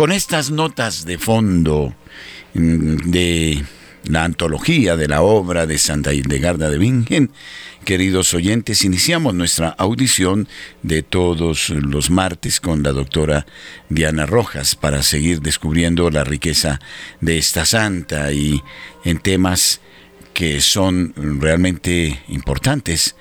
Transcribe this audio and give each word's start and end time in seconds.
con 0.00 0.12
estas 0.12 0.50
notas 0.50 1.04
de 1.04 1.18
fondo 1.18 1.94
mm, 2.54 3.10
de 3.10 3.62
la 4.04 4.24
antología 4.24 4.96
de 4.96 5.06
la 5.06 5.20
obra 5.20 5.66
de 5.66 5.76
Santa 5.76 6.14
Hildegarda 6.14 6.70
de 6.70 6.78
Bingen, 6.78 7.30
queridos 7.84 8.32
oyentes, 8.32 8.82
iniciamos 8.86 9.34
nuestra 9.34 9.68
audición 9.68 10.48
de 10.82 11.02
todos 11.02 11.68
los 11.68 12.08
martes 12.08 12.60
con 12.60 12.82
la 12.82 12.92
doctora 12.92 13.44
Diana 13.90 14.24
Rojas 14.24 14.74
para 14.74 15.02
seguir 15.02 15.42
descubriendo 15.42 16.08
la 16.08 16.24
riqueza 16.24 16.80
de 17.20 17.36
esta 17.36 17.66
santa 17.66 18.32
y 18.32 18.62
en 19.04 19.18
temas 19.18 19.82
que 20.32 20.62
son 20.62 21.12
realmente 21.42 22.22
importantes, 22.28 23.16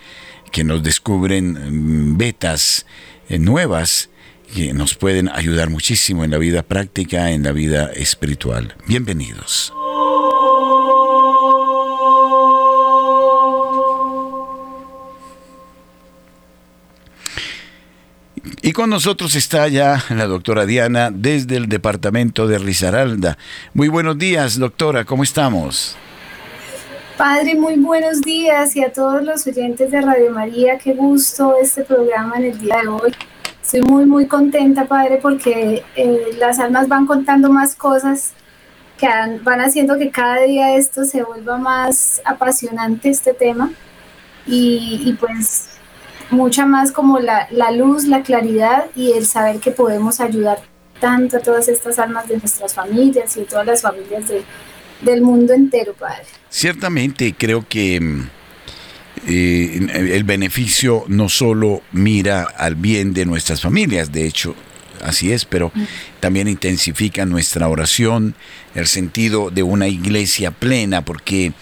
que 0.53 0.63
nos 0.63 0.81
descubren 0.81 2.13
mm, 2.13 2.17
vetas 2.17 2.85
eh, 3.27 3.37
nuevas 3.37 4.08
que 4.53 4.73
nos 4.73 4.95
pueden 4.95 5.29
ayudar 5.29 5.69
muchísimo 5.69 6.23
en 6.23 6.31
la 6.31 6.37
vida 6.37 6.63
práctica, 6.63 7.31
en 7.31 7.43
la 7.43 7.51
vida 7.51 7.91
espiritual. 7.93 8.75
Bienvenidos. 8.87 9.73
Y 18.61 18.71
con 18.73 18.89
nosotros 18.89 19.35
está 19.35 19.67
ya 19.67 20.03
la 20.09 20.25
doctora 20.27 20.65
Diana 20.65 21.11
desde 21.11 21.55
el 21.55 21.67
departamento 21.67 22.47
de 22.47 22.57
Risaralda. 22.59 23.37
Muy 23.73 23.87
buenos 23.87 24.17
días, 24.17 24.59
doctora, 24.59 25.05
¿cómo 25.05 25.23
estamos? 25.23 25.95
Padre, 27.17 27.55
muy 27.55 27.75
buenos 27.75 28.21
días 28.21 28.75
y 28.75 28.83
a 28.83 28.93
todos 28.93 29.23
los 29.23 29.45
oyentes 29.45 29.91
de 29.91 30.01
Radio 30.01 30.31
María, 30.31 30.77
qué 30.77 30.93
gusto 30.93 31.55
este 31.61 31.83
programa 31.83 32.37
en 32.37 32.45
el 32.45 32.59
día 32.59 32.77
de 32.81 32.87
hoy. 32.87 33.11
Estoy 33.71 33.83
muy, 33.83 34.07
muy 34.07 34.25
contenta, 34.25 34.85
Padre, 34.85 35.19
porque 35.21 35.83
eh, 35.95 36.35
las 36.39 36.57
almas 36.57 36.87
van 36.87 37.05
contando 37.05 37.51
más 37.51 37.75
cosas 37.75 38.31
que 38.97 39.05
van 39.43 39.61
haciendo 39.61 39.95
que 39.99 40.09
cada 40.09 40.41
día 40.41 40.75
esto 40.75 41.05
se 41.05 41.21
vuelva 41.21 41.59
más 41.59 42.19
apasionante, 42.25 43.11
este 43.11 43.35
tema. 43.35 43.71
Y, 44.47 45.15
pues 45.19 45.67
mucha 46.31 46.65
más 46.65 46.91
como 46.91 47.19
la, 47.19 47.47
la, 47.51 47.69
luz, 47.69 48.05
la 48.05 48.23
claridad 48.23 48.85
y 48.95 49.11
el 49.11 49.27
saber 49.27 49.59
que 49.59 49.69
podemos 49.69 50.19
ayudar 50.19 50.57
tanto 50.99 51.37
a 51.37 51.39
todas 51.39 51.67
estas 51.67 51.99
almas 51.99 52.27
de 52.27 52.39
nuestras 52.39 52.73
familias 52.73 53.37
y 53.37 53.41
de 53.41 53.45
todas 53.45 53.67
las 53.67 53.83
familias 53.83 54.23
del 55.01 55.21
mundo 55.21 55.53
entero, 55.53 55.93
Padre. 55.93 56.25
Ciertamente 56.49 57.35
creo 57.37 57.63
que 57.69 58.01
mm, 58.01 58.29
eh, 59.27 59.87
el 60.13 60.23
beneficio 60.23 61.03
no 61.07 61.29
solo 61.29 61.81
mira 61.91 62.43
al 62.43 62.75
bien 62.75 63.13
de 63.13 63.25
nuestras 63.25 63.61
familias, 63.61 64.11
de 64.11 64.25
hecho, 64.25 64.55
así 65.03 65.31
es, 65.31 65.45
pero 65.45 65.71
también 66.19 66.47
intensifica 66.47 67.25
nuestra 67.25 67.67
oración, 67.67 68.35
el 68.75 68.87
sentido 68.87 69.49
de 69.49 69.63
una 69.63 69.87
iglesia 69.87 70.51
plena, 70.51 71.03
porque 71.03 71.53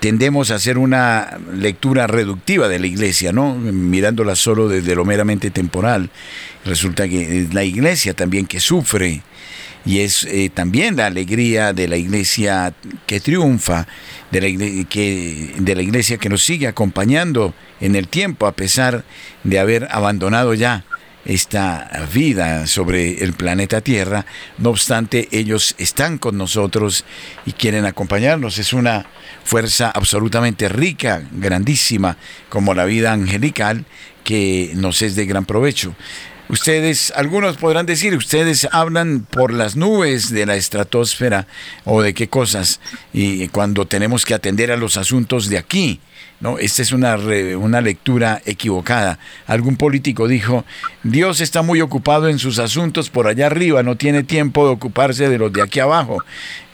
tendemos 0.00 0.50
a 0.50 0.56
hacer 0.56 0.78
una 0.78 1.38
lectura 1.52 2.06
reductiva 2.06 2.68
de 2.68 2.78
la 2.78 2.86
iglesia, 2.86 3.32
¿no? 3.32 3.54
Mirándola 3.54 4.36
solo 4.36 4.68
desde 4.68 4.94
lo 4.94 5.04
meramente 5.04 5.50
temporal. 5.50 6.10
Resulta 6.64 7.08
que 7.08 7.40
es 7.40 7.54
la 7.54 7.64
iglesia 7.64 8.14
también 8.14 8.46
que 8.46 8.60
sufre 8.60 9.22
y 9.86 10.00
es 10.00 10.24
eh, 10.24 10.50
también 10.52 10.96
la 10.96 11.06
alegría 11.06 11.72
de 11.72 11.86
la 11.86 11.96
iglesia 11.96 12.74
que 13.06 13.20
triunfa, 13.20 13.86
de 14.32 14.40
la, 14.40 14.48
de 14.48 15.74
la 15.74 15.82
iglesia 15.82 16.18
que 16.18 16.28
nos 16.28 16.42
sigue 16.42 16.66
acompañando 16.66 17.54
en 17.80 17.94
el 17.94 18.08
tiempo 18.08 18.46
a 18.46 18.52
pesar 18.52 19.04
de 19.44 19.58
haber 19.60 19.86
abandonado 19.92 20.52
ya 20.54 20.84
esta 21.24 21.90
vida 22.12 22.66
sobre 22.66 23.22
el 23.24 23.32
planeta 23.32 23.80
Tierra. 23.80 24.26
No 24.58 24.70
obstante, 24.70 25.28
ellos 25.32 25.74
están 25.78 26.18
con 26.18 26.38
nosotros 26.38 27.04
y 27.44 27.52
quieren 27.52 27.84
acompañarnos. 27.84 28.58
Es 28.58 28.72
una 28.72 29.06
fuerza 29.44 29.90
absolutamente 29.90 30.68
rica, 30.68 31.22
grandísima, 31.32 32.16
como 32.48 32.74
la 32.74 32.84
vida 32.84 33.12
angelical, 33.12 33.84
que 34.24 34.72
nos 34.74 35.02
es 35.02 35.14
de 35.16 35.26
gran 35.26 35.44
provecho. 35.44 35.94
Ustedes, 36.48 37.12
algunos 37.16 37.56
podrán 37.56 37.86
decir, 37.86 38.14
ustedes 38.14 38.68
hablan 38.70 39.26
por 39.28 39.52
las 39.52 39.74
nubes 39.74 40.30
de 40.30 40.46
la 40.46 40.54
estratosfera 40.54 41.48
o 41.84 42.02
de 42.02 42.14
qué 42.14 42.28
cosas, 42.28 42.80
y 43.12 43.48
cuando 43.48 43.86
tenemos 43.86 44.24
que 44.24 44.34
atender 44.34 44.70
a 44.70 44.76
los 44.76 44.96
asuntos 44.96 45.48
de 45.48 45.58
aquí. 45.58 46.00
No, 46.38 46.58
esta 46.58 46.82
es 46.82 46.92
una, 46.92 47.16
una 47.16 47.80
lectura 47.80 48.42
equivocada. 48.44 49.18
Algún 49.46 49.76
político 49.76 50.28
dijo, 50.28 50.64
Dios 51.02 51.40
está 51.40 51.62
muy 51.62 51.80
ocupado 51.80 52.28
en 52.28 52.38
sus 52.38 52.58
asuntos 52.58 53.10
por 53.10 53.26
allá 53.26 53.46
arriba, 53.46 53.82
no 53.82 53.96
tiene 53.96 54.22
tiempo 54.22 54.66
de 54.66 54.72
ocuparse 54.72 55.28
de 55.28 55.38
los 55.38 55.52
de 55.52 55.62
aquí 55.62 55.80
abajo. 55.80 56.22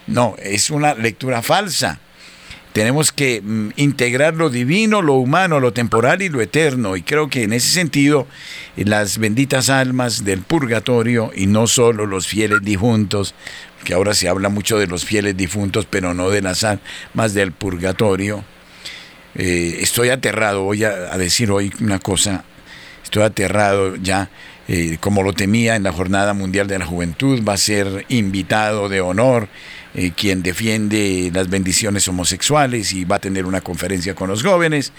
No, 0.07 0.35
es 0.43 0.69
una 0.69 0.95
lectura 0.95 1.43
falsa. 1.43 2.01
Tenemos 2.73 3.13
que 3.13 3.43
mm, 3.43 3.71
integrar 3.77 4.35
lo 4.35 4.49
divino, 4.49 5.03
lo 5.03 5.15
humano, 5.15 5.61
lo 5.61 5.73
temporal 5.73 6.23
y 6.23 6.29
lo 6.29 6.41
eterno. 6.41 6.97
Y 6.97 7.03
creo 7.03 7.29
que 7.29 7.43
en 7.43 7.53
ese 7.53 7.69
sentido, 7.69 8.27
las 8.77 9.19
benditas 9.19 9.69
almas 9.69 10.25
del 10.25 10.41
purgatorio, 10.41 11.31
y 11.35 11.47
no 11.47 11.67
solo 11.67 12.07
los 12.07 12.27
fieles 12.27 12.63
difuntos, 12.63 13.35
que 13.85 13.95
ahora 13.95 14.15
se 14.15 14.29
habla 14.29 14.49
mucho 14.49 14.79
de 14.79 14.87
los 14.87 15.05
fieles 15.05 15.37
difuntos, 15.37 15.87
pero 15.89 16.15
no 16.15 16.31
de 16.31 16.43
las 16.43 16.65
almas 16.65 17.35
del 17.35 17.53
purgatorio. 17.53 18.45
Eh, 19.35 19.79
estoy 19.81 20.11
aterrado, 20.11 20.63
voy 20.63 20.85
a, 20.85 21.17
decir 21.17 21.51
hoy 21.51 21.73
una 21.81 21.99
cosa, 21.99 22.45
estoy 23.03 23.23
aterrado 23.23 23.97
ya 23.97 24.29
eh, 24.69 24.99
como 25.01 25.23
lo 25.23 25.33
temía 25.33 25.75
en 25.75 25.83
la 25.83 25.93
Jornada 25.93 26.35
Mundial 26.35 26.67
de 26.67 26.79
la 26.79 26.87
Juventud, 26.87 27.43
va 27.47 27.55
a 27.55 27.59
ser 27.59 28.05
invitado 28.09 28.89
de 28.89 29.01
honor 29.01 29.49
eh, 29.95 30.13
quien 30.17 30.43
defiende 30.43 31.31
las 31.33 31.49
bendiciones 31.51 32.09
homosexuales 32.09 32.93
y 32.93 33.05
va 33.05 33.17
a 33.17 33.21
tener 33.21 33.47
una 33.47 33.61
conferencia 33.61 34.15
con 34.15 34.29
los 34.29 34.43
jóvenes, 34.43 34.93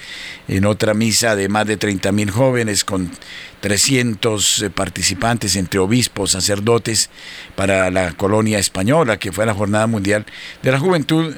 en 0.47 0.65
otra 0.65 0.93
misa 0.93 1.35
de 1.35 1.49
más 1.49 1.65
de 1.65 1.77
30 1.77 2.11
mil 2.11 2.29
jóvenes 2.31 2.83
con 2.83 3.11
300 3.61 4.61
eh, 4.61 4.69
participantes 4.69 5.55
entre 5.55 5.79
obispos, 5.79 6.31
sacerdotes 6.31 7.09
para 7.55 7.89
la 7.91 8.11
colonia 8.11 8.59
española, 8.59 9.17
que 9.17 9.31
fue 9.31 9.45
la 9.45 9.53
Jornada 9.53 9.87
Mundial 9.87 10.25
de 10.61 10.71
la 10.71 10.79
Juventud. 10.79 11.35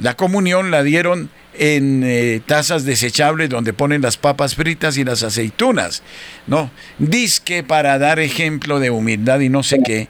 la 0.00 0.16
comunión 0.16 0.70
la 0.70 0.82
dieron 0.82 1.30
en 1.56 2.02
eh, 2.04 2.40
tazas 2.44 2.84
desechables 2.84 3.48
donde 3.48 3.72
ponen 3.72 4.02
las 4.02 4.16
papas 4.16 4.54
fritas 4.54 4.96
y 4.96 5.04
las 5.04 5.22
aceitunas, 5.22 6.02
¿no? 6.46 6.70
Disque 6.98 7.62
para 7.62 7.98
dar 7.98 8.18
ejemplo 8.18 8.80
de 8.80 8.90
humildad 8.90 9.40
y 9.40 9.48
no 9.48 9.62
sé 9.62 9.78
qué, 9.84 10.08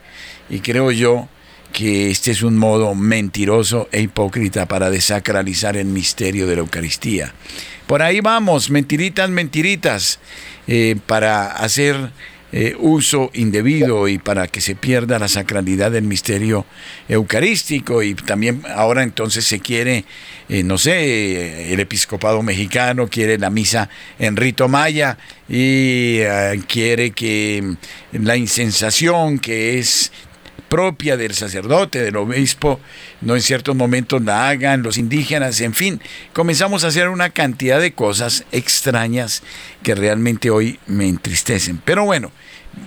y 0.49 0.59
creo 0.59 0.91
yo 0.91 1.29
que 1.75 2.09
este 2.09 2.31
es 2.31 2.41
un 2.41 2.57
modo 2.57 2.95
mentiroso 2.95 3.89
e 3.91 3.99
hipócrita 3.99 4.65
para 4.65 4.89
desacralizar 4.89 5.75
el 5.75 5.87
misterio 5.87 6.47
de 6.47 6.55
la 6.55 6.61
Eucaristía. 6.61 7.33
Por 7.85 8.01
ahí 8.01 8.21
vamos, 8.21 8.69
mentiritas, 8.69 9.29
mentiritas, 9.29 10.19
eh, 10.67 10.95
para 11.05 11.47
hacer 11.47 12.11
eh, 12.53 12.77
uso 12.79 13.29
indebido 13.33 14.07
y 14.07 14.19
para 14.19 14.47
que 14.47 14.61
se 14.61 14.75
pierda 14.75 15.19
la 15.19 15.27
sacralidad 15.27 15.91
del 15.91 16.05
misterio 16.05 16.65
eucarístico 17.09 18.01
y 18.01 18.15
también 18.15 18.61
ahora 18.73 19.03
entonces 19.03 19.43
se 19.43 19.59
quiere, 19.59 20.05
eh, 20.47 20.63
no 20.63 20.77
sé, 20.77 21.73
el 21.73 21.79
episcopado 21.81 22.41
mexicano 22.41 23.09
quiere 23.09 23.37
la 23.37 23.49
misa 23.49 23.89
en 24.17 24.37
rito 24.37 24.69
maya 24.69 25.17
y 25.49 26.21
quiere 26.69 27.11
que 27.11 27.75
la 28.13 28.37
insensación 28.37 29.39
que 29.39 29.77
es 29.77 30.13
propia 30.75 31.15
del 31.15 31.33
sacerdote, 31.33 32.03
del 32.03 32.17
obispo, 32.17 32.81
no 33.21 33.37
en 33.37 33.41
ciertos 33.41 33.77
momentos 33.77 34.21
la 34.21 34.49
hagan 34.49 34.83
los 34.83 34.97
indígenas, 34.97 35.61
en 35.61 35.73
fin, 35.73 36.01
comenzamos 36.33 36.83
a 36.83 36.87
hacer 36.87 37.07
una 37.07 37.29
cantidad 37.29 37.79
de 37.79 37.93
cosas 37.93 38.43
extrañas 38.51 39.41
que 39.83 39.95
realmente 39.95 40.49
hoy 40.49 40.77
me 40.85 41.07
entristecen. 41.07 41.81
Pero 41.85 42.03
bueno, 42.03 42.29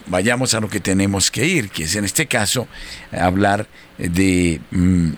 vayamos 0.07 0.53
a 0.53 0.61
lo 0.61 0.69
que 0.69 0.81
tenemos 0.81 1.31
que 1.31 1.47
ir, 1.47 1.71
que 1.71 1.85
es 1.85 1.97
en 1.97 2.05
este 2.05 2.27
caso 2.27 2.69
hablar 3.11 3.67
de, 3.97 4.61
mm, 4.71 5.09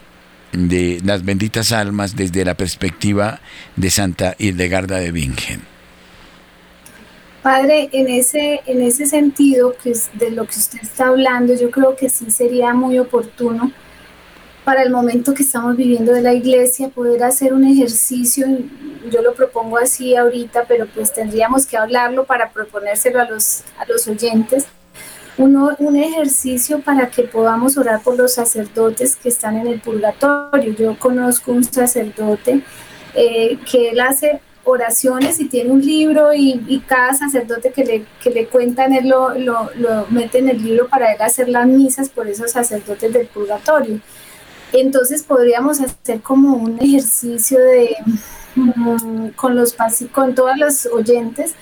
de 0.53 1.00
las 1.05 1.25
benditas 1.25 1.73
almas 1.73 2.15
desde 2.15 2.44
la 2.44 2.55
perspectiva 2.55 3.41
de 3.75 3.91
Santa 3.91 4.37
Hildegarda 4.39 4.99
de 5.00 5.11
Bingen. 5.11 5.80
Padre, 7.43 7.89
en 7.93 8.09
ese, 8.09 8.61
en 8.67 8.83
ese 8.83 9.07
sentido, 9.07 9.75
que 9.83 9.93
es 9.93 10.11
de 10.15 10.31
lo 10.31 10.45
que 10.45 10.59
usted 10.59 10.81
está 10.83 11.07
hablando, 11.09 11.55
yo 11.55 11.71
creo 11.71 11.97
que 11.97 12.11
sí 12.11 12.31
sería 12.31 12.75
muy 12.75 12.99
oportuno 12.99 13.73
para 14.65 14.83
el 14.83 14.91
momento 14.91 15.33
que 15.33 15.43
estamos 15.43 15.77
viviendo 15.77 16.13
de 16.13 16.21
la 16.21 16.35
iglesia 16.35 16.91
poder 16.91 17.25
hacer 17.25 17.55
un 17.55 17.65
ejercicio, 17.65 18.47
yo 19.11 19.23
lo 19.23 19.35
propongo 19.35 19.79
así 19.79 20.15
ahorita, 20.15 20.65
pero 20.69 20.87
pues 20.87 21.13
tendríamos 21.13 21.65
que 21.65 21.77
hablarlo 21.77 22.25
para 22.25 22.51
proponérselo 22.51 23.21
a 23.21 23.25
los, 23.25 23.63
a 23.79 23.87
los 23.87 24.07
oyentes, 24.07 24.67
uno, 25.39 25.75
un 25.79 25.97
ejercicio 25.97 26.81
para 26.81 27.09
que 27.09 27.23
podamos 27.23 27.79
orar 27.79 28.03
por 28.03 28.17
los 28.17 28.35
sacerdotes 28.35 29.17
que 29.17 29.31
están 29.31 29.57
en 29.57 29.67
el 29.67 29.81
purgatorio. 29.81 30.75
Yo 30.75 30.99
conozco 30.99 31.53
un 31.53 31.65
sacerdote 31.65 32.63
eh, 33.15 33.59
que 33.71 33.91
él 33.91 34.01
hace 34.01 34.41
oraciones 34.65 35.41
y 35.41 35.47
tiene 35.47 35.71
un 35.71 35.81
libro 35.81 36.33
y, 36.35 36.83
cada 36.87 37.15
sacerdote 37.15 37.71
que 37.73 37.85
le, 37.85 38.07
que 38.23 38.31
le 38.31 38.47
cuentan, 38.47 38.93
él 38.93 39.09
lo, 39.09 39.35
lo, 39.35 39.71
lo, 39.77 40.07
mete 40.11 40.39
en 40.39 40.49
el 40.49 40.62
libro 40.62 40.89
para 40.89 41.12
él 41.12 41.23
hacer 41.23 41.49
las 41.49 41.67
misas 41.67 42.09
por 42.09 42.29
esos 42.29 42.51
sacerdotes 42.51 43.12
del 43.12 43.27
purgatorio. 43.27 44.01
Entonces 44.73 45.23
podríamos 45.23 45.81
hacer 45.81 46.21
como 46.21 46.57
un 46.57 46.79
ejercicio 46.81 47.59
de 47.59 47.97
mm, 48.55 49.29
con 49.31 49.57
los 49.57 49.75
con 50.12 50.35
todos 50.35 50.57
los 50.57 50.87
oyentes 50.87 51.55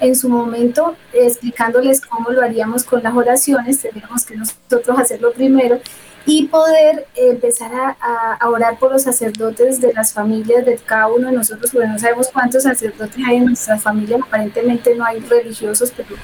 en 0.00 0.16
su 0.16 0.28
momento 0.28 0.96
explicándoles 1.12 2.00
cómo 2.00 2.30
lo 2.30 2.42
haríamos 2.42 2.84
con 2.84 3.02
las 3.02 3.14
oraciones, 3.14 3.80
tendríamos 3.80 4.24
que 4.24 4.36
nosotros 4.36 4.98
hacerlo 4.98 5.32
primero 5.32 5.80
y 6.26 6.46
poder 6.48 7.06
empezar 7.14 7.70
a, 8.00 8.48
orar 8.48 8.78
por 8.78 8.92
los 8.92 9.02
sacerdotes 9.02 9.80
de 9.80 9.92
las 9.92 10.12
familias 10.12 10.64
de 10.64 10.76
cada 10.76 11.08
uno 11.08 11.28
de 11.28 11.34
nosotros, 11.34 11.70
porque 11.70 11.86
no 11.86 11.98
sabemos 11.98 12.28
cuántos 12.32 12.64
sacerdotes 12.64 13.16
hay 13.26 13.36
en 13.36 13.46
nuestras 13.46 13.82
familias, 13.82 14.20
aparentemente 14.22 14.94
no 14.94 15.04
hay 15.04 15.20
religiosos, 15.20 15.92
pero 15.96 16.16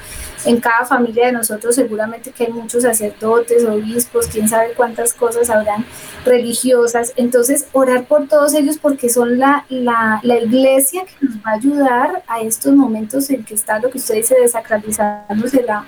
en 0.45 0.59
cada 0.59 0.85
familia 0.85 1.27
de 1.27 1.31
nosotros 1.33 1.75
seguramente 1.75 2.31
que 2.31 2.45
hay 2.45 2.53
muchos 2.53 2.83
sacerdotes, 2.83 3.65
obispos, 3.65 4.27
quién 4.27 4.47
sabe 4.47 4.73
cuántas 4.75 5.13
cosas 5.13 5.49
habrán 5.49 5.85
religiosas. 6.25 7.13
Entonces, 7.15 7.67
orar 7.71 8.05
por 8.05 8.27
todos 8.27 8.53
ellos 8.53 8.77
porque 8.77 9.09
son 9.09 9.39
la, 9.39 9.65
la, 9.69 10.19
la 10.23 10.37
iglesia 10.37 11.03
que 11.05 11.25
nos 11.25 11.37
va 11.37 11.51
a 11.51 11.53
ayudar 11.53 12.23
a 12.27 12.41
estos 12.41 12.73
momentos 12.73 13.29
en 13.29 13.43
que 13.43 13.55
lo 13.81 13.89
que 13.89 13.97
usted 13.97 14.15
dice, 14.15 14.35
desacralizándose 14.41 15.63
la, 15.63 15.85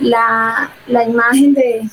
la, 0.00 0.70
la 0.86 1.04
imagen 1.04 1.54
de 1.54 1.88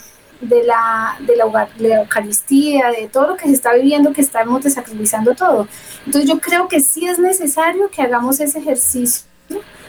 de 0.47 0.63
la, 0.63 1.17
de 1.19 1.35
la, 1.35 2.00
Eucaristía, 2.00 2.91
de 2.91 3.07
todo 3.07 3.27
lo 3.27 3.38
que 3.38 3.47
se 3.47 3.53
está 3.53 3.73
viviendo, 3.73 4.13
que 4.13 4.21
estamos 4.21 4.63
desacralizando 4.63 5.33
todo. 5.33 5.67
Entonces 6.05 6.29
yo 6.29 6.39
creo 6.39 6.67
que 6.67 6.79
sí 6.79 7.07
es 7.07 7.19
necesario 7.19 7.89
que 7.89 8.01
hagamos 8.01 8.39
ese 8.39 8.59
ejercicio 8.59 9.25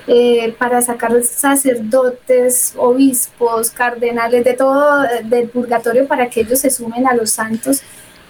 eh, 0.06 0.54
para 0.58 0.80
sacar 0.82 1.22
sacerdotes, 1.24 2.74
obispos, 2.76 3.70
cardenales, 3.70 4.44
de 4.44 4.54
todo, 4.54 5.02
del 5.24 5.48
purgatorio, 5.48 6.06
para 6.06 6.28
que 6.28 6.40
ellos 6.40 6.60
se 6.60 6.70
sumen 6.70 7.06
a 7.06 7.14
los 7.14 7.30
santos 7.30 7.82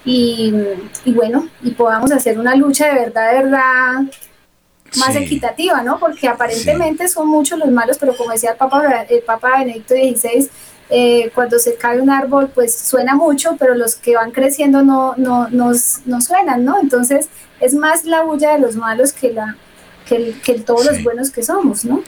y, 0.04 0.52
bueno, 1.06 1.48
y 1.62 1.70
podamos 1.70 2.12
hacer 2.12 2.38
una 2.38 2.54
lucha 2.54 2.88
de 2.88 2.94
verdad, 2.94 3.32
de 3.32 3.42
verdad 3.42 3.94
más 4.98 5.16
equitativa, 5.16 5.82
¿no? 5.82 5.98
Porque 5.98 6.28
aparentemente 6.28 7.08
son 7.08 7.28
muchos 7.28 7.58
los 7.58 7.70
malos, 7.70 7.98
pero 7.98 8.16
como 8.16 8.32
decía 8.32 8.52
el 8.52 8.56
Papa, 8.56 9.06
el 9.08 9.22
Papa 9.22 9.58
Benedicto 9.58 9.94
XVI, 9.94 10.48
eh, 10.90 11.30
cuando 11.34 11.58
se 11.58 11.76
cae 11.76 12.00
un 12.00 12.10
árbol, 12.10 12.50
pues 12.54 12.76
suena 12.76 13.14
mucho, 13.14 13.56
pero 13.58 13.74
los 13.74 13.94
que 13.94 14.14
van 14.16 14.30
creciendo 14.32 14.82
no, 14.82 15.14
no, 15.16 15.48
no, 15.50 15.74
suenan, 16.20 16.64
¿no? 16.64 16.78
Entonces 16.80 17.28
es 17.60 17.74
más 17.74 18.04
la 18.04 18.22
bulla 18.22 18.52
de 18.52 18.60
los 18.60 18.76
malos 18.76 19.12
que, 19.12 19.32
la, 19.32 19.56
que, 20.06 20.34
que 20.44 20.54
todos 20.60 20.84
los 20.86 21.02
buenos 21.02 21.30
que 21.30 21.42
somos, 21.42 21.84
¿no? 21.84 22.02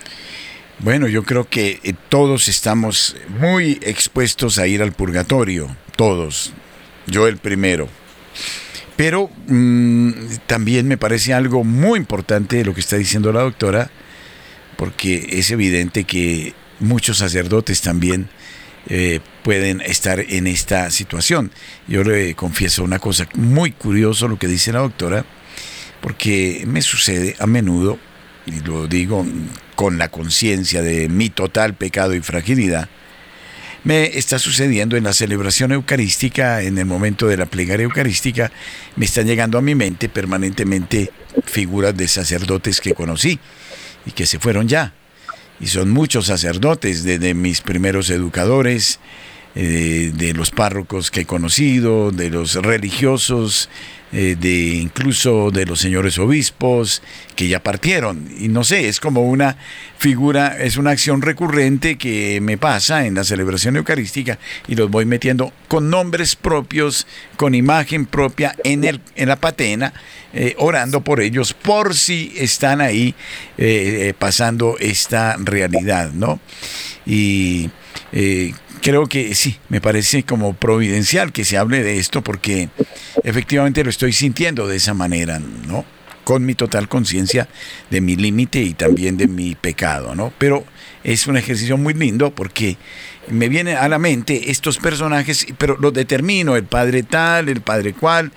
Bueno, 0.78 1.08
yo 1.08 1.22
creo 1.22 1.48
que 1.48 1.80
eh, 1.82 1.94
todos 2.10 2.48
estamos 2.48 3.16
muy 3.40 3.80
expuestos 3.82 4.58
a 4.58 4.66
ir 4.66 4.82
al 4.82 4.92
purgatorio, 4.92 5.74
todos, 5.96 6.52
yo 7.06 7.26
el 7.26 7.38
primero. 7.38 7.88
Pero 8.96 9.30
mm, 9.46 10.10
también 10.46 10.88
me 10.88 10.96
parece 10.96 11.34
algo 11.34 11.64
muy 11.64 11.98
importante 11.98 12.64
lo 12.64 12.74
que 12.74 12.80
está 12.80 12.96
diciendo 12.96 13.32
la 13.32 13.42
doctora, 13.42 13.90
porque 14.76 15.26
es 15.32 15.50
evidente 15.50 16.04
que 16.04 16.54
muchos 16.80 17.18
sacerdotes 17.18 17.82
también 17.82 18.28
eh, 18.88 19.20
pueden 19.42 19.80
estar 19.80 20.20
en 20.20 20.46
esta 20.46 20.90
situación. 20.90 21.50
Yo 21.88 22.04
le 22.04 22.34
confieso 22.34 22.84
una 22.84 22.98
cosa 22.98 23.28
muy 23.34 23.72
curioso 23.72 24.28
lo 24.28 24.38
que 24.38 24.48
dice 24.48 24.72
la 24.72 24.80
doctora, 24.80 25.24
porque 26.00 26.64
me 26.66 26.82
sucede 26.82 27.36
a 27.38 27.46
menudo, 27.46 27.98
y 28.46 28.60
lo 28.60 28.86
digo 28.86 29.26
con 29.74 29.98
la 29.98 30.08
conciencia 30.08 30.82
de 30.82 31.08
mi 31.08 31.30
total 31.30 31.74
pecado 31.74 32.14
y 32.14 32.20
fragilidad, 32.20 32.88
me 33.86 34.18
está 34.18 34.40
sucediendo 34.40 34.96
en 34.96 35.04
la 35.04 35.12
celebración 35.12 35.70
eucarística, 35.70 36.60
en 36.60 36.76
el 36.76 36.86
momento 36.86 37.28
de 37.28 37.36
la 37.36 37.46
plegaria 37.46 37.84
eucarística, 37.84 38.50
me 38.96 39.04
están 39.04 39.26
llegando 39.28 39.58
a 39.58 39.62
mi 39.62 39.76
mente 39.76 40.08
permanentemente 40.08 41.12
figuras 41.44 41.96
de 41.96 42.08
sacerdotes 42.08 42.80
que 42.80 42.94
conocí 42.94 43.38
y 44.04 44.10
que 44.10 44.26
se 44.26 44.40
fueron 44.40 44.66
ya. 44.66 44.92
Y 45.60 45.68
son 45.68 45.90
muchos 45.90 46.26
sacerdotes, 46.26 47.04
desde 47.04 47.32
mis 47.34 47.60
primeros 47.60 48.10
educadores, 48.10 48.98
eh, 49.54 50.10
de 50.12 50.32
los 50.32 50.50
párrocos 50.50 51.12
que 51.12 51.20
he 51.20 51.24
conocido, 51.24 52.10
de 52.10 52.28
los 52.28 52.56
religiosos, 52.56 53.70
eh, 54.18 54.34
de 54.34 54.76
incluso 54.76 55.50
de 55.50 55.66
los 55.66 55.78
señores 55.78 56.18
obispos 56.18 57.02
que 57.34 57.48
ya 57.48 57.62
partieron. 57.62 58.26
Y 58.40 58.48
no 58.48 58.64
sé, 58.64 58.88
es 58.88 58.98
como 58.98 59.20
una 59.20 59.58
figura, 59.98 60.56
es 60.58 60.78
una 60.78 60.92
acción 60.92 61.20
recurrente 61.20 61.98
que 61.98 62.40
me 62.40 62.56
pasa 62.56 63.04
en 63.04 63.14
la 63.14 63.24
celebración 63.24 63.76
eucarística 63.76 64.38
y 64.68 64.74
los 64.74 64.90
voy 64.90 65.04
metiendo 65.04 65.52
con 65.68 65.90
nombres 65.90 66.34
propios, 66.34 67.06
con 67.36 67.54
imagen 67.54 68.06
propia 68.06 68.56
en, 68.64 68.84
el, 68.84 69.02
en 69.16 69.28
la 69.28 69.36
patena, 69.36 69.92
eh, 70.32 70.54
orando 70.56 71.02
por 71.02 71.20
ellos 71.20 71.52
por 71.52 71.94
si 71.94 72.32
están 72.38 72.80
ahí 72.80 73.14
pasando 74.18 74.78
esta 74.80 75.36
realidad, 75.38 76.12
¿no? 76.14 76.40
Y 77.04 77.68
creo 78.80 79.06
que 79.06 79.34
sí, 79.34 79.58
me 79.68 79.80
parece 79.80 80.22
como 80.22 80.54
providencial 80.54 81.32
que 81.32 81.44
se 81.44 81.58
hable 81.58 81.82
de 81.82 81.98
esto 81.98 82.22
porque 82.22 82.68
efectivamente 83.24 83.84
lo 83.84 83.90
estoy 83.90 84.12
sintiendo 84.12 84.66
de 84.66 84.76
esa 84.76 84.94
manera, 84.94 85.38
¿no? 85.38 85.84
Con 86.24 86.44
mi 86.44 86.54
total 86.54 86.88
conciencia 86.88 87.48
de 87.90 88.00
mi 88.00 88.16
límite 88.16 88.60
y 88.60 88.74
también 88.74 89.16
de 89.16 89.28
mi 89.28 89.54
pecado, 89.54 90.14
¿no? 90.14 90.32
Pero 90.38 90.64
es 91.04 91.26
un 91.26 91.36
ejercicio 91.36 91.76
muy 91.76 91.94
lindo 91.94 92.34
porque 92.34 92.76
me 93.28 93.48
viene 93.48 93.76
a 93.76 93.88
la 93.88 93.98
mente 93.98 94.50
estos 94.50 94.78
personajes, 94.78 95.46
pero 95.58 95.76
los 95.80 95.92
determino, 95.92 96.56
el 96.56 96.64
padre 96.64 97.02
tal, 97.02 97.48
el 97.48 97.60
padre 97.60 97.92
cual, 97.92 98.32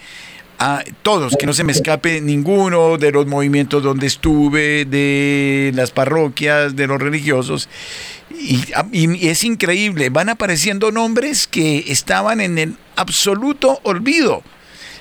a 0.60 0.84
todos, 1.04 1.38
que 1.38 1.46
no 1.46 1.54
se 1.54 1.64
me 1.64 1.72
escape 1.72 2.20
ninguno 2.20 2.98
de 2.98 3.12
los 3.12 3.26
movimientos 3.26 3.82
donde 3.82 4.08
estuve, 4.08 4.84
de 4.84 5.72
las 5.74 5.92
parroquias, 5.92 6.76
de 6.76 6.86
los 6.86 7.00
religiosos. 7.00 7.70
Y, 8.30 9.28
es 9.28 9.44
increíble, 9.44 10.10
van 10.10 10.30
apareciendo 10.30 10.92
nombres 10.92 11.48
que 11.48 11.86
estaban 11.88 12.42
en 12.42 12.58
el 12.58 12.76
absoluto 12.98 13.80
olvido, 13.84 14.44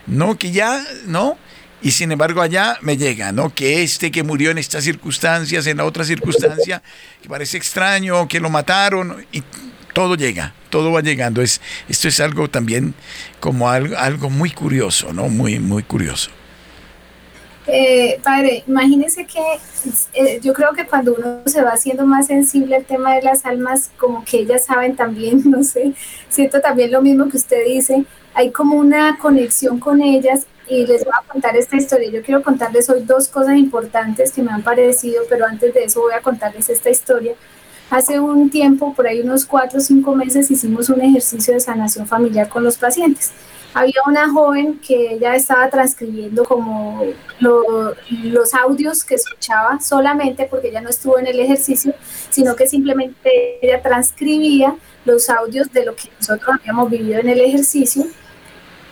¿no? 0.06 0.38
Que 0.38 0.52
ya, 0.52 0.84
¿no? 1.06 1.36
Y 1.82 1.90
sin 1.90 2.12
embargo 2.12 2.40
allá 2.40 2.78
me 2.80 2.96
llega, 2.96 3.32
¿no? 3.32 3.52
Que 3.52 3.82
este 3.82 4.10
que 4.12 4.22
murió 4.22 4.50
en 4.50 4.58
estas 4.58 4.84
circunstancias, 4.84 5.66
en 5.66 5.76
la 5.78 5.84
otra 5.84 6.04
circunstancia, 6.04 6.82
que 7.20 7.28
parece 7.28 7.56
extraño, 7.56 8.28
que 8.28 8.40
lo 8.40 8.48
mataron, 8.48 9.26
y 9.32 9.42
todo 9.98 10.14
llega, 10.14 10.52
todo 10.70 10.92
va 10.92 11.00
llegando. 11.00 11.42
Es, 11.42 11.60
esto 11.88 12.06
es 12.06 12.20
algo 12.20 12.48
también 12.48 12.94
como 13.40 13.68
algo, 13.68 13.96
algo 13.98 14.30
muy 14.30 14.52
curioso, 14.52 15.12
¿no? 15.12 15.28
Muy, 15.28 15.58
muy 15.58 15.82
curioso. 15.82 16.30
Eh, 17.66 18.20
padre, 18.22 18.62
imagínese 18.68 19.26
que 19.26 19.40
eh, 20.12 20.38
yo 20.40 20.52
creo 20.52 20.72
que 20.72 20.86
cuando 20.86 21.16
uno 21.18 21.42
se 21.46 21.62
va 21.62 21.70
haciendo 21.70 22.06
más 22.06 22.28
sensible 22.28 22.76
al 22.76 22.84
tema 22.84 23.16
de 23.16 23.22
las 23.22 23.44
almas, 23.44 23.90
como 23.96 24.24
que 24.24 24.38
ellas 24.38 24.66
saben 24.66 24.94
también, 24.94 25.42
no 25.50 25.64
sé, 25.64 25.92
siento 26.28 26.60
también 26.60 26.92
lo 26.92 27.02
mismo 27.02 27.28
que 27.28 27.36
usted 27.36 27.66
dice, 27.66 28.04
hay 28.34 28.52
como 28.52 28.76
una 28.76 29.18
conexión 29.18 29.80
con 29.80 30.00
ellas 30.00 30.46
y 30.68 30.86
les 30.86 31.04
voy 31.04 31.14
a 31.20 31.26
contar 31.26 31.56
esta 31.56 31.76
historia. 31.76 32.08
Yo 32.08 32.22
quiero 32.22 32.44
contarles 32.44 32.88
hoy 32.88 33.02
dos 33.02 33.26
cosas 33.26 33.56
importantes 33.56 34.30
que 34.30 34.42
me 34.42 34.52
han 34.52 34.62
parecido, 34.62 35.24
pero 35.28 35.44
antes 35.44 35.74
de 35.74 35.82
eso 35.82 36.02
voy 36.02 36.12
a 36.12 36.20
contarles 36.20 36.68
esta 36.68 36.88
historia. 36.88 37.34
Hace 37.90 38.20
un 38.20 38.50
tiempo, 38.50 38.92
por 38.92 39.06
ahí 39.06 39.20
unos 39.20 39.46
cuatro 39.46 39.78
o 39.78 39.82
cinco 39.82 40.14
meses, 40.14 40.50
hicimos 40.50 40.90
un 40.90 41.00
ejercicio 41.00 41.54
de 41.54 41.60
sanación 41.60 42.06
familiar 42.06 42.48
con 42.48 42.62
los 42.62 42.76
pacientes. 42.76 43.32
Había 43.72 44.00
una 44.06 44.30
joven 44.30 44.78
que 44.78 45.14
ella 45.14 45.34
estaba 45.34 45.70
transcribiendo 45.70 46.44
como 46.44 47.02
los 47.40 48.54
audios 48.54 49.04
que 49.04 49.14
escuchaba 49.14 49.80
solamente 49.80 50.46
porque 50.50 50.68
ella 50.68 50.82
no 50.82 50.90
estuvo 50.90 51.18
en 51.18 51.28
el 51.28 51.40
ejercicio, 51.40 51.94
sino 52.28 52.56
que 52.56 52.66
simplemente 52.66 53.58
ella 53.62 53.80
transcribía 53.80 54.76
los 55.06 55.30
audios 55.30 55.72
de 55.72 55.86
lo 55.86 55.96
que 55.96 56.10
nosotros 56.18 56.56
habíamos 56.60 56.90
vivido 56.90 57.20
en 57.20 57.28
el 57.30 57.40
ejercicio 57.40 58.04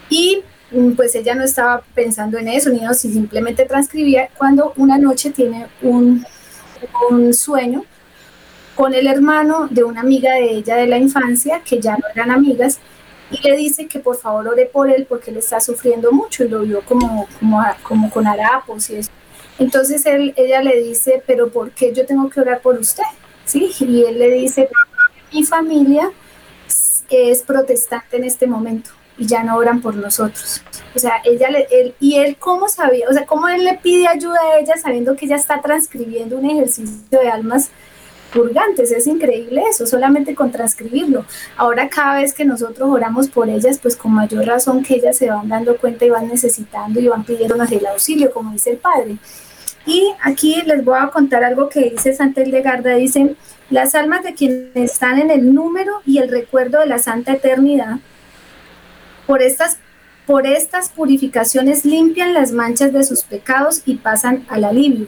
y 0.09 0.43
mm, 0.71 0.93
pues 0.93 1.15
ella 1.15 1.35
no 1.35 1.45
estaba 1.45 1.83
pensando 1.95 2.38
en 2.38 2.49
eso, 2.49 2.71
ni 2.71 2.81
no, 2.81 2.95
simplemente 2.95 3.67
transcribía 3.67 4.31
cuando 4.38 4.73
una 4.76 4.97
noche 4.97 5.31
tiene 5.31 5.67
un 5.83 6.25
sueño 7.35 7.85
con 8.76 8.95
el 8.95 9.09
hermano 9.09 9.66
de 9.71 9.83
una 9.83 10.02
amiga 10.02 10.35
de 10.35 10.50
ella 10.52 10.76
de 10.76 10.87
la 10.87 10.99
infancia, 10.99 11.62
que 11.64 11.80
ya 11.80 11.97
no 11.97 12.04
eran 12.14 12.30
amigas, 12.30 12.78
y 13.30 13.40
le 13.40 13.56
dice 13.56 13.88
que 13.88 13.99
por 13.99 14.16
favor 14.16 14.47
ore 14.47 14.66
por 14.66 14.88
él 14.88 15.06
porque 15.09 15.30
él 15.33 15.38
está 15.38 15.61
sufriendo 15.61 16.12
mucho 16.12 16.45
y 16.45 16.49
lo 16.49 16.61
vio 16.61 16.83
como, 16.83 17.26
como, 17.40 17.64
como 17.83 18.11
con 18.11 18.26
harapos 18.26 18.90
y 18.90 18.97
eso. 18.97 19.11
Entonces 19.59 20.04
ella 20.06 20.62
le 20.62 20.83
dice, 20.83 21.23
pero 21.26 21.49
¿por 21.49 21.71
qué 21.71 21.92
yo 21.92 22.06
tengo 22.06 22.28
que 22.28 22.40
orar 22.40 22.61
por 22.61 22.78
usted? 22.78 23.02
¿Sí? 23.47 23.73
Y 23.80 24.04
él 24.04 24.18
le 24.18 24.30
dice, 24.30 24.68
mi 25.33 25.42
familia 25.42 26.12
es 27.09 27.42
protestante 27.42 28.18
en 28.18 28.25
este 28.25 28.47
momento 28.47 28.90
y 29.18 29.26
ya 29.26 29.42
no 29.42 29.56
oran 29.56 29.80
por 29.80 29.97
nosotros. 29.97 30.62
O 30.95 30.99
sea, 30.99 31.23
ella 31.25 31.49
él, 31.71 31.95
y 31.99 32.16
él 32.16 32.37
cómo 32.38 32.68
sabía, 32.68 33.09
o 33.09 33.12
sea, 33.12 33.25
cómo 33.25 33.49
él 33.49 33.64
le 33.64 33.78
pide 33.78 34.06
ayuda 34.06 34.38
a 34.38 34.59
ella 34.59 34.75
sabiendo 34.76 35.16
que 35.16 35.25
ella 35.25 35.37
está 35.37 35.62
transcribiendo 35.62 36.37
un 36.37 36.50
ejercicio 36.50 37.18
de 37.18 37.28
almas 37.28 37.71
es 38.78 39.07
increíble 39.07 39.62
eso, 39.69 39.87
solamente 39.87 40.35
con 40.35 40.50
transcribirlo. 40.50 41.25
Ahora 41.57 41.88
cada 41.88 42.16
vez 42.21 42.33
que 42.33 42.45
nosotros 42.45 42.88
oramos 42.88 43.28
por 43.28 43.49
ellas, 43.49 43.78
pues 43.81 43.97
con 43.97 44.12
mayor 44.12 44.47
razón 44.47 44.83
que 44.83 44.95
ellas 44.97 45.16
se 45.16 45.31
van 45.31 45.49
dando 45.49 45.76
cuenta 45.76 46.05
y 46.05 46.11
van 46.11 46.28
necesitando 46.28 47.00
y 47.00 47.09
van 47.09 47.25
pidiéndonos 47.25 47.71
el 47.73 47.87
auxilio, 47.87 48.33
como 48.33 48.52
dice 48.52 48.71
el 48.71 48.78
Padre. 48.78 49.16
Y 49.87 50.12
aquí 50.23 50.62
les 50.66 50.85
voy 50.85 50.99
a 51.00 51.09
contar 51.09 51.45
algo 51.45 51.69
que 51.69 51.90
dice 51.90 52.14
Santa 52.14 52.43
Hildegarda, 52.43 52.95
dice, 52.95 53.37
las 53.71 53.95
almas 53.95 54.25
de 54.25 54.35
quienes 54.35 54.75
están 54.75 55.19
en 55.19 55.31
el 55.31 55.55
número 55.55 56.02
y 56.05 56.19
el 56.19 56.28
recuerdo 56.28 56.81
de 56.81 56.87
la 56.87 56.99
Santa 56.99 57.35
Eternidad, 57.35 57.99
por 59.26 59.43
estas, 59.43 59.78
por 60.26 60.47
estas 60.47 60.88
purificaciones 60.88 61.85
limpian 61.85 62.35
las 62.35 62.52
manchas 62.52 62.93
de 62.93 63.05
sus 63.05 63.23
pecados 63.23 63.83
y 63.87 63.97
pasan 63.97 64.45
al 64.49 64.64
alivio. 64.64 65.07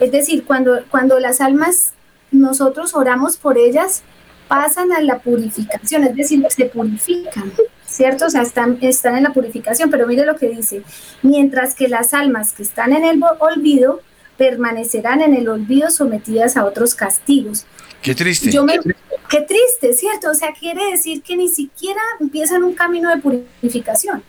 Es 0.00 0.10
decir, 0.10 0.44
cuando, 0.44 0.80
cuando 0.90 1.18
las 1.20 1.40
almas, 1.40 1.92
nosotros 2.32 2.94
oramos 2.94 3.36
por 3.36 3.58
ellas, 3.58 4.02
pasan 4.48 4.92
a 4.92 5.00
la 5.00 5.20
purificación, 5.20 6.04
es 6.04 6.16
decir, 6.16 6.44
se 6.50 6.66
purifican, 6.66 7.52
¿cierto? 7.86 8.26
O 8.26 8.30
sea, 8.30 8.42
están, 8.42 8.78
están 8.80 9.16
en 9.16 9.22
la 9.22 9.32
purificación, 9.32 9.90
pero 9.90 10.06
mire 10.06 10.26
lo 10.26 10.36
que 10.36 10.48
dice, 10.48 10.82
mientras 11.22 11.74
que 11.74 11.88
las 11.88 12.12
almas 12.12 12.52
que 12.52 12.62
están 12.62 12.92
en 12.92 13.04
el 13.04 13.22
olvido 13.38 14.00
permanecerán 14.36 15.20
en 15.20 15.34
el 15.34 15.48
olvido 15.48 15.90
sometidas 15.90 16.56
a 16.56 16.64
otros 16.64 16.94
castigos. 16.94 17.64
Qué 18.02 18.14
triste. 18.14 18.50
qué 18.50 19.40
triste, 19.42 19.94
¿cierto? 19.94 20.30
O 20.30 20.34
sea, 20.34 20.52
quiere 20.58 20.90
decir 20.90 21.22
que 21.22 21.36
ni 21.36 21.48
siquiera 21.48 22.00
empiezan 22.18 22.64
un 22.64 22.74
camino 22.74 23.10
de 23.10 23.18
purificación. 23.18 24.22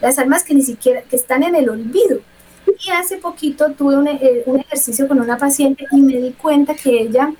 Las 0.00 0.18
almas 0.18 0.44
que 0.44 0.54
ni 0.54 0.62
siquiera, 0.62 1.02
que 1.02 1.16
están 1.16 1.42
en 1.42 1.54
el 1.54 1.70
olvido. 1.70 2.20
Y 2.66 2.90
hace 2.90 3.18
poquito 3.18 3.72
tuve 3.72 3.96
un, 3.96 4.08
eh, 4.08 4.42
un 4.46 4.60
ejercicio 4.60 5.08
con 5.08 5.20
una 5.20 5.38
paciente 5.38 5.86
y 5.90 6.00
me 6.00 6.16
di 6.16 6.32
cuenta 6.32 6.74
que 6.74 7.00
ella 7.02 7.32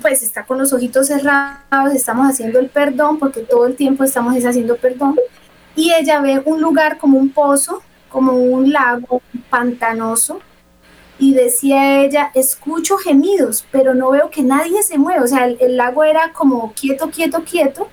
pues 0.00 0.22
está 0.22 0.44
con 0.44 0.58
los 0.58 0.72
ojitos 0.72 1.08
cerrados, 1.08 1.92
estamos 1.94 2.28
haciendo 2.28 2.60
el 2.60 2.68
perdón, 2.68 3.18
porque 3.18 3.40
todo 3.40 3.66
el 3.66 3.74
tiempo 3.74 4.04
estamos 4.04 4.34
haciendo 4.44 4.76
perdón, 4.76 5.18
y 5.74 5.92
ella 5.92 6.20
ve 6.20 6.42
un 6.44 6.60
lugar 6.60 6.98
como 6.98 7.18
un 7.18 7.30
pozo, 7.30 7.82
como 8.08 8.32
un 8.32 8.72
lago 8.72 9.22
pantanoso, 9.48 10.40
y 11.18 11.34
decía 11.34 12.02
ella, 12.02 12.30
escucho 12.34 12.96
gemidos, 12.96 13.66
pero 13.70 13.94
no 13.94 14.10
veo 14.10 14.30
que 14.30 14.42
nadie 14.42 14.82
se 14.82 14.96
mueva. 14.96 15.22
O 15.22 15.26
sea, 15.26 15.46
el, 15.46 15.76
lago 15.76 16.02
era 16.02 16.32
como 16.32 16.72
quieto, 16.72 17.10
quieto, 17.10 17.44
quieto, 17.44 17.88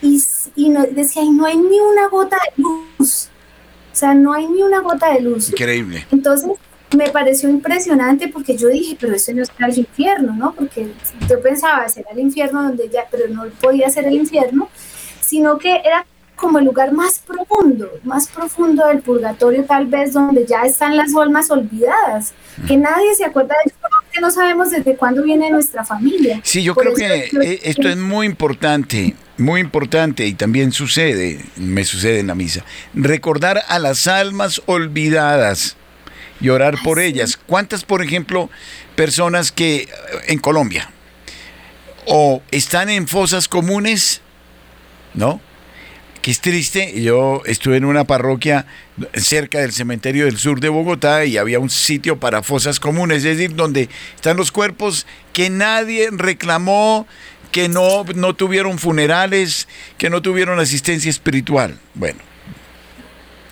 y, 0.00 0.22
y 0.56 0.72
decía, 0.92 1.22
y 1.22 1.30
no 1.30 1.44
hay 1.44 1.58
ni 1.58 1.78
una 1.78 2.08
gota 2.08 2.36
de 2.36 2.62
luz. 2.62 3.28
O 3.92 3.96
sea, 3.96 4.14
no 4.14 4.32
hay 4.32 4.46
ni 4.46 4.62
una 4.62 4.80
gota 4.80 5.12
de 5.12 5.20
luz. 5.20 5.50
Increíble. 5.50 6.06
Entonces, 6.10 6.50
me 6.96 7.08
pareció 7.10 7.48
impresionante 7.48 8.28
porque 8.28 8.56
yo 8.56 8.68
dije, 8.68 8.96
pero 8.98 9.14
eso 9.14 9.32
no 9.32 9.42
es 9.42 9.50
el 9.58 9.78
infierno, 9.78 10.34
¿no? 10.34 10.52
Porque 10.52 10.88
yo 11.28 11.40
pensaba, 11.40 11.88
será 11.88 12.10
el 12.10 12.20
infierno 12.20 12.62
donde 12.62 12.88
ya, 12.88 13.06
pero 13.10 13.28
no 13.28 13.44
podía 13.60 13.88
ser 13.90 14.06
el 14.06 14.14
infierno, 14.14 14.68
sino 15.20 15.58
que 15.58 15.76
era 15.84 16.04
como 16.34 16.58
el 16.58 16.64
lugar 16.64 16.92
más 16.92 17.18
profundo, 17.18 17.90
más 18.02 18.26
profundo 18.26 18.86
del 18.86 19.02
purgatorio 19.02 19.64
tal 19.64 19.86
vez, 19.86 20.14
donde 20.14 20.46
ya 20.46 20.62
están 20.62 20.96
las 20.96 21.14
almas 21.14 21.50
olvidadas, 21.50 22.32
que 22.66 22.78
nadie 22.78 23.14
se 23.14 23.26
acuerda 23.26 23.54
de 23.62 23.70
esto, 23.70 23.86
que 24.10 24.20
no 24.20 24.30
sabemos 24.30 24.70
desde 24.70 24.96
cuándo 24.96 25.22
viene 25.22 25.50
nuestra 25.50 25.84
familia. 25.84 26.40
Sí, 26.42 26.62
yo 26.62 26.74
creo 26.74 26.94
que 26.94 27.28
eh, 27.42 27.60
esto 27.62 27.88
es 27.88 27.96
muy 27.96 28.26
importante, 28.26 29.14
muy 29.40 29.60
importante 29.60 30.26
y 30.26 30.34
también 30.34 30.72
sucede, 30.72 31.44
me 31.56 31.84
sucede 31.84 32.20
en 32.20 32.28
la 32.28 32.34
misa, 32.34 32.64
recordar 32.94 33.62
a 33.68 33.78
las 33.78 34.06
almas 34.06 34.62
olvidadas 34.66 35.76
y 36.40 36.48
orar 36.48 36.76
por 36.82 37.00
ellas. 37.00 37.38
¿Cuántas, 37.46 37.84
por 37.84 38.02
ejemplo, 38.02 38.50
personas 38.94 39.52
que 39.52 39.88
en 40.26 40.38
Colombia 40.38 40.90
o 42.06 42.42
están 42.50 42.90
en 42.90 43.08
fosas 43.08 43.48
comunes, 43.48 44.20
¿no? 45.14 45.40
que 46.20 46.30
es 46.30 46.40
triste. 46.40 47.00
Yo 47.00 47.42
estuve 47.46 47.76
en 47.76 47.84
una 47.84 48.04
parroquia 48.04 48.66
cerca 49.14 49.60
del 49.60 49.72
cementerio 49.72 50.26
del 50.26 50.38
sur 50.38 50.60
de 50.60 50.68
Bogotá 50.68 51.24
y 51.24 51.38
había 51.38 51.58
un 51.58 51.70
sitio 51.70 52.18
para 52.18 52.42
fosas 52.42 52.80
comunes, 52.80 53.18
es 53.18 53.36
decir, 53.36 53.54
donde 53.54 53.88
están 54.14 54.36
los 54.36 54.52
cuerpos 54.52 55.06
que 55.32 55.50
nadie 55.50 56.08
reclamó, 56.12 57.06
que 57.52 57.68
no, 57.68 58.04
no 58.14 58.34
tuvieron 58.34 58.78
funerales, 58.78 59.68
que 59.98 60.10
no 60.10 60.22
tuvieron 60.22 60.60
asistencia 60.60 61.10
espiritual. 61.10 61.78
Bueno, 61.94 62.20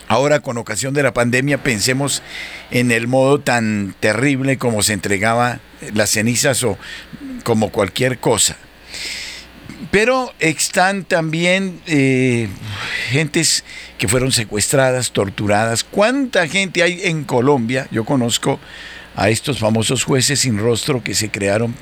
ahora 0.08 0.40
con 0.40 0.58
ocasión 0.58 0.94
de 0.94 1.02
la 1.02 1.12
pandemia 1.12 1.62
pensemos 1.62 2.22
en 2.70 2.90
el 2.90 3.06
modo 3.06 3.40
tan 3.40 3.94
terrible 4.00 4.58
como 4.58 4.82
se 4.82 4.92
entregaba 4.92 5.60
las 5.94 6.10
cenizas 6.10 6.62
o 6.64 6.78
como 7.44 7.70
cualquier 7.70 8.18
cosa. 8.18 8.56
Pero 9.90 10.34
están 10.38 11.04
también 11.04 11.80
eh, 11.86 12.48
gentes 13.10 13.64
que 13.96 14.08
fueron 14.08 14.32
secuestradas, 14.32 15.12
torturadas. 15.12 15.84
¿Cuánta 15.84 16.46
gente 16.48 16.82
hay 16.82 17.00
en 17.04 17.24
Colombia? 17.24 17.86
Yo 17.90 18.04
conozco 18.04 18.58
a 19.16 19.30
estos 19.30 19.58
famosos 19.58 20.04
jueces 20.04 20.40
sin 20.40 20.58
rostro 20.58 21.02
que 21.02 21.14
se 21.14 21.30
crearon 21.30 21.74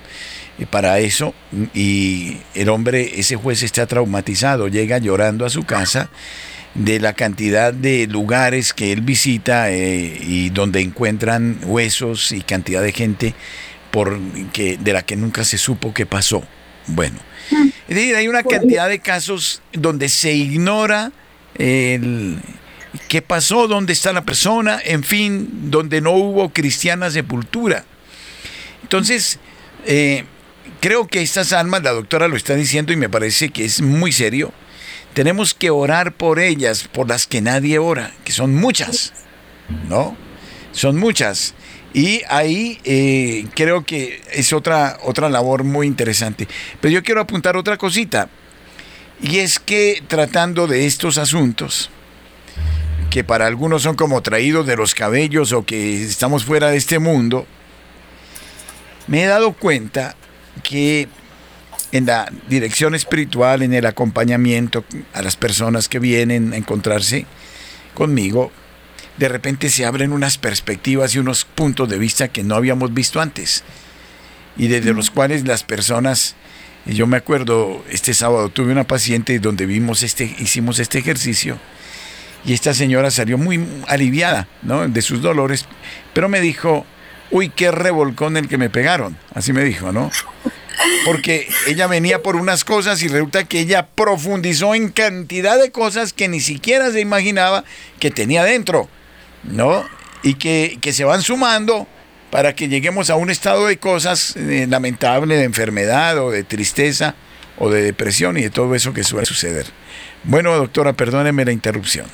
para 0.64 0.98
eso 1.00 1.34
y 1.74 2.38
el 2.54 2.70
hombre, 2.70 3.20
ese 3.20 3.36
juez 3.36 3.62
está 3.62 3.86
traumatizado, 3.86 4.68
llega 4.68 4.96
llorando 4.96 5.44
a 5.44 5.50
su 5.50 5.64
casa 5.64 6.08
de 6.74 6.98
la 6.98 7.12
cantidad 7.12 7.74
de 7.74 8.06
lugares 8.06 8.72
que 8.72 8.92
él 8.92 9.02
visita 9.02 9.70
eh, 9.70 10.18
y 10.20 10.50
donde 10.50 10.80
encuentran 10.80 11.58
huesos 11.62 12.32
y 12.32 12.40
cantidad 12.40 12.82
de 12.82 12.92
gente 12.92 13.34
por 13.90 14.18
que, 14.52 14.78
de 14.78 14.92
la 14.92 15.02
que 15.02 15.16
nunca 15.16 15.44
se 15.44 15.58
supo 15.58 15.92
qué 15.92 16.06
pasó. 16.06 16.42
Bueno, 16.86 17.18
es 17.88 17.94
decir, 17.94 18.14
hay 18.14 18.28
una 18.28 18.42
cantidad 18.42 18.88
de 18.88 19.00
casos 19.00 19.60
donde 19.72 20.08
se 20.08 20.32
ignora 20.32 21.12
qué 23.08 23.22
pasó, 23.26 23.68
dónde 23.68 23.92
está 23.92 24.12
la 24.12 24.24
persona, 24.24 24.80
en 24.84 25.02
fin, 25.02 25.70
donde 25.70 26.00
no 26.00 26.12
hubo 26.12 26.50
cristiana 26.50 27.10
sepultura. 27.10 27.84
Entonces, 28.82 29.38
eh, 29.86 30.24
creo 30.86 31.08
que 31.08 31.20
estas 31.20 31.52
almas, 31.52 31.82
la 31.82 31.90
doctora 31.90 32.28
lo 32.28 32.36
está 32.36 32.54
diciendo 32.54 32.92
y 32.92 32.96
me 32.96 33.08
parece 33.08 33.48
que 33.48 33.64
es 33.64 33.82
muy 33.82 34.12
serio, 34.12 34.52
tenemos 35.14 35.52
que 35.52 35.68
orar 35.68 36.12
por 36.12 36.38
ellas, 36.38 36.86
por 36.86 37.08
las 37.08 37.26
que 37.26 37.40
nadie 37.40 37.80
ora, 37.80 38.12
que 38.22 38.30
son 38.30 38.54
muchas, 38.54 39.12
¿no? 39.88 40.16
Son 40.70 40.96
muchas. 40.96 41.54
Y 41.92 42.22
ahí 42.28 42.78
eh, 42.84 43.48
creo 43.56 43.84
que 43.84 44.22
es 44.30 44.52
otra, 44.52 44.98
otra 45.02 45.28
labor 45.28 45.64
muy 45.64 45.88
interesante. 45.88 46.46
Pero 46.80 46.94
yo 46.94 47.02
quiero 47.02 47.20
apuntar 47.20 47.56
otra 47.56 47.76
cosita. 47.76 48.28
Y 49.20 49.38
es 49.38 49.58
que 49.58 50.04
tratando 50.06 50.68
de 50.68 50.86
estos 50.86 51.18
asuntos, 51.18 51.90
que 53.10 53.24
para 53.24 53.48
algunos 53.48 53.82
son 53.82 53.96
como 53.96 54.22
traídos 54.22 54.68
de 54.68 54.76
los 54.76 54.94
cabellos 54.94 55.50
o 55.50 55.66
que 55.66 56.04
estamos 56.04 56.44
fuera 56.44 56.70
de 56.70 56.76
este 56.76 57.00
mundo, 57.00 57.44
me 59.08 59.24
he 59.24 59.26
dado 59.26 59.52
cuenta 59.52 60.14
que 60.62 61.08
en 61.92 62.06
la 62.06 62.30
dirección 62.48 62.94
espiritual, 62.94 63.62
en 63.62 63.72
el 63.72 63.86
acompañamiento 63.86 64.84
a 65.14 65.22
las 65.22 65.36
personas 65.36 65.88
que 65.88 65.98
vienen 65.98 66.52
a 66.52 66.56
encontrarse 66.56 67.26
conmigo, 67.94 68.50
de 69.16 69.28
repente 69.28 69.70
se 69.70 69.86
abren 69.86 70.12
unas 70.12 70.38
perspectivas 70.38 71.14
y 71.14 71.18
unos 71.18 71.44
puntos 71.44 71.88
de 71.88 71.98
vista 71.98 72.28
que 72.28 72.42
no 72.42 72.54
habíamos 72.54 72.92
visto 72.92 73.20
antes 73.20 73.64
y 74.56 74.68
desde 74.68 74.92
los 74.92 75.10
cuales 75.10 75.46
las 75.46 75.62
personas 75.62 76.34
yo 76.86 77.06
me 77.06 77.16
acuerdo 77.16 77.84
este 77.90 78.14
sábado 78.14 78.48
tuve 78.48 78.72
una 78.72 78.84
paciente 78.84 79.38
donde 79.38 79.66
vimos 79.66 80.02
este 80.02 80.36
hicimos 80.38 80.78
este 80.78 80.98
ejercicio 80.98 81.58
y 82.44 82.52
esta 82.52 82.74
señora 82.74 83.10
salió 83.10 83.38
muy 83.38 83.64
aliviada 83.88 84.48
¿no? 84.62 84.86
de 84.86 85.02
sus 85.02 85.20
dolores 85.20 85.66
pero 86.12 86.28
me 86.28 86.40
dijo 86.40 86.86
uy 87.30 87.48
qué 87.50 87.70
revolcón 87.70 88.36
el 88.36 88.48
que 88.48 88.58
me 88.58 88.70
pegaron 88.70 89.16
así 89.34 89.52
me 89.52 89.64
dijo 89.64 89.92
no 89.92 90.10
porque 91.06 91.48
ella 91.66 91.86
venía 91.86 92.22
por 92.22 92.36
unas 92.36 92.64
cosas 92.64 93.02
y 93.02 93.08
resulta 93.08 93.44
que 93.44 93.60
ella 93.60 93.86
profundizó 93.86 94.74
en 94.74 94.90
cantidad 94.90 95.58
de 95.58 95.70
cosas 95.70 96.12
que 96.12 96.28
ni 96.28 96.40
siquiera 96.40 96.90
se 96.90 97.00
imaginaba 97.00 97.64
que 97.98 98.10
tenía 98.10 98.44
dentro 98.44 98.88
¿no? 99.50 99.84
Y 100.22 100.34
que, 100.34 100.78
se 100.92 101.04
van 101.04 101.22
sumando 101.22 101.86
para 102.30 102.54
que 102.54 102.68
lleguemos 102.68 103.10
a 103.10 103.16
un 103.16 103.30
estado 103.30 103.66
de 103.66 103.78
cosas 103.78 104.34
eh, 104.36 104.66
lamentable, 104.68 105.36
de 105.36 105.44
enfermedad 105.44 106.18
o 106.18 106.30
de 106.30 106.42
tristeza 106.42 107.14
o 107.58 107.70
de 107.70 107.82
depresión 107.82 108.36
y 108.36 108.42
de 108.42 108.50
todo 108.50 108.74
eso 108.74 108.92
que 108.92 109.04
suele 109.04 109.26
suceder. 109.26 109.66
Bueno, 110.24 110.54
doctora, 110.56 110.92
perdóneme 110.92 111.44
la 111.44 111.52
interrupción. 111.52 112.06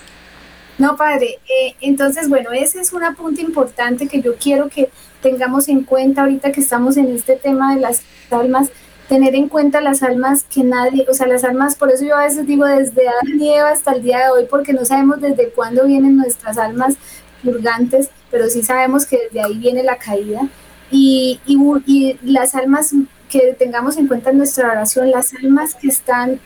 No, 0.78 0.96
padre. 0.96 1.38
Eh, 1.48 1.74
entonces, 1.80 2.28
bueno, 2.28 2.50
ese 2.52 2.80
es 2.80 2.92
un 2.92 3.04
apunte 3.04 3.42
importante 3.42 4.08
que 4.08 4.20
yo 4.20 4.36
quiero 4.36 4.68
que 4.68 4.90
tengamos 5.20 5.68
en 5.68 5.84
cuenta 5.84 6.22
ahorita 6.22 6.52
que 6.52 6.60
estamos 6.60 6.96
en 6.96 7.14
este 7.14 7.36
tema 7.36 7.74
de 7.74 7.80
las 7.80 8.02
almas 8.30 8.70
tener 9.08 9.34
en 9.34 9.48
cuenta 9.48 9.82
las 9.82 10.02
almas 10.02 10.44
que 10.44 10.64
nadie, 10.64 11.04
o 11.06 11.12
sea, 11.12 11.26
las 11.26 11.44
almas, 11.44 11.76
por 11.76 11.90
eso 11.90 12.02
yo 12.02 12.16
a 12.16 12.24
veces 12.24 12.46
digo 12.46 12.64
desde 12.64 13.08
Adán 13.08 13.38
y 13.38 13.52
Eva 13.52 13.68
hasta 13.68 13.92
el 13.92 14.02
día 14.02 14.20
de 14.20 14.30
hoy, 14.30 14.46
porque 14.48 14.72
no 14.72 14.86
sabemos 14.86 15.20
desde 15.20 15.50
cuándo 15.50 15.84
vienen 15.84 16.16
nuestras 16.16 16.56
almas 16.56 16.94
purgantes, 17.42 18.08
pero 18.30 18.48
sí 18.48 18.62
sabemos 18.62 19.04
que 19.04 19.18
desde 19.18 19.42
ahí 19.42 19.58
viene 19.58 19.82
la 19.82 19.96
caída. 19.96 20.48
Y, 20.90 21.40
y, 21.46 22.18
las 22.22 22.54
almas 22.54 22.94
que 23.28 23.54
tengamos 23.58 23.98
en 23.98 24.08
cuenta 24.08 24.30
en 24.30 24.38
nuestra 24.38 24.70
oración, 24.70 25.10
las 25.10 25.34
almas 25.34 25.74
que 25.74 25.88
están 25.88 26.40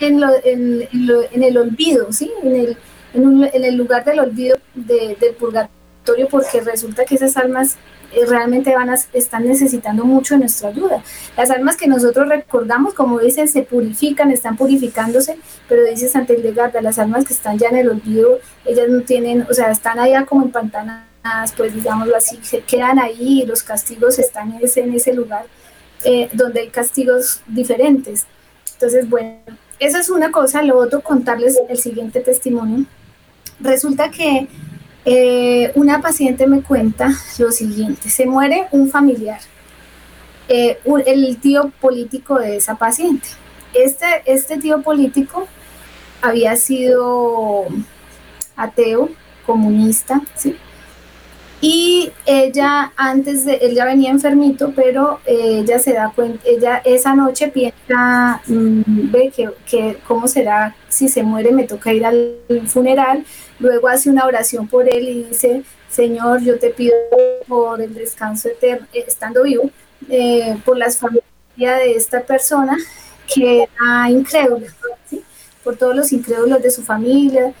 en, 0.00 0.20
lo, 0.20 0.28
en, 0.44 0.88
en, 0.92 1.42
el 1.42 1.56
olvido, 1.56 2.12
¿sí? 2.12 2.32
En 2.42 2.56
el, 2.56 2.76
en, 3.18 3.64
el 3.64 3.76
lugar 3.76 4.04
del 4.04 4.20
olvido 4.20 4.58
de, 4.74 5.16
del 5.20 5.34
purgatorio, 5.34 6.28
porque 6.30 6.60
resulta 6.60 7.04
que 7.04 7.16
esas 7.16 7.36
almas 7.36 7.76
eh, 8.12 8.24
realmente 8.26 8.74
van 8.74 8.90
a, 8.90 8.98
están 9.12 9.46
necesitando 9.46 10.04
mucho 10.04 10.34
de 10.34 10.40
nuestra 10.40 10.70
ayuda. 10.70 11.02
Las 11.36 11.50
almas 11.50 11.76
que 11.76 11.86
nosotros 11.86 12.28
recordamos, 12.28 12.94
como 12.94 13.18
dicen, 13.18 13.48
se 13.48 13.62
purifican, 13.62 14.30
están 14.30 14.56
purificándose, 14.56 15.38
pero 15.68 15.84
dice 15.84 16.08
Santa 16.08 16.32
Hildegarda, 16.32 16.80
las 16.80 16.98
almas 16.98 17.26
que 17.26 17.34
están 17.34 17.58
ya 17.58 17.68
en 17.68 17.76
el 17.76 17.90
olvido, 17.90 18.38
ellas 18.64 18.88
no 18.88 19.02
tienen, 19.02 19.46
o 19.48 19.52
sea, 19.52 19.70
están 19.70 19.98
allá 19.98 20.24
como 20.24 20.44
empantanadas, 20.44 21.52
pues 21.56 21.74
digámoslo 21.74 22.16
así, 22.16 22.38
se 22.42 22.60
quedan 22.60 22.98
ahí 22.98 23.42
y 23.42 23.46
los 23.46 23.62
castigos 23.62 24.18
están 24.18 24.54
en 24.54 24.64
ese, 24.64 24.80
en 24.80 24.94
ese 24.94 25.12
lugar 25.12 25.44
eh, 26.04 26.30
donde 26.32 26.60
hay 26.60 26.68
castigos 26.68 27.42
diferentes. 27.46 28.26
Entonces, 28.74 29.08
bueno, 29.08 29.40
esa 29.80 30.00
es 30.00 30.08
una 30.08 30.30
cosa. 30.30 30.62
Lo 30.62 30.78
otro, 30.78 31.00
contarles 31.00 31.58
el 31.68 31.78
siguiente 31.78 32.20
testimonio. 32.20 32.86
Resulta 33.60 34.10
que 34.10 34.48
eh, 35.04 35.72
una 35.74 36.00
paciente 36.00 36.46
me 36.46 36.62
cuenta 36.62 37.10
lo 37.38 37.50
siguiente, 37.50 38.10
se 38.10 38.26
muere 38.26 38.66
un 38.72 38.90
familiar, 38.90 39.40
eh, 40.48 40.78
el 41.06 41.36
tío 41.38 41.72
político 41.80 42.38
de 42.38 42.56
esa 42.56 42.76
paciente. 42.76 43.28
Este, 43.74 44.06
este 44.26 44.58
tío 44.58 44.82
político 44.82 45.46
había 46.22 46.56
sido 46.56 47.66
ateo, 48.56 49.10
comunista, 49.46 50.20
¿sí? 50.34 50.56
Y 51.60 52.12
ella 52.24 52.92
antes 52.96 53.44
de, 53.44 53.56
él 53.56 53.74
ya 53.74 53.84
venía 53.84 54.10
enfermito, 54.10 54.72
pero 54.76 55.20
eh, 55.26 55.62
ella 55.64 55.80
se 55.80 55.92
da 55.92 56.12
cuenta, 56.14 56.40
ella 56.46 56.80
esa 56.84 57.16
noche 57.16 57.48
piensa, 57.48 58.40
mm, 58.46 59.10
ve 59.10 59.32
que, 59.34 59.50
que, 59.68 59.98
cómo 60.06 60.28
será 60.28 60.76
si 60.88 61.08
se 61.08 61.24
muere, 61.24 61.50
me 61.50 61.64
toca 61.64 61.92
ir 61.92 62.06
al 62.06 62.36
funeral, 62.66 63.24
luego 63.58 63.88
hace 63.88 64.08
una 64.08 64.24
oración 64.24 64.68
por 64.68 64.88
él 64.88 65.08
y 65.08 65.24
dice, 65.24 65.64
Señor, 65.90 66.42
yo 66.42 66.60
te 66.60 66.70
pido 66.70 66.94
por 67.48 67.80
el 67.80 67.92
descanso 67.92 68.48
eterno, 68.48 68.86
eh, 68.92 69.04
estando 69.08 69.42
vivo, 69.42 69.68
eh, 70.08 70.56
por 70.64 70.78
las 70.78 70.98
familias 70.98 71.22
de 71.58 71.96
esta 71.96 72.20
persona 72.20 72.76
que 73.26 73.64
era 73.64 74.10
incrédula, 74.10 74.68
por 75.64 75.76
todos 75.76 75.96
los 75.96 76.12
incrédulos 76.12 76.62
de 76.62 76.70
su 76.70 76.82
familia, 76.82 77.52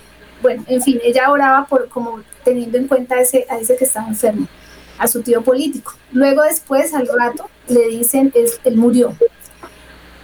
bueno, 0.42 0.64
en 0.68 0.82
fin, 0.82 1.00
ella 1.02 1.30
oraba 1.30 1.66
por 1.66 1.88
como 1.88 2.22
teniendo 2.44 2.78
en 2.78 2.88
cuenta 2.88 3.16
a 3.16 3.20
ese, 3.20 3.46
a 3.48 3.58
ese 3.58 3.76
que 3.76 3.84
estaba 3.84 4.08
enfermo, 4.08 4.46
a 4.98 5.06
su 5.06 5.22
tío 5.22 5.42
político. 5.42 5.94
Luego 6.12 6.42
después, 6.42 6.94
al 6.94 7.08
rato, 7.08 7.48
le 7.68 7.88
dicen, 7.88 8.32
es, 8.34 8.60
él 8.64 8.76
murió. 8.76 9.14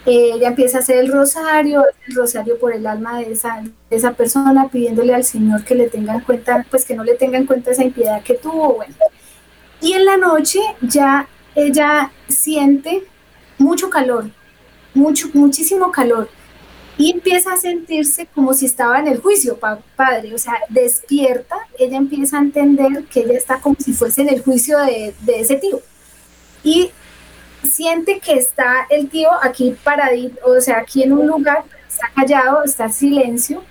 Eh, 0.06 0.33
ella 0.35 0.49
empieza 0.49 0.78
a 0.78 0.80
hacer 0.80 0.99
el 0.99 1.11
rosario, 1.11 1.83
el 2.06 2.14
rosario 2.14 2.59
por 2.59 2.75
el 2.75 2.87
alma 2.87 3.18
de 3.18 3.33
esa, 3.33 3.62
de 3.62 3.97
esa 3.97 4.12
persona, 4.12 4.68
pidiéndole 4.68 5.14
al 5.14 5.25
Señor 5.25 5.64
que 5.64 5.75
le 5.75 5.88
tenga 5.88 6.14
en 6.14 6.21
cuenta, 6.21 6.66
pues 6.71 6.85
que 6.85 6.94
no 6.94 7.04
le 7.04 7.14
tenga 7.14 7.38
en 7.38 7.47
cuenta 7.47 7.71
esa 7.71 7.85
impiedad 7.85 8.23
que 8.23 8.35
tuvo, 8.35 8.75
bueno. 8.75 8.94
Y 9.80 9.94
en 9.94 10.04
la 10.04 10.16
noche 10.16 10.61
ya 10.83 11.26
ella 11.54 12.11
siente 12.28 13.04
mucho 13.59 13.88
calor, 13.88 14.30
mucho, 14.94 15.28
muchísimo 15.33 15.90
calor 15.90 16.28
y 16.96 17.10
empieza 17.10 17.52
a 17.52 17.56
sentirse 17.56 18.26
como 18.26 18.54
si 18.54 18.66
estaba 18.66 18.98
en 19.00 19.08
el 19.08 19.20
juicio, 19.20 19.58
padre, 19.96 20.34
o 20.34 20.38
sea, 20.38 20.54
despierta, 20.68 21.56
ella 21.78 21.96
empieza 21.96 22.38
a 22.38 22.42
entender 22.42 23.04
que 23.04 23.20
ella 23.20 23.36
está 23.36 23.58
como 23.60 23.76
si 23.78 23.92
fuese 23.92 24.22
en 24.22 24.28
el 24.28 24.42
juicio 24.42 24.78
de, 24.78 25.14
de 25.20 25.40
ese 25.40 25.57
tío. 25.57 25.80
Y 26.62 26.92
siente 27.64 28.20
que 28.20 28.35
está 28.35 28.87
el 28.90 29.09
tío 29.09 29.28
aquí 29.42 29.76
paradito, 29.83 30.38
o 30.46 30.61
sea, 30.61 30.78
aquí 30.78 31.02
en 31.02 31.12
un 31.12 31.26
lugar, 31.26 31.64
está 31.88 32.11
callado, 32.14 32.62
está 32.64 32.85
en 32.85 32.92
silencio, 32.92 33.64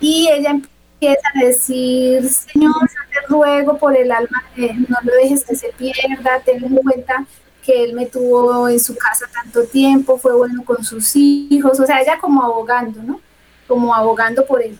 y 0.00 0.28
ella 0.30 0.50
empieza 0.50 1.28
a 1.34 1.44
decir, 1.44 2.28
Señor, 2.28 2.74
te 3.10 3.26
ruego 3.28 3.78
por 3.78 3.96
el 3.96 4.12
alma, 4.12 4.44
no 4.56 4.96
lo 5.02 5.14
dejes 5.14 5.44
que 5.44 5.56
se 5.56 5.68
pierda, 5.78 6.40
ten 6.44 6.62
en 6.62 6.76
cuenta 6.76 7.26
que 7.64 7.82
él 7.82 7.94
me 7.94 8.06
tuvo 8.06 8.68
en 8.68 8.78
su 8.78 8.94
casa 8.94 9.26
tanto 9.32 9.64
tiempo, 9.64 10.18
fue 10.18 10.36
bueno 10.36 10.62
con 10.64 10.84
sus 10.84 11.16
hijos, 11.16 11.80
o 11.80 11.86
sea, 11.86 12.00
ella 12.00 12.18
como 12.20 12.42
abogando, 12.42 13.02
¿no? 13.02 13.20
Como 13.66 13.94
abogando 13.94 14.44
por 14.44 14.62
él. 14.62 14.78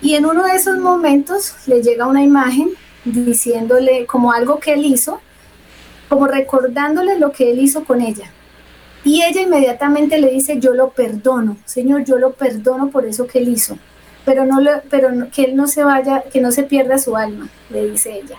Y 0.00 0.14
en 0.14 0.26
uno 0.26 0.44
de 0.44 0.54
esos 0.54 0.78
momentos 0.78 1.54
le 1.66 1.82
llega 1.82 2.06
una 2.06 2.22
imagen 2.22 2.70
diciéndole 3.04 4.06
como 4.06 4.32
algo 4.32 4.60
que 4.60 4.74
él 4.74 4.84
hizo, 4.84 5.20
como 6.08 6.26
recordándole 6.26 7.18
lo 7.18 7.32
que 7.32 7.50
él 7.50 7.58
hizo 7.58 7.84
con 7.84 8.00
ella. 8.00 8.30
Y 9.02 9.22
ella 9.22 9.42
inmediatamente 9.42 10.18
le 10.18 10.30
dice, 10.30 10.60
yo 10.60 10.72
lo 10.74 10.90
perdono, 10.90 11.56
Señor, 11.64 12.04
yo 12.04 12.18
lo 12.18 12.34
perdono 12.34 12.90
por 12.90 13.04
eso 13.04 13.26
que 13.26 13.38
él 13.38 13.48
hizo, 13.48 13.78
pero, 14.24 14.44
no 14.46 14.60
lo, 14.60 14.70
pero 14.88 15.08
que 15.30 15.44
él 15.44 15.56
no 15.56 15.66
se 15.66 15.82
vaya, 15.84 16.22
que 16.32 16.40
no 16.40 16.52
se 16.52 16.62
pierda 16.62 16.98
su 16.98 17.16
alma, 17.16 17.48
le 17.68 17.90
dice 17.90 18.20
ella. 18.20 18.36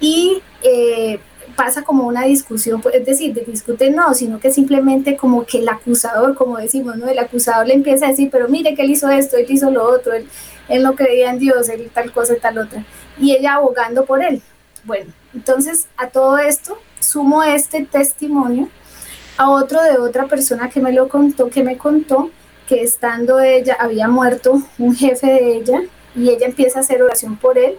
Y 0.00 0.42
eh, 0.62 1.18
pasa 1.58 1.82
como 1.82 2.06
una 2.06 2.22
discusión, 2.22 2.80
pues, 2.80 2.94
es 2.94 3.04
decir, 3.04 3.34
de 3.34 3.40
discuten 3.40 3.96
no, 3.96 4.14
sino 4.14 4.38
que 4.38 4.52
simplemente 4.52 5.16
como 5.16 5.44
que 5.44 5.58
el 5.58 5.68
acusador, 5.68 6.36
como 6.36 6.56
decimos, 6.56 6.96
¿no? 6.96 7.08
El 7.08 7.18
acusador 7.18 7.66
le 7.66 7.74
empieza 7.74 8.06
a 8.06 8.10
decir, 8.10 8.30
pero 8.30 8.48
mire 8.48 8.76
que 8.76 8.82
él 8.82 8.90
hizo 8.92 9.08
esto, 9.08 9.36
él 9.36 9.46
hizo 9.48 9.68
lo 9.68 9.82
otro, 9.82 10.12
él, 10.12 10.28
él 10.68 10.84
no 10.84 10.94
creía 10.94 11.30
en 11.30 11.40
Dios, 11.40 11.68
él 11.68 11.90
tal 11.92 12.12
cosa 12.12 12.36
tal 12.40 12.58
otra. 12.58 12.84
Y 13.18 13.32
ella 13.32 13.54
abogando 13.54 14.04
por 14.04 14.22
él. 14.22 14.40
Bueno, 14.84 15.12
entonces 15.34 15.88
a 15.96 16.06
todo 16.10 16.38
esto 16.38 16.78
sumo 17.00 17.42
este 17.42 17.84
testimonio 17.84 18.68
a 19.36 19.50
otro 19.50 19.82
de 19.82 19.98
otra 19.98 20.26
persona 20.26 20.70
que 20.70 20.80
me 20.80 20.92
lo 20.92 21.08
contó, 21.08 21.50
que 21.50 21.64
me 21.64 21.76
contó 21.76 22.30
que 22.68 22.84
estando 22.84 23.40
ella, 23.40 23.76
había 23.80 24.06
muerto 24.06 24.62
un 24.78 24.94
jefe 24.94 25.26
de 25.26 25.56
ella 25.56 25.80
y 26.14 26.30
ella 26.30 26.46
empieza 26.46 26.78
a 26.78 26.82
hacer 26.82 27.02
oración 27.02 27.36
por 27.36 27.58
él 27.58 27.76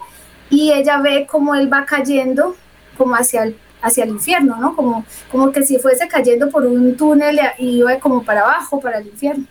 y 0.49 0.73
ella 0.73 0.99
ve 0.99 1.25
cómo 1.31 1.55
él 1.55 1.71
va 1.71 1.85
cayendo 1.85 2.57
como 2.97 3.15
hacia 3.15 3.43
el 3.43 3.55
hacia 3.81 4.03
el 4.03 4.11
infierno, 4.11 4.57
¿no? 4.57 4.75
Como, 4.75 5.05
como 5.31 5.51
que 5.51 5.63
si 5.63 5.77
fuese 5.79 6.07
cayendo 6.07 6.49
por 6.49 6.65
un 6.65 6.95
túnel 6.95 7.39
y 7.57 7.79
iba 7.79 7.97
como 7.99 8.23
para 8.23 8.41
abajo, 8.41 8.79
para 8.79 8.99
el 8.99 9.07
infierno. 9.07 9.45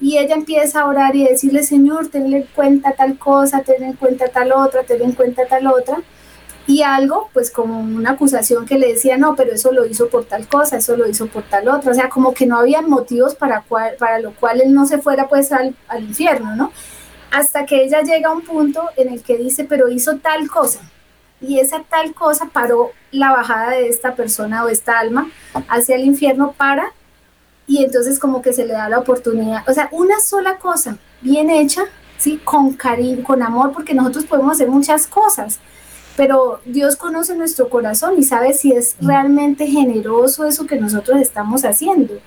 Y 0.00 0.18
ella 0.18 0.34
empieza 0.34 0.82
a 0.82 0.86
orar 0.86 1.14
y 1.16 1.24
decirle, 1.24 1.62
Señor, 1.62 2.08
tenle 2.08 2.38
en 2.38 2.46
cuenta 2.54 2.92
tal 2.92 3.18
cosa, 3.18 3.62
ten 3.62 3.82
en 3.82 3.94
cuenta 3.94 4.28
tal 4.28 4.52
otra, 4.52 4.82
ten 4.82 5.02
en 5.02 5.12
cuenta 5.12 5.46
tal 5.46 5.66
otra. 5.66 5.98
Y 6.66 6.82
algo, 6.82 7.28
pues 7.32 7.50
como 7.50 7.78
una 7.80 8.12
acusación 8.12 8.64
que 8.64 8.78
le 8.78 8.88
decía, 8.88 9.18
no, 9.18 9.36
pero 9.36 9.52
eso 9.52 9.70
lo 9.70 9.84
hizo 9.86 10.08
por 10.08 10.24
tal 10.24 10.48
cosa, 10.48 10.78
eso 10.78 10.96
lo 10.96 11.06
hizo 11.08 11.26
por 11.26 11.42
tal 11.44 11.68
otra. 11.68 11.92
O 11.92 11.94
sea, 11.94 12.08
como 12.08 12.32
que 12.34 12.46
no 12.46 12.58
había 12.58 12.80
motivos 12.82 13.34
para, 13.34 13.62
cual, 13.62 13.94
para 13.98 14.18
lo 14.18 14.32
cual 14.34 14.60
él 14.62 14.72
no 14.72 14.86
se 14.86 14.98
fuera 14.98 15.28
pues 15.28 15.52
al, 15.52 15.76
al 15.88 16.04
infierno, 16.04 16.56
¿no? 16.56 16.72
Hasta 17.30 17.66
que 17.66 17.84
ella 17.84 18.02
llega 18.02 18.30
a 18.30 18.32
un 18.32 18.42
punto 18.42 18.82
en 18.96 19.12
el 19.12 19.22
que 19.22 19.36
dice, 19.36 19.64
pero 19.64 19.88
hizo 19.88 20.16
tal 20.18 20.48
cosa 20.48 20.80
y 21.46 21.60
esa 21.60 21.82
tal 21.82 22.14
cosa 22.14 22.46
paró 22.52 22.90
la 23.10 23.32
bajada 23.32 23.70
de 23.70 23.88
esta 23.88 24.14
persona 24.14 24.64
o 24.64 24.68
esta 24.68 24.98
alma 24.98 25.30
hacia 25.68 25.96
el 25.96 26.04
infierno 26.04 26.52
para 26.56 26.92
y 27.66 27.84
entonces 27.84 28.18
como 28.18 28.42
que 28.42 28.52
se 28.52 28.66
le 28.66 28.74
da 28.74 28.88
la 28.88 28.98
oportunidad, 28.98 29.68
o 29.68 29.72
sea, 29.72 29.88
una 29.92 30.20
sola 30.20 30.58
cosa 30.58 30.98
bien 31.22 31.48
hecha, 31.48 31.82
¿sí? 32.18 32.38
Con 32.44 32.74
cariño, 32.74 33.24
con 33.24 33.42
amor, 33.42 33.72
porque 33.72 33.94
nosotros 33.94 34.26
podemos 34.26 34.52
hacer 34.52 34.68
muchas 34.68 35.06
cosas, 35.06 35.58
pero 36.16 36.60
Dios 36.64 36.96
conoce 36.96 37.34
nuestro 37.34 37.68
corazón 37.70 38.14
y 38.18 38.22
sabe 38.22 38.52
si 38.52 38.72
es 38.72 38.96
mm. 39.00 39.06
realmente 39.06 39.66
generoso 39.66 40.44
eso 40.44 40.66
que 40.66 40.76
nosotros 40.76 41.20
estamos 41.20 41.64
haciendo. 41.64 42.18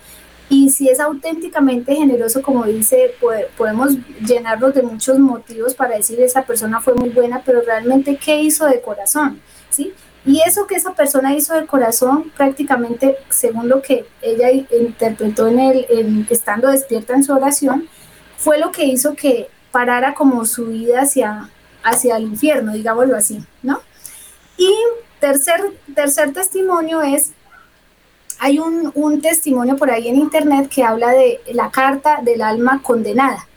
Y 0.49 0.69
si 0.69 0.87
es 0.87 0.99
auténticamente 0.99 1.93
generoso, 1.93 2.41
como 2.41 2.65
dice, 2.65 3.13
podemos 3.57 3.91
llenarnos 4.25 4.73
de 4.73 4.81
muchos 4.81 5.19
motivos 5.19 5.73
para 5.73 5.97
decir 5.97 6.21
esa 6.21 6.43
persona 6.43 6.79
fue 6.79 6.93
muy 6.93 7.09
buena, 7.09 7.41
pero 7.45 7.61
realmente 7.61 8.17
qué 8.17 8.41
hizo 8.41 8.65
de 8.65 8.81
corazón, 8.81 9.41
¿sí? 9.69 9.93
Y 10.25 10.41
eso 10.45 10.67
que 10.67 10.75
esa 10.75 10.93
persona 10.93 11.33
hizo 11.33 11.53
de 11.53 11.65
corazón, 11.65 12.31
prácticamente, 12.35 13.17
según 13.29 13.69
lo 13.69 13.81
que 13.81 14.05
ella 14.21 14.51
interpretó 14.51 15.47
en 15.47 15.59
el, 15.59 16.27
estando 16.29 16.69
despierta 16.69 17.13
en 17.13 17.23
su 17.23 17.33
oración, 17.33 17.87
fue 18.37 18.57
lo 18.57 18.71
que 18.71 18.85
hizo 18.85 19.15
que 19.15 19.49
parara 19.71 20.13
como 20.13 20.45
su 20.45 20.67
vida 20.67 21.01
hacia, 21.01 21.49
hacia 21.83 22.17
el 22.17 22.23
infierno, 22.23 22.73
digámoslo 22.73 23.15
así, 23.15 23.43
¿no? 23.63 23.81
Y 24.57 24.73
tercer, 25.19 25.61
tercer 25.95 26.33
testimonio 26.33 27.01
es 27.01 27.31
hay 28.39 28.59
un, 28.59 29.21
testimonio 29.21 29.75
por 29.75 29.89
ahí 29.89 30.07
en 30.07 30.15
internet 30.15 30.69
que 30.69 30.83
habla 30.83 31.11
de 31.11 31.39
la 31.53 31.71
carta 31.71 32.19
del 32.21 32.41
alma 32.41 32.81
condenada. 32.83 33.47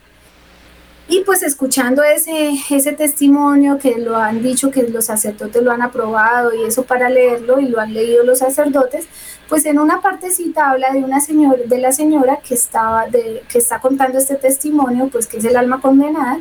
Y 1.09 1.25
pues 1.25 1.43
escuchando 1.43 2.05
ese, 2.05 2.53
ese 2.71 2.93
testimonio 2.93 3.79
que 3.79 3.99
lo 3.99 4.17
han 4.17 4.43
dicho 4.43 4.71
que 4.71 4.85
los 4.85 5.07
sacerdotes 5.07 5.63
lo 5.63 5.73
han 5.73 5.83
aprobado 5.83 6.55
y 6.55 6.63
eso 6.63 6.85
para 6.85 7.09
leerlo 7.11 7.59
y 7.59 7.67
lo 7.67 7.81
han 7.81 7.93
leído 7.93 8.25
los 8.25 8.39
sacerdotes, 8.39 9.07
pues 9.49 9.67
en 9.67 9.81
una 9.81 10.01
partecita 10.01 10.71
habla 10.71 10.93
de 10.93 11.01
una 11.01 11.21
señora, 11.21 11.59
de 11.67 11.79
la 11.79 11.91
señora 11.91 12.39
que 12.39 12.55
estaba, 12.55 13.09
de, 13.09 13.43
que 13.49 13.59
está 13.59 13.81
contando 13.81 14.19
este 14.19 14.37
testimonio, 14.37 15.09
pues 15.09 15.27
que 15.27 15.39
es 15.39 15.45
el 15.45 15.57
alma 15.57 15.81
condenada, 15.81 16.39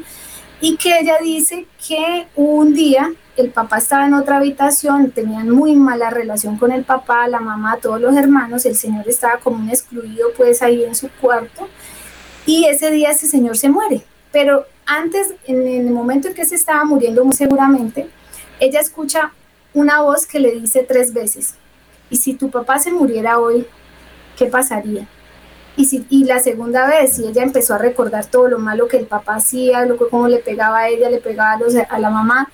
y 0.61 0.77
que 0.77 0.99
ella 0.99 1.17
dice 1.21 1.65
que 1.87 2.27
un 2.35 2.75
día 2.75 3.11
el 3.41 3.51
papá 3.51 3.77
estaba 3.77 4.05
en 4.05 4.13
otra 4.13 4.37
habitación, 4.37 5.11
tenían 5.11 5.49
muy 5.49 5.75
mala 5.75 6.09
relación 6.09 6.57
con 6.57 6.71
el 6.71 6.83
papá, 6.83 7.27
la 7.27 7.39
mamá, 7.39 7.77
todos 7.81 7.99
los 8.01 8.15
hermanos, 8.15 8.65
el 8.65 8.75
señor 8.75 9.07
estaba 9.07 9.37
como 9.37 9.57
un 9.57 9.69
excluido 9.69 10.29
pues 10.35 10.61
ahí 10.61 10.83
en 10.83 10.95
su 10.95 11.09
cuarto, 11.21 11.67
y 12.45 12.65
ese 12.65 12.91
día 12.91 13.11
ese 13.11 13.27
señor 13.27 13.57
se 13.57 13.69
muere, 13.69 14.03
pero 14.31 14.65
antes, 14.85 15.33
en 15.45 15.67
el 15.67 15.91
momento 15.91 16.27
en 16.27 16.33
que 16.33 16.45
se 16.45 16.55
estaba 16.55 16.83
muriendo 16.83 17.23
muy 17.23 17.35
seguramente, 17.35 18.09
ella 18.59 18.79
escucha 18.79 19.31
una 19.73 20.01
voz 20.01 20.25
que 20.25 20.39
le 20.39 20.51
dice 20.51 20.83
tres 20.83 21.13
veces, 21.13 21.53
¿y 22.09 22.17
si 22.17 22.33
tu 22.33 22.49
papá 22.49 22.79
se 22.79 22.91
muriera 22.91 23.39
hoy, 23.39 23.67
qué 24.35 24.47
pasaría? 24.47 25.07
Y, 25.77 25.85
si, 25.85 26.05
y 26.09 26.25
la 26.25 26.39
segunda 26.39 26.87
vez, 26.87 27.19
y 27.19 27.27
ella 27.27 27.43
empezó 27.43 27.75
a 27.75 27.77
recordar 27.77 28.25
todo 28.25 28.49
lo 28.49 28.59
malo 28.59 28.87
que 28.87 28.97
el 28.97 29.05
papá 29.05 29.35
hacía, 29.35 29.85
lo 29.85 29.95
como 29.97 30.27
le 30.27 30.39
pegaba 30.39 30.79
a 30.79 30.89
ella, 30.89 31.09
le 31.09 31.19
pegaba 31.19 31.51
a, 31.51 31.95
a 31.95 31.99
la 31.99 32.09
mamá, 32.09 32.51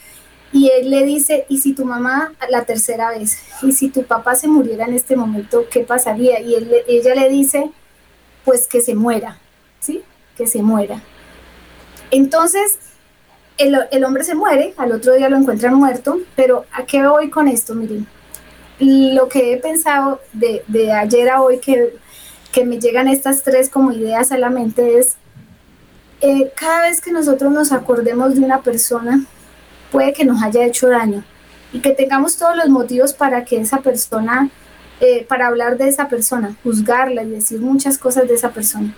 y 0.55 0.69
él 0.69 0.89
le 0.89 1.03
dice, 1.03 1.45
¿y 1.49 1.57
si 1.57 1.73
tu 1.73 1.83
mamá, 1.83 2.31
la 2.49 2.63
tercera 2.63 3.09
vez, 3.09 3.39
y 3.61 3.73
si 3.73 3.89
tu 3.89 4.03
papá 4.03 4.35
se 4.35 4.47
muriera 4.47 4.85
en 4.85 4.93
este 4.93 5.17
momento, 5.17 5.65
qué 5.69 5.81
pasaría? 5.81 6.39
Y 6.39 6.55
ella 6.87 7.13
le 7.13 7.27
dice, 7.27 7.71
pues 8.45 8.65
que 8.65 8.79
se 8.79 8.95
muera, 8.95 9.37
¿sí? 9.81 10.01
Que 10.37 10.47
se 10.47 10.61
muera. 10.61 11.03
Entonces, 12.09 12.79
el, 13.57 14.05
hombre 14.05 14.23
se 14.23 14.33
muere, 14.33 14.73
al 14.77 14.93
otro 14.93 15.13
día 15.13 15.27
lo 15.27 15.35
encuentran 15.35 15.73
muerto, 15.73 16.19
pero 16.37 16.63
¿a 16.71 16.85
qué 16.85 17.05
voy 17.05 17.29
con 17.29 17.49
esto? 17.49 17.75
Miren, 17.75 18.07
lo 18.79 19.27
que 19.27 19.51
he 19.51 19.57
pensado 19.57 20.21
de, 20.31 20.63
ayer 20.93 21.31
a 21.31 21.41
hoy 21.41 21.59
que, 21.59 21.97
que, 22.53 22.63
me 22.63 22.79
llegan 22.79 23.09
estas 23.09 23.43
tres 23.43 23.69
como 23.69 23.91
ideas 23.91 24.31
a 24.31 24.37
la 24.37 24.49
mente 24.49 24.99
es, 24.99 25.17
eh, 26.21 26.53
cada 26.55 26.83
vez 26.83 27.01
que 27.01 27.11
nosotros 27.11 27.51
nos 27.51 27.73
acordemos 27.73 28.35
de 28.35 28.39
una 28.39 28.61
persona, 28.61 29.25
puede 29.95 30.13
que 30.13 30.25
nos 30.25 30.43
haya 30.43 30.65
hecho 30.65 30.89
daño 30.89 31.23
y 31.71 31.79
que 31.79 31.91
tengamos 31.91 32.37
todos 32.37 32.55
los 32.55 32.69
motivos 32.69 33.13
para 33.13 33.45
que 33.45 33.57
esa 33.61 33.79
persona, 33.79 34.49
eh, 34.99 35.25
para 35.27 35.47
hablar 35.47 35.77
de 35.77 35.87
esa 35.87 36.07
persona, 36.07 36.55
juzgarla 36.63 37.23
y 37.23 37.29
decir 37.29 37.59
muchas 37.61 37.97
cosas 37.97 38.27
de 38.27 38.35
esa 38.35 38.51
persona 38.51 38.93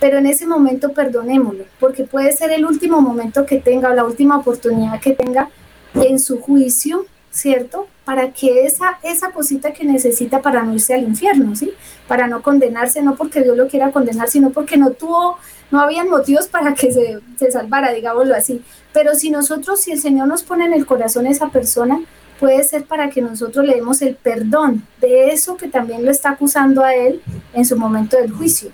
pero 0.00 0.18
en 0.18 0.26
ese 0.26 0.46
momento 0.46 0.92
perdonémoslo, 0.92 1.64
porque 1.80 2.04
puede 2.04 2.32
ser 2.32 2.50
el 2.50 2.66
último 2.66 3.00
momento 3.00 3.46
que 3.46 3.58
tenga 3.58 3.90
o 3.90 3.94
la 3.94 4.04
última 4.04 4.36
oportunidad 4.36 5.00
que 5.00 5.12
tenga 5.12 5.48
en 5.94 6.18
su 6.18 6.40
juicio, 6.40 7.06
¿cierto? 7.30 7.86
Para 8.06 8.32
que 8.32 8.64
esa, 8.64 8.98
esa 9.02 9.32
cosita 9.32 9.74
que 9.74 9.84
necesita 9.84 10.40
para 10.40 10.62
no 10.62 10.72
irse 10.72 10.94
al 10.94 11.02
infierno, 11.02 11.54
¿sí? 11.54 11.74
Para 12.08 12.26
no 12.26 12.40
condenarse, 12.40 13.02
no 13.02 13.16
porque 13.16 13.42
Dios 13.42 13.58
lo 13.58 13.68
quiera 13.68 13.92
condenar, 13.92 14.30
sino 14.30 14.50
porque 14.50 14.78
no 14.78 14.92
tuvo, 14.92 15.36
no 15.70 15.80
habían 15.80 16.08
motivos 16.08 16.46
para 16.46 16.72
que 16.72 16.90
se, 16.90 17.18
se 17.38 17.50
salvara, 17.50 17.92
digámoslo 17.92 18.34
así. 18.34 18.62
Pero 18.94 19.14
si 19.14 19.30
nosotros, 19.30 19.82
si 19.82 19.92
el 19.92 20.00
Señor 20.00 20.28
nos 20.28 20.42
pone 20.42 20.64
en 20.64 20.72
el 20.72 20.86
corazón 20.86 21.26
a 21.26 21.30
esa 21.30 21.50
persona, 21.50 22.00
puede 22.40 22.64
ser 22.64 22.84
para 22.84 23.10
que 23.10 23.20
nosotros 23.20 23.66
le 23.66 23.74
demos 23.74 24.00
el 24.02 24.14
perdón 24.14 24.86
de 25.00 25.30
eso 25.30 25.56
que 25.56 25.68
también 25.68 26.04
lo 26.04 26.10
está 26.10 26.30
acusando 26.30 26.82
a 26.82 26.94
él 26.94 27.20
en 27.52 27.64
su 27.64 27.76
momento 27.76 28.16
del 28.16 28.32
juicio. 28.32 28.70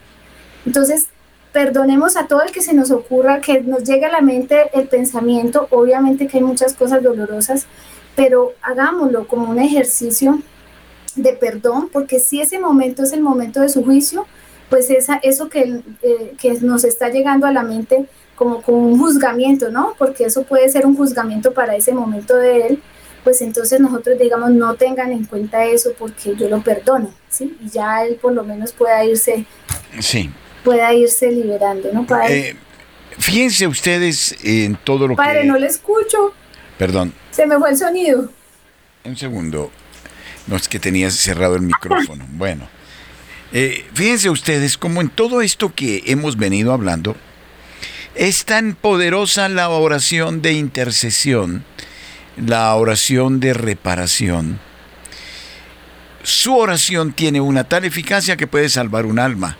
Entonces, 0.66 1.08
perdonemos 1.52 2.16
a 2.16 2.26
todo 2.26 2.42
el 2.42 2.50
que 2.50 2.62
se 2.62 2.74
nos 2.74 2.90
ocurra, 2.90 3.40
que 3.40 3.60
nos 3.60 3.84
llegue 3.84 4.06
a 4.06 4.10
la 4.12 4.20
mente 4.20 4.70
el 4.72 4.88
pensamiento, 4.88 5.68
obviamente 5.70 6.26
que 6.26 6.38
hay 6.38 6.42
muchas 6.42 6.74
cosas 6.74 7.02
dolorosas, 7.02 7.66
pero 8.14 8.52
hagámoslo 8.62 9.26
como 9.26 9.50
un 9.50 9.58
ejercicio 9.58 10.40
de 11.16 11.32
perdón, 11.34 11.88
porque 11.92 12.20
si 12.20 12.40
ese 12.40 12.58
momento 12.58 13.02
es 13.02 13.12
el 13.12 13.20
momento 13.20 13.60
de 13.60 13.68
su 13.68 13.84
juicio, 13.84 14.26
pues 14.70 14.88
esa, 14.90 15.16
eso 15.22 15.48
que, 15.48 15.80
eh, 16.02 16.34
que 16.40 16.52
nos 16.60 16.84
está 16.84 17.10
llegando 17.10 17.46
a 17.46 17.52
la 17.52 17.62
mente 17.62 18.06
como, 18.34 18.62
como 18.62 18.78
un 18.78 18.98
juzgamiento, 18.98 19.70
¿no? 19.70 19.94
Porque 19.98 20.24
eso 20.24 20.44
puede 20.44 20.68
ser 20.70 20.86
un 20.86 20.96
juzgamiento 20.96 21.52
para 21.52 21.76
ese 21.76 21.92
momento 21.92 22.34
de 22.36 22.66
él, 22.66 22.82
pues 23.24 23.42
entonces 23.42 23.78
nosotros 23.80 24.18
digamos 24.18 24.50
no 24.50 24.74
tengan 24.74 25.12
en 25.12 25.26
cuenta 25.26 25.64
eso 25.64 25.92
porque 25.98 26.34
yo 26.34 26.48
lo 26.48 26.62
perdono, 26.62 27.12
¿sí? 27.28 27.56
Y 27.60 27.68
ya 27.68 28.04
él 28.04 28.16
por 28.16 28.32
lo 28.32 28.42
menos 28.44 28.72
pueda 28.72 29.04
irse 29.04 29.46
sí 30.00 30.30
pueda 30.62 30.92
irse 30.94 31.30
liberando, 31.30 31.90
¿no, 31.92 32.06
padre? 32.06 32.50
Eh, 32.50 32.56
fíjense 33.18 33.66
ustedes 33.66 34.36
en 34.42 34.76
todo 34.76 35.06
lo 35.08 35.14
que... 35.14 35.22
Padre, 35.22 35.44
no 35.44 35.58
le 35.58 35.66
escucho. 35.66 36.32
Perdón. 36.78 37.12
Se 37.32 37.46
me 37.46 37.58
fue 37.58 37.70
el 37.70 37.76
sonido. 37.76 38.30
Un 39.04 39.16
segundo. 39.16 39.72
No 40.46 40.56
es 40.56 40.68
que 40.68 40.78
tenía 40.78 41.10
cerrado 41.10 41.56
el 41.56 41.62
micrófono. 41.62 42.24
Bueno. 42.32 42.68
Eh, 43.54 43.84
fíjense 43.92 44.30
ustedes 44.30 44.78
cómo 44.78 45.02
en 45.02 45.10
todo 45.10 45.42
esto 45.42 45.74
que 45.74 46.04
hemos 46.06 46.38
venido 46.38 46.72
hablando, 46.72 47.16
es 48.14 48.46
tan 48.46 48.74
poderosa 48.74 49.48
la 49.50 49.68
oración 49.68 50.40
de 50.40 50.54
intercesión, 50.54 51.64
la 52.38 52.74
oración 52.74 53.40
de 53.40 53.52
reparación. 53.52 54.58
Su 56.22 56.56
oración 56.56 57.12
tiene 57.12 57.42
una 57.42 57.64
tal 57.64 57.84
eficacia 57.84 58.38
que 58.38 58.46
puede 58.46 58.70
salvar 58.70 59.04
un 59.04 59.18
alma 59.18 59.58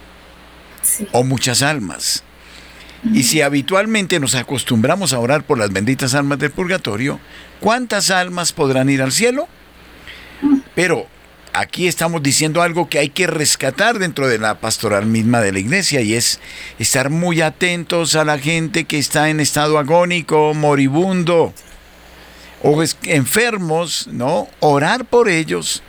o 1.13 1.23
muchas 1.23 1.61
almas. 1.61 2.25
Y 3.05 3.25
si 3.25 3.41
habitualmente 3.41 4.21
nos 4.21 4.35
acostumbramos 4.35 5.13
a 5.13 5.19
orar 5.19 5.45
por 5.45 5.59
las 5.59 5.73
benditas 5.73 6.15
almas 6.15 6.39
del 6.39 6.53
purgatorio, 6.53 7.19
¿cuántas 7.61 8.11
almas 8.11 8.53
podrán 8.53 8.89
ir 8.91 9.03
al 9.03 9.11
cielo? 9.11 9.49
Pero 10.75 11.07
aquí 11.53 11.89
estamos 11.89 12.23
diciendo 12.23 12.63
algo 12.63 12.89
que 12.89 13.01
hay 13.01 13.09
que 13.09 13.27
rescatar 13.27 13.99
dentro 13.99 14.29
de 14.29 14.39
la 14.39 14.61
pastoral 14.61 15.07
misma 15.07 15.41
de 15.41 15.53
la 15.53 15.59
iglesia 15.59 16.01
y 16.01 16.15
es 16.15 16.39
estar 16.79 17.11
muy 17.11 17.41
atentos 17.41 18.15
a 18.15 18.25
la 18.25 18.39
gente 18.39 18.85
que 18.85 18.99
está 18.99 19.31
en 19.31 19.41
estado 19.41 19.79
agónico, 19.79 20.55
moribundo 20.55 21.53
o 22.63 22.85
enfermos, 23.05 24.09
¿no? 24.13 24.49
Orar 24.61 25.05
por 25.05 25.29
ellos 25.29 25.83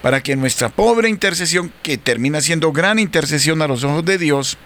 para 0.00 0.22
que 0.22 0.36
nuestra 0.36 0.68
pobre 0.68 1.08
intercesión, 1.08 1.72
que 1.82 1.98
termina 1.98 2.40
siendo 2.40 2.70
gran 2.70 3.00
intercesión 3.00 3.60
a 3.62 3.66
los 3.66 3.82
ojos 3.82 4.04
de 4.04 4.18
Dios, 4.18 4.56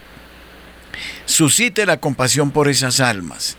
suscite 1.25 1.85
la 1.85 1.97
compasión 1.97 2.51
por 2.51 2.67
esas 2.67 2.99
almas. 2.99 3.57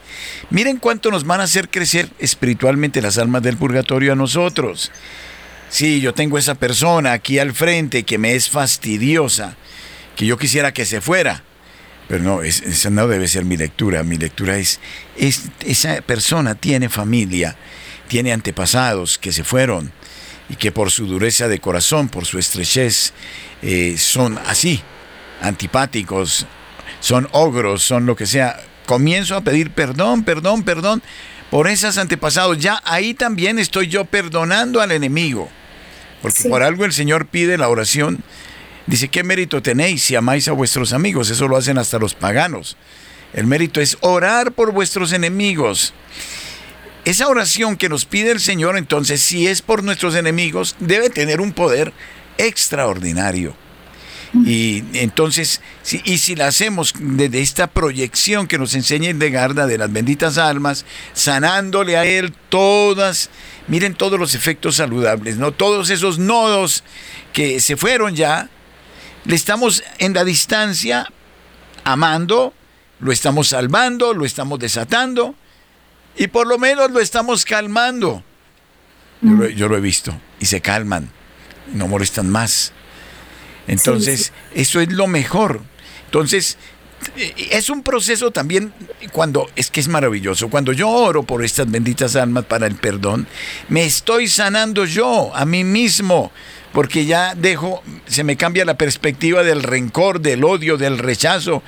Miren 0.51 0.77
cuánto 0.77 1.11
nos 1.11 1.25
van 1.25 1.41
a 1.41 1.45
hacer 1.45 1.69
crecer 1.69 2.09
espiritualmente 2.19 3.03
las 3.03 3.19
almas 3.19 3.43
del 3.43 3.57
purgatorio 3.57 4.13
a 4.13 4.17
nosotros. 4.17 4.91
Sí, 5.69 6.01
yo 6.01 6.13
tengo 6.13 6.39
esa 6.39 6.55
persona 6.55 7.13
aquí 7.13 7.39
al 7.39 7.55
frente 7.55 8.03
que 8.03 8.19
me 8.19 8.35
es 8.35 8.51
fastidiosa, 8.51 9.57
que 10.17 10.27
yo 10.27 10.37
quisiera 10.37 10.73
que 10.73 10.85
se 10.85 11.01
fuera. 11.01 11.43
Pero 12.09 12.23
no, 12.23 12.43
esa 12.43 12.91
no 12.91 13.09
debe 13.09 13.27
ser 13.27 13.45
mi 13.45 13.57
lectura. 13.57 14.03
Mi 14.03 14.19
lectura 14.19 14.59
es, 14.59 14.81
es, 15.17 15.45
esa 15.65 16.03
persona 16.03 16.55
tiene 16.55 16.89
familia, 16.89 17.57
tiene 18.09 18.33
antepasados 18.33 19.17
que 19.17 19.33
se 19.33 19.45
fueron, 19.45 19.93
y 20.49 20.57
que 20.57 20.73
por 20.73 20.91
su 20.91 21.07
dureza 21.07 21.49
de 21.49 21.61
corazón, 21.61 22.11
por 22.11 22.27
su 22.27 22.39
estrechez, 22.39 23.15
eh, 23.63 23.97
son 23.97 24.39
así, 24.47 24.83
antipáticos, 25.41 26.47
son 27.03 27.29
ogros, 27.33 27.83
son 27.83 28.07
lo 28.07 28.17
que 28.17 28.27
sea. 28.27 28.59
Comienzo 28.87 29.37
a 29.37 29.43
pedir 29.43 29.71
perdón, 29.71 30.25
perdón, 30.25 30.63
perdón 30.63 31.03
por 31.51 31.69
esos 31.69 31.99
antepasados. 31.99 32.59
Ya 32.59 32.81
ahí 32.85 33.13
también 33.13 33.59
estoy 33.59 33.89
yo 33.89 34.07
perdonando 34.07 34.81
al 34.81 34.93
enemigo. 34.93 35.51
Porque 36.23 36.49
por 36.49 36.63
algo 36.63 36.85
el 36.85 36.93
Señor 36.93 37.27
pide 37.27 37.59
la 37.59 37.69
oración. 37.69 38.23
Dice, 38.87 39.09
¿qué 39.09 39.25
mérito 39.25 39.61
tenéis 39.61 40.03
si 40.03 40.15
amáis 40.15 40.47
a 40.47 40.53
vuestros 40.53 40.93
amigos? 40.93 41.29
Eso 41.29 41.49
lo 41.49 41.57
hacen 41.57 41.77
hasta 41.77 41.99
los 41.99 42.15
paganos. 42.15 42.77
El 43.33 43.47
mérito 43.47 43.81
es 43.81 43.99
orar 44.01 44.53
por 44.53 44.73
vuestros 44.73 45.13
enemigos. 45.13 45.93
Esa 47.05 47.27
oración 47.29 47.77
que 47.77 47.89
nos 47.89 48.05
pide 48.05 48.31
el 48.31 48.39
Señor, 48.39 48.79
entonces, 48.79 49.21
si 49.21 49.49
es 49.49 49.61
por 49.61 49.83
nuestros 49.83 50.15
enemigos, 50.15 50.77
debe 50.79 51.11
tener 51.11 51.41
un 51.41 51.53
poder 51.53 51.93
extraordinario. 52.39 53.57
Y 54.35 54.83
entonces, 54.95 55.61
si, 55.83 56.01
y 56.05 56.17
si 56.17 56.35
la 56.35 56.47
hacemos 56.47 56.95
desde 56.99 57.43
esta 57.43 57.67
proyección 57.67 58.47
que 58.47 58.57
nos 58.57 58.75
enseña 58.75 59.11
el 59.11 59.19
de 59.19 59.79
las 59.79 59.93
benditas 59.93 60.39
almas, 60.39 60.87
sanándole 61.13 61.99
a 61.99 62.07
él 62.07 62.33
todas, 62.49 63.29
miren 63.69 63.95
todos 63.95 64.19
los 64.19 64.35
efectos 64.35 64.77
saludables, 64.77 65.37
¿no? 65.37 65.53
Todos 65.53 65.91
esos 65.91 66.19
nodos 66.19 66.83
que 67.35 67.61
se 67.61 67.77
fueron 67.77 68.17
ya, 68.17 68.49
le 69.25 69.37
estamos 69.37 69.85
en 69.99 70.15
la 70.15 70.25
distancia 70.25 71.13
amando, 71.85 72.55
lo 73.01 73.13
estamos 73.13 73.49
salvando, 73.49 74.15
lo 74.15 74.25
estamos 74.25 74.59
desatando, 74.59 75.35
y 76.17 76.29
por 76.29 76.47
lo 76.47 76.59
menos 76.59 76.91
lo 76.91 77.01
estamos 77.01 77.45
calmando. 77.45 78.25
Yo, 79.21 79.69
lo, 79.69 79.77
he 79.77 79.81
visto. 79.81 80.13
Y 80.41 80.47
se 80.47 80.61
calman. 80.61 81.11
No 81.73 81.87
molestan 81.87 82.29
más. 82.29 82.73
Entonces, 83.73 84.33
eso 84.55 84.81
es 84.81 84.93
lo 84.93 85.07
mejor. 85.07 85.63
Entonces, 86.07 86.59
eh, 87.17 87.35
es 87.51 87.71
un 87.71 87.83
proceso 87.83 88.31
también 88.31 88.73
cuando 89.13 89.49
es 89.57 89.71
que 89.71 89.81
es 89.81 89.89
maravilloso. 89.89 90.49
Cuando 90.49 90.73
yo 90.73 90.89
oro 90.89 91.23
por 91.23 91.45
estas 91.45 91.71
benditas 91.71 92.17
almas 92.17 92.45
para 92.45 92.67
el 92.67 92.77
perdón, 92.77 93.27
me 93.69 93.85
estoy 93.85 94.29
sanando 94.29 94.85
yo 94.85 95.35
a 95.35 95.45
mí 95.45 95.65
mismo, 95.65 96.33
porque 96.73 97.05
ya 97.05 97.35
dejo, 97.35 97.83
se 98.07 98.25
me 98.25 98.37
cambia 98.37 98.65
la 98.65 98.79
perspectiva 98.79 99.43
del 99.43 99.63
rencor, 99.63 100.21
del 100.21 100.45
odio, 100.45 100.77
del 100.77 100.99
rechazo, 100.99 101.63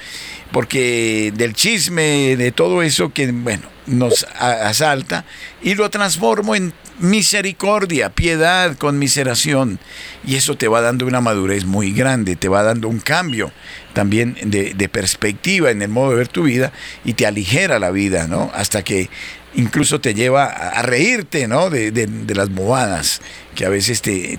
porque 0.55 1.33
del 1.35 1.53
chisme, 1.53 2.37
de 2.37 2.53
todo 2.53 2.85
eso 2.85 3.13
que, 3.13 3.27
bueno, 3.33 3.65
nos 3.87 4.25
asalta, 4.39 5.25
y 5.65 5.75
lo 5.75 5.91
transformo 5.91 6.55
en 6.55 6.73
misericordia, 7.01 8.11
piedad, 8.11 8.77
conmiseración. 8.77 9.81
Y 10.25 10.37
eso 10.37 10.57
te 10.57 10.69
va 10.69 10.81
dando 10.81 11.07
una 11.07 11.21
madurez 11.21 11.65
muy 11.65 11.93
grande, 11.93 12.37
te 12.37 12.49
va 12.49 12.63
dando 12.63 12.87
un 12.87 13.01
cambio 13.01 13.51
también 13.95 14.37
de, 14.45 14.89
perspectiva 14.89 15.73
en 15.73 15.83
el 15.83 15.89
modo 15.89 16.11
de 16.11 16.17
ver 16.19 16.29
tu 16.29 16.45
vida 16.45 16.71
y 17.05 17.15
te 17.15 17.27
aligera 17.27 17.81
la 17.81 17.91
vida, 17.91 18.29
¿no? 18.29 18.53
Hasta 18.55 18.85
que 18.85 19.11
incluso 19.57 20.01
te 20.01 20.15
lleva 20.15 20.45
a 20.45 20.83
reírte, 20.83 21.49
¿no? 21.49 21.69
De, 21.69 22.09
las 22.29 22.51
bobadas 22.51 23.23
que 23.57 23.67
a 23.67 23.71
veces 23.71 24.03
te, 24.03 24.35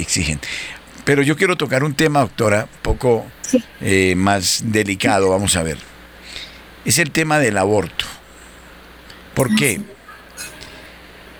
exigen. 0.00 0.38
Pero 1.04 1.22
yo 1.22 1.36
quiero 1.36 1.56
tocar 1.56 1.84
un 1.84 1.94
tema, 1.94 2.20
doctora, 2.20 2.68
poco 2.82 3.26
eh, 3.80 4.14
más 4.16 4.62
delicado, 4.66 5.30
vamos 5.30 5.56
a 5.56 5.62
ver. 5.62 5.78
Es 6.84 6.98
el 6.98 7.10
tema 7.10 7.38
del 7.38 7.58
aborto. 7.58 8.04
¿Por 9.34 9.54
qué? 9.54 9.80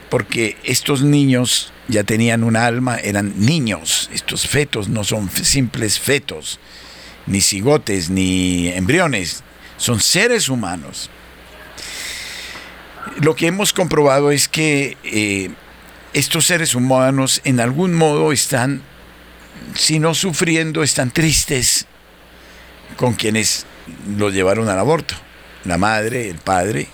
porque 0.08 0.56
estos 0.64 1.02
niños 1.02 1.72
ya 1.88 2.04
tenían 2.04 2.44
un 2.44 2.56
alma, 2.56 2.96
eran 2.96 3.34
niños, 3.38 4.10
estos 4.12 4.46
fetos 4.46 4.88
no 4.88 5.04
son 5.04 5.30
simples 5.30 5.98
fetos, 5.98 6.58
ni 7.26 7.40
cigotes, 7.40 8.10
ni 8.10 8.68
embriones, 8.68 9.42
son 9.76 10.00
seres 10.00 10.48
humanos. 10.48 11.10
Lo 13.20 13.36
que 13.36 13.46
hemos 13.46 13.72
comprobado 13.72 14.30
es 14.30 14.48
que 14.48 14.96
eh, 15.04 15.50
estos 16.12 16.46
seres 16.46 16.74
humanos 16.74 17.40
en 17.44 17.60
algún 17.60 17.94
modo 17.94 18.32
están, 18.32 18.82
si 19.74 19.98
no 19.98 20.14
sufriendo, 20.14 20.82
están 20.82 21.10
tristes 21.10 21.86
con 22.96 23.14
quienes 23.14 23.66
los 24.16 24.32
llevaron 24.32 24.68
al 24.68 24.78
aborto. 24.78 25.14
La 25.64 25.78
madre, 25.78 26.30
el 26.30 26.38
padre 26.38 26.88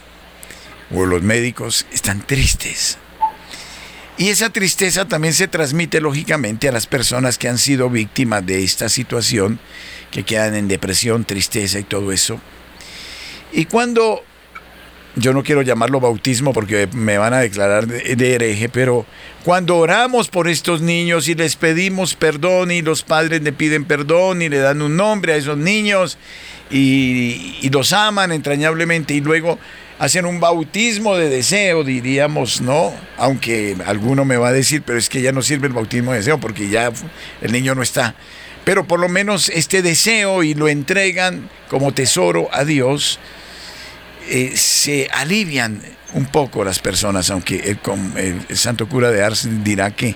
o 0.95 1.07
los 1.07 1.23
médicos 1.23 1.87
están 1.93 2.27
tristes. 2.27 2.99
Y 4.19 4.29
esa 4.29 4.51
tristeza 4.51 5.07
también 5.07 5.35
se 5.35 5.49
transmite 5.49 6.01
lógicamente 6.01 6.69
a 6.69 6.73
las 6.73 6.87
personas 6.87 7.39
que 7.39 7.49
han 7.49 7.59
sido 7.59 7.89
víctimas 7.89 8.45
de 8.45 8.63
esta 8.63 8.89
situación, 8.89 9.59
que 10.11 10.23
quedan 10.23 10.55
en 10.55 10.69
depresión, 10.69 11.25
tristeza 11.25 11.79
y 11.79 11.85
todo 11.85 12.13
eso. 12.13 12.39
Y 13.53 13.65
cuando, 13.65 14.23
yo 15.17 15.35
no 15.35 15.43
quiero 15.43 15.63
llamarlo 15.63 16.01
bautismo 16.01 16.53
porque 16.53 16.89
me 16.93 17.19
van 17.19 17.35
a 17.35 17.41
declarar 17.41 17.87
de, 17.87 18.35
hereje, 18.35 18.69
pero 18.69 19.05
cuando 19.45 19.77
oramos 19.77 20.29
por 20.29 20.49
estos 20.49 20.81
niños 20.81 21.29
y 21.29 21.35
les 21.35 21.57
pedimos 21.57 22.15
perdón 22.15 22.71
y 22.71 22.81
los 22.81 23.03
padres 23.03 23.43
le 23.43 23.53
piden 23.53 23.85
perdón 23.85 24.41
y 24.41 24.49
le 24.49 24.59
dan 24.59 24.81
un 24.81 24.97
nombre 24.97 25.35
a 25.35 25.37
esos 25.37 25.59
niños 25.59 26.17
y, 26.71 27.69
los 27.71 27.93
aman 27.93 28.33
entrañablemente 28.33 29.15
y 29.15 29.21
luego 29.21 29.59
hacen 29.99 30.27
un 30.27 30.41
bautismo 30.41 31.17
de 31.17 31.29
deseo, 31.29 31.85
diríamos, 31.85 32.61
¿no? 32.61 32.93
Aunque 33.19 33.77
alguno 33.87 34.25
me 34.25 34.37
va 34.37 34.49
a 34.49 34.53
decir, 34.53 34.83
pero 34.85 34.99
es 34.99 35.09
que 35.09 35.23
ya 35.23 35.33
no 35.33 35.43
sirve 35.43 35.69
el 35.69 35.73
bautismo 35.73 36.13
de 36.13 36.19
deseo 36.19 36.39
porque 36.41 36.69
ya 36.69 36.91
el 37.41 37.53
niño 37.53 37.75
no 37.75 37.83
está. 37.83 38.15
Pero 38.65 38.85
por 38.85 39.01
lo 39.01 39.09
menos 39.09 39.49
este 39.49 39.83
deseo 39.83 40.43
y 40.43 40.55
lo 40.55 40.69
entregan 40.69 41.49
como 41.69 41.93
tesoro 41.93 42.49
a 42.53 42.65
Dios, 42.65 43.19
eh, 44.29 44.53
se 44.57 45.09
alivian 45.13 45.81
un 46.15 46.27
poco 46.27 46.65
las 46.65 46.79
personas, 46.79 47.31
aunque 47.31 47.77
el, 48.19 48.57
santo 48.57 48.89
cura 48.89 49.11
de 49.11 49.23
Ars 49.23 49.49
dirá 49.65 49.91
que 49.91 50.15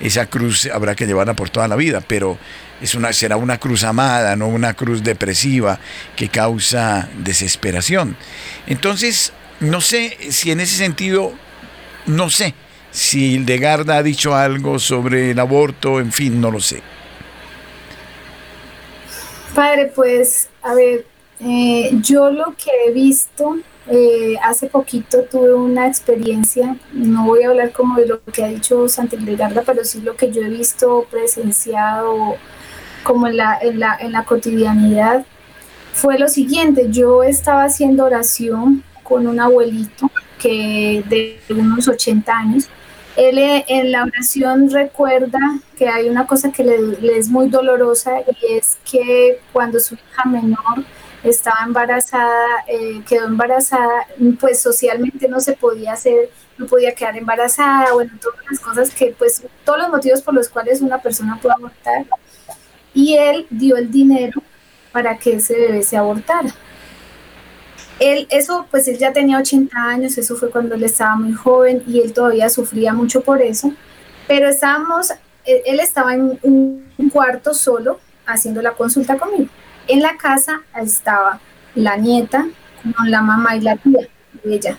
esa 0.00 0.26
cruz 0.26 0.68
habrá 0.72 0.94
que 0.94 1.06
llevarla 1.06 1.34
por 1.34 1.50
toda 1.50 1.68
la 1.68 1.76
vida, 1.76 2.00
pero 2.00 2.38
es 2.80 2.94
una, 2.94 3.12
será 3.12 3.36
una 3.36 3.58
cruz 3.58 3.84
amada, 3.84 4.36
no 4.36 4.48
una 4.48 4.74
cruz 4.74 5.02
depresiva 5.02 5.78
que 6.16 6.28
causa 6.28 7.08
desesperación. 7.18 8.16
Entonces, 8.66 9.32
no 9.60 9.80
sé 9.80 10.16
si 10.30 10.50
en 10.50 10.60
ese 10.60 10.76
sentido, 10.76 11.32
no 12.06 12.30
sé 12.30 12.54
si 12.90 13.34
Hildegarda 13.34 13.96
ha 13.96 14.02
dicho 14.02 14.34
algo 14.34 14.78
sobre 14.78 15.32
el 15.32 15.38
aborto, 15.38 16.00
en 16.00 16.12
fin, 16.12 16.40
no 16.40 16.50
lo 16.50 16.60
sé. 16.60 16.80
Padre, 19.54 19.92
pues, 19.94 20.48
a 20.62 20.74
ver, 20.74 21.04
eh, 21.40 21.90
yo 22.00 22.30
lo 22.30 22.54
que 22.56 22.70
he 22.86 22.92
visto, 22.92 23.56
eh, 23.88 24.36
hace 24.42 24.68
poquito 24.68 25.24
tuve 25.24 25.54
una 25.54 25.86
experiencia, 25.86 26.76
no 26.92 27.26
voy 27.26 27.42
a 27.42 27.48
hablar 27.48 27.72
como 27.72 27.96
de 27.96 28.06
lo 28.06 28.22
que 28.24 28.44
ha 28.44 28.48
dicho 28.48 28.88
Santa 28.88 29.16
pero 29.66 29.84
sí 29.84 30.00
lo 30.00 30.16
que 30.16 30.30
yo 30.30 30.42
he 30.42 30.48
visto, 30.48 31.06
presenciado, 31.10 32.36
como 33.02 33.26
en 33.26 33.36
la, 33.36 33.58
en 33.60 33.78
la, 33.78 33.96
en 34.00 34.12
la 34.12 34.24
cotidianidad, 34.24 35.26
fue 35.92 36.18
lo 36.18 36.28
siguiente, 36.28 36.88
yo 36.90 37.22
estaba 37.22 37.64
haciendo 37.64 38.04
oración 38.04 38.82
con 39.02 39.26
un 39.26 39.38
abuelito 39.38 40.10
que 40.40 41.04
de 41.08 41.38
unos 41.54 41.86
80 41.86 42.36
años. 42.36 42.68
Él 43.16 43.38
eh, 43.38 43.64
en 43.68 43.92
la 43.92 44.02
oración 44.02 44.70
recuerda 44.70 45.38
que 45.78 45.88
hay 45.88 46.08
una 46.08 46.26
cosa 46.26 46.50
que 46.50 46.64
le, 46.64 47.16
es 47.16 47.28
muy 47.28 47.48
dolorosa 47.48 48.10
y 48.20 48.54
es 48.54 48.78
que 48.90 49.38
cuando 49.52 49.78
su 49.78 49.94
hija 49.94 50.24
menor 50.24 50.84
estaba 51.24 51.60
embarazada, 51.64 52.64
eh, 52.68 53.02
quedó 53.08 53.26
embarazada, 53.26 54.06
pues 54.38 54.60
socialmente 54.60 55.26
no 55.26 55.40
se 55.40 55.54
podía 55.54 55.94
hacer, 55.94 56.30
no 56.58 56.66
podía 56.66 56.94
quedar 56.94 57.16
embarazada, 57.16 57.92
bueno, 57.94 58.12
todas 58.20 58.38
las 58.50 58.60
cosas 58.60 58.90
que, 58.90 59.14
pues, 59.18 59.42
todos 59.64 59.78
los 59.78 59.88
motivos 59.88 60.20
por 60.22 60.34
los 60.34 60.48
cuales 60.48 60.82
una 60.82 60.98
persona 60.98 61.38
puede 61.40 61.54
abortar, 61.54 62.04
y 62.92 63.16
él 63.16 63.46
dio 63.50 63.76
el 63.76 63.90
dinero 63.90 64.42
para 64.92 65.18
que 65.18 65.36
ese 65.36 65.54
bebé 65.54 65.82
se 65.82 65.96
abortara. 65.96 66.54
Él, 67.98 68.26
eso, 68.30 68.66
pues 68.70 68.86
él 68.88 68.98
ya 68.98 69.12
tenía 69.12 69.38
80 69.38 69.76
años, 69.76 70.18
eso 70.18 70.36
fue 70.36 70.50
cuando 70.50 70.74
él 70.74 70.84
estaba 70.84 71.16
muy 71.16 71.32
joven 71.32 71.82
y 71.86 72.00
él 72.00 72.12
todavía 72.12 72.48
sufría 72.50 72.92
mucho 72.92 73.22
por 73.22 73.40
eso, 73.40 73.72
pero 74.28 74.48
estábamos, 74.48 75.12
él, 75.44 75.80
estaba 75.80 76.14
en 76.14 76.38
un 76.42 77.10
cuarto 77.10 77.54
solo 77.54 77.98
haciendo 78.26 78.60
la 78.62 78.72
consulta 78.72 79.16
conmigo. 79.16 79.48
En 79.86 80.02
la 80.02 80.16
casa 80.16 80.62
estaba 80.80 81.40
la 81.74 81.96
nieta 81.96 82.46
con 82.96 83.10
la 83.10 83.22
mamá 83.22 83.56
y 83.56 83.60
la 83.60 83.76
tía 83.76 84.08
de 84.42 84.54
ella. 84.54 84.78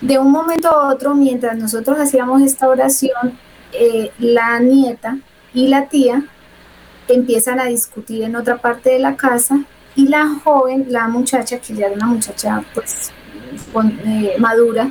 De 0.00 0.18
un 0.18 0.30
momento 0.30 0.68
a 0.68 0.88
otro, 0.88 1.14
mientras 1.14 1.56
nosotros 1.56 1.98
hacíamos 1.98 2.42
esta 2.42 2.68
oración, 2.68 3.38
eh, 3.72 4.10
la 4.18 4.58
nieta 4.58 5.18
y 5.54 5.68
la 5.68 5.86
tía 5.86 6.24
empiezan 7.08 7.60
a 7.60 7.66
discutir 7.66 8.22
en 8.22 8.36
otra 8.36 8.56
parte 8.56 8.90
de 8.90 8.98
la 8.98 9.16
casa 9.16 9.60
y 9.94 10.08
la 10.08 10.28
joven, 10.42 10.86
la 10.88 11.08
muchacha, 11.08 11.58
que 11.58 11.74
ya 11.74 11.86
era 11.86 11.94
una 11.94 12.06
muchacha 12.06 12.62
pues 12.74 13.12
eh, 14.04 14.36
madura, 14.38 14.90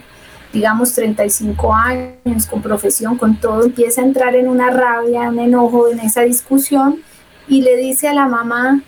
digamos 0.53 0.93
35 0.93 1.73
años, 1.73 2.45
con 2.49 2.61
profesión, 2.61 3.17
con 3.17 3.37
todo, 3.37 3.63
empieza 3.63 4.01
a 4.01 4.05
entrar 4.05 4.35
en 4.35 4.47
una 4.47 4.69
rabia, 4.69 5.29
un 5.29 5.39
enojo 5.39 5.89
en 5.89 5.99
esa 5.99 6.21
discusión 6.21 7.01
y 7.47 7.61
le 7.61 7.77
dice 7.77 8.07
a 8.07 8.13
la 8.13 8.27
mamá, 8.27 8.81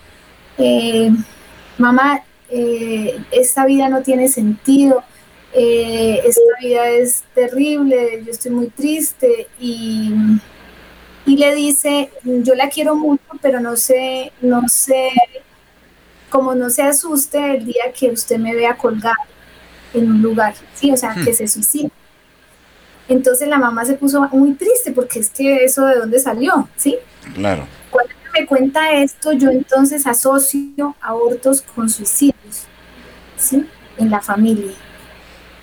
eh, 0.57 1.11
mamá, 1.77 2.23
eh, 2.49 3.21
esta 3.31 3.65
vida 3.65 3.89
no 3.89 4.01
tiene 4.01 4.27
sentido, 4.27 5.03
esta 5.53 6.41
vida 6.61 6.87
es 6.89 7.23
terrible, 7.35 8.23
yo 8.25 8.31
estoy 8.31 8.51
muy 8.51 8.67
triste 8.67 9.47
y 9.59 10.13
y 11.25 11.37
le 11.37 11.55
dice, 11.55 12.09
yo 12.23 12.55
la 12.55 12.69
quiero 12.69 12.95
mucho, 12.95 13.23
pero 13.41 13.59
no 13.59 13.77
sé, 13.77 14.31
no 14.41 14.67
sé, 14.67 15.11
como 16.29 16.55
no 16.55 16.69
se 16.69 16.83
asuste 16.83 17.55
el 17.55 17.65
día 17.65 17.91
que 17.97 18.09
usted 18.09 18.37
me 18.37 18.55
vea 18.55 18.75
colgado 18.75 19.15
en 19.93 20.09
un 20.09 20.21
lugar, 20.21 20.55
sí, 20.73 20.91
o 20.91 20.97
sea, 20.97 21.13
que 21.13 21.31
hmm. 21.31 21.35
se 21.35 21.47
suicide. 21.47 21.91
Entonces 23.07 23.47
la 23.47 23.57
mamá 23.57 23.85
se 23.85 23.93
puso 23.93 24.21
muy 24.31 24.53
triste 24.53 24.91
porque 24.91 25.19
es 25.19 25.29
que 25.29 25.65
eso 25.65 25.85
de 25.85 25.95
dónde 25.95 26.19
salió, 26.19 26.67
¿sí? 26.77 26.97
Claro. 27.33 27.67
Me 28.33 28.45
cuenta 28.45 28.93
esto, 28.93 29.33
yo 29.33 29.49
entonces 29.49 30.07
asocio 30.07 30.95
abortos 31.01 31.61
con 31.61 31.89
suicidios, 31.89 32.65
¿sí? 33.35 33.65
En 33.97 34.09
la 34.09 34.21
familia. 34.21 34.71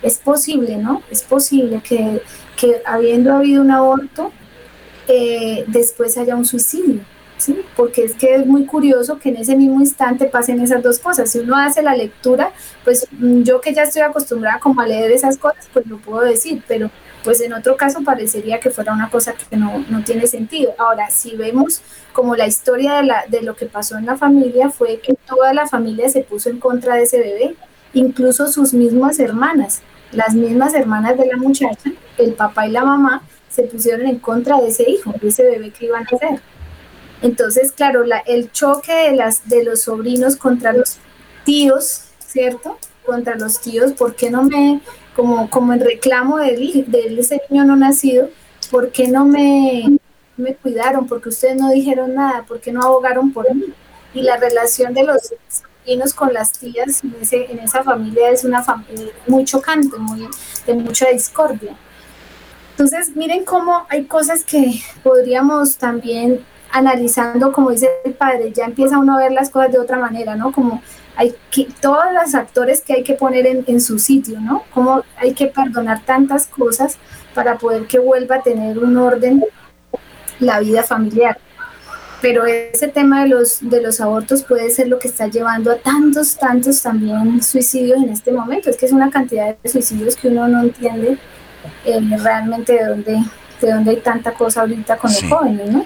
Es 0.01 0.17
posible, 0.17 0.77
¿no? 0.77 1.01
Es 1.09 1.23
posible 1.23 1.81
que, 1.83 2.21
que 2.55 2.81
habiendo 2.85 3.33
habido 3.33 3.61
un 3.61 3.71
aborto, 3.71 4.31
eh, 5.07 5.65
después 5.67 6.17
haya 6.17 6.35
un 6.35 6.45
suicidio. 6.45 7.01
¿Sí? 7.37 7.57
Porque 7.77 8.03
es 8.03 8.15
que 8.15 8.35
es 8.35 8.45
muy 8.45 8.65
curioso 8.65 9.17
que 9.17 9.29
en 9.29 9.37
ese 9.37 9.55
mismo 9.55 9.79
instante 9.79 10.25
pasen 10.25 10.59
esas 10.59 10.83
dos 10.83 10.99
cosas. 10.99 11.31
Si 11.31 11.39
uno 11.39 11.55
hace 11.55 11.81
la 11.81 11.95
lectura, 11.95 12.51
pues 12.83 13.07
mm, 13.11 13.43
yo 13.43 13.61
que 13.61 13.73
ya 13.73 13.83
estoy 13.83 14.01
acostumbrada 14.01 14.59
como 14.59 14.81
a 14.81 14.85
leer 14.85 15.09
esas 15.11 15.37
cosas, 15.37 15.69
pues 15.71 15.87
lo 15.87 15.99
puedo 15.99 16.19
decir, 16.19 16.61
pero 16.67 16.91
pues 17.23 17.41
en 17.41 17.53
otro 17.53 17.75
caso 17.75 18.01
parecería 18.03 18.59
que 18.59 18.69
fuera 18.69 18.93
una 18.93 19.09
cosa 19.09 19.33
que 19.33 19.57
no, 19.57 19.85
no 19.89 20.03
tiene 20.03 20.27
sentido. 20.27 20.73
Ahora, 20.77 21.09
si 21.09 21.35
vemos 21.35 21.81
como 22.13 22.35
la 22.35 22.47
historia 22.47 22.95
de, 22.95 23.03
la, 23.03 23.25
de 23.27 23.41
lo 23.41 23.55
que 23.55 23.65
pasó 23.65 23.97
en 23.97 24.05
la 24.05 24.17
familia, 24.17 24.69
fue 24.69 24.99
que 24.99 25.15
toda 25.27 25.53
la 25.53 25.67
familia 25.67 26.09
se 26.09 26.23
puso 26.23 26.49
en 26.49 26.59
contra 26.59 26.95
de 26.95 27.03
ese 27.03 27.19
bebé, 27.19 27.55
incluso 27.93 28.47
sus 28.47 28.73
mismas 28.73 29.19
hermanas, 29.19 29.81
las 30.11 30.33
mismas 30.33 30.73
hermanas 30.73 31.17
de 31.17 31.25
la 31.27 31.37
muchacha, 31.37 31.91
el 32.17 32.33
papá 32.33 32.67
y 32.67 32.71
la 32.71 32.83
mamá, 32.85 33.21
se 33.49 33.63
pusieron 33.63 34.07
en 34.07 34.19
contra 34.19 34.59
de 34.59 34.69
ese 34.69 34.89
hijo, 34.89 35.13
de 35.19 35.27
ese 35.27 35.43
bebé 35.43 35.71
que 35.71 35.87
iban 35.87 36.03
a 36.03 36.15
hacer. 36.15 36.39
Entonces, 37.21 37.71
claro, 37.73 38.05
la, 38.05 38.19
el 38.19 38.51
choque 38.51 38.93
de, 38.93 39.15
las, 39.15 39.49
de 39.49 39.63
los 39.63 39.81
sobrinos 39.81 40.37
contra 40.37 40.71
los 40.71 40.97
tíos, 41.43 42.03
¿cierto? 42.19 42.77
Contra 43.05 43.35
los 43.35 43.59
tíos, 43.59 43.91
¿por 43.93 44.15
qué 44.15 44.29
no 44.29 44.43
me, 44.43 44.79
como, 45.19 45.49
como 45.49 45.73
en 45.73 45.81
reclamo 45.81 46.37
de, 46.37 46.85
de 46.87 47.19
ese 47.19 47.41
niño 47.49 47.65
no 47.65 47.75
nacido, 47.75 48.29
¿por 48.71 48.89
qué 48.89 49.09
no 49.09 49.25
me, 49.25 49.99
me 50.37 50.55
cuidaron? 50.55 51.07
¿Por 51.07 51.21
qué 51.21 51.27
ustedes 51.27 51.57
no 51.57 51.69
dijeron 51.71 52.15
nada? 52.15 52.43
¿Por 52.43 52.61
qué 52.61 52.71
no 52.71 52.81
abogaron 52.81 53.33
por 53.33 53.53
mí? 53.53 53.65
Y 54.13 54.21
la 54.21 54.37
relación 54.37 54.93
de 54.93 55.03
los 55.03 55.33
sobrinos 55.49 56.13
con 56.13 56.33
las 56.33 56.53
tías 56.53 57.03
en, 57.03 57.17
ese, 57.21 57.51
en 57.51 57.59
esa 57.59 57.83
familia 57.83 58.29
es 58.29 58.45
una 58.45 58.63
familia 58.63 59.11
muy 59.27 59.43
chocante, 59.43 59.97
muy, 59.97 60.25
de 60.65 60.73
mucha 60.75 61.09
discordia. 61.09 61.75
Entonces, 62.71 63.13
miren 63.13 63.43
cómo 63.43 63.87
hay 63.89 64.05
cosas 64.05 64.45
que 64.45 64.81
podríamos 65.03 65.75
también 65.75 66.45
analizando, 66.71 67.51
como 67.51 67.71
dice 67.71 67.89
el 68.05 68.13
padre, 68.13 68.53
ya 68.53 68.63
empieza 68.63 68.97
uno 68.97 69.17
a 69.17 69.19
ver 69.19 69.33
las 69.33 69.49
cosas 69.49 69.73
de 69.73 69.79
otra 69.79 69.97
manera, 69.97 70.37
¿no? 70.37 70.53
Como 70.53 70.81
hay 71.15 71.35
que, 71.51 71.67
todos 71.81 72.05
los 72.13 72.33
actores 72.35 72.81
que 72.81 72.93
hay 72.93 73.03
que 73.03 73.13
poner 73.13 73.45
en, 73.45 73.63
en 73.67 73.81
su 73.81 73.99
sitio, 73.99 74.39
¿no? 74.39 74.63
Como 74.73 75.03
hay 75.17 75.33
que 75.33 75.47
perdonar 75.47 76.03
tantas 76.05 76.47
cosas 76.47 76.97
para 77.33 77.57
poder 77.57 77.85
que 77.87 77.99
vuelva 77.99 78.37
a 78.37 78.41
tener 78.41 78.79
un 78.79 78.97
orden 78.97 79.43
la 80.39 80.59
vida 80.59 80.83
familiar. 80.83 81.37
Pero 82.21 82.45
ese 82.45 82.89
tema 82.89 83.23
de 83.23 83.29
los, 83.29 83.59
de 83.61 83.81
los 83.81 84.01
abortos 84.01 84.43
puede 84.43 84.69
ser 84.71 84.89
lo 84.89 84.99
que 84.99 85.07
está 85.07 85.27
llevando 85.27 85.71
a 85.71 85.77
tantos, 85.77 86.35
tantos 86.35 86.81
también 86.81 87.41
suicidios 87.41 87.97
en 87.97 88.09
este 88.09 88.31
momento. 88.31 88.69
Es 88.69 88.77
que 88.77 88.85
es 88.87 88.91
una 88.91 89.09
cantidad 89.09 89.55
de 89.55 89.69
suicidios 89.69 90.15
que 90.17 90.27
uno 90.27 90.47
no 90.47 90.63
entiende 90.63 91.17
eh, 91.85 91.99
realmente 92.21 92.73
de 92.73 92.85
dónde, 92.85 93.23
de 93.61 93.71
dónde 93.71 93.91
hay 93.91 93.97
tanta 93.97 94.33
cosa 94.33 94.61
ahorita 94.61 94.97
con 94.97 95.11
los 95.11 95.23
jóvenes, 95.23 95.71
¿no? 95.71 95.85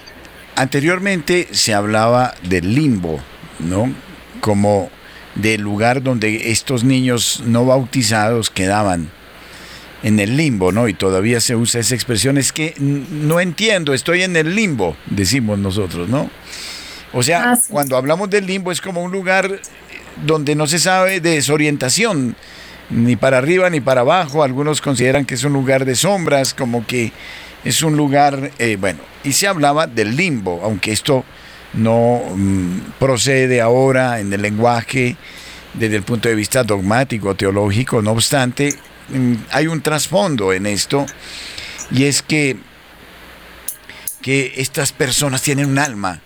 Anteriormente 0.55 1.47
se 1.51 1.73
hablaba 1.73 2.33
del 2.43 2.73
limbo, 2.73 3.19
¿no? 3.59 3.93
Como 4.39 4.89
del 5.35 5.61
lugar 5.61 6.03
donde 6.03 6.51
estos 6.51 6.83
niños 6.83 7.43
no 7.45 7.65
bautizados 7.65 8.49
quedaban 8.49 9.09
en 10.03 10.19
el 10.19 10.35
limbo, 10.35 10.71
¿no? 10.71 10.87
Y 10.87 10.93
todavía 10.93 11.39
se 11.39 11.55
usa 11.55 11.79
esa 11.79 11.95
expresión, 11.95 12.37
es 12.37 12.51
que 12.51 12.75
no 12.77 13.39
entiendo, 13.39 13.93
estoy 13.93 14.23
en 14.23 14.35
el 14.35 14.53
limbo, 14.53 14.97
decimos 15.05 15.57
nosotros, 15.57 16.09
¿no? 16.09 16.29
O 17.13 17.23
sea, 17.23 17.53
ah, 17.53 17.59
cuando 17.69 17.95
hablamos 17.95 18.29
del 18.29 18.45
limbo 18.45 18.71
es 18.71 18.81
como 18.81 19.01
un 19.01 19.11
lugar 19.11 19.59
donde 20.25 20.55
no 20.55 20.67
se 20.67 20.79
sabe 20.79 21.19
de 21.21 21.31
desorientación, 21.31 22.35
ni 22.89 23.15
para 23.15 23.37
arriba 23.37 23.69
ni 23.69 23.79
para 23.79 24.01
abajo, 24.01 24.43
algunos 24.43 24.81
consideran 24.81 25.25
que 25.25 25.35
es 25.35 25.43
un 25.43 25.53
lugar 25.53 25.85
de 25.85 25.95
sombras, 25.95 26.53
como 26.53 26.85
que 26.85 27.11
es 27.63 27.81
un 27.81 27.95
lugar, 27.95 28.51
eh, 28.59 28.77
bueno, 28.79 28.99
y 29.23 29.33
se 29.33 29.47
hablaba 29.47 29.87
del 29.87 30.17
limbo, 30.17 30.59
aunque 30.63 30.91
esto 30.91 31.23
no 31.73 32.21
mm, 32.35 32.93
procede 32.99 33.61
ahora 33.61 34.19
en 34.19 34.31
el 34.31 34.41
lenguaje 34.41 35.17
desde 35.73 35.95
el 35.95 36.03
punto 36.03 36.29
de 36.29 36.35
vista 36.35 36.63
dogmático, 36.63 37.35
teológico, 37.35 38.01
no 38.01 38.11
obstante, 38.11 38.75
mm, 39.09 39.33
hay 39.51 39.67
un 39.67 39.81
trasfondo 39.81 40.53
en 40.53 40.65
esto, 40.65 41.05
y 41.91 42.03
es 42.03 42.21
que, 42.21 42.57
que 44.21 44.53
estas 44.57 44.91
personas 44.91 45.41
tienen 45.41 45.65
un 45.65 45.79
alma, 45.79 46.21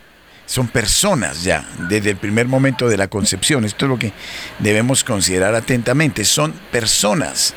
son 0.45 0.67
personas 0.67 1.43
ya, 1.43 1.67
desde 1.89 2.11
el 2.11 2.17
primer 2.17 2.47
momento 2.47 2.87
de 2.89 2.97
la 2.97 3.07
concepción, 3.07 3.65
esto 3.65 3.85
es 3.85 3.89
lo 3.89 3.99
que 3.99 4.13
debemos 4.59 5.03
considerar 5.03 5.55
atentamente, 5.55 6.25
son 6.25 6.53
personas, 6.71 7.55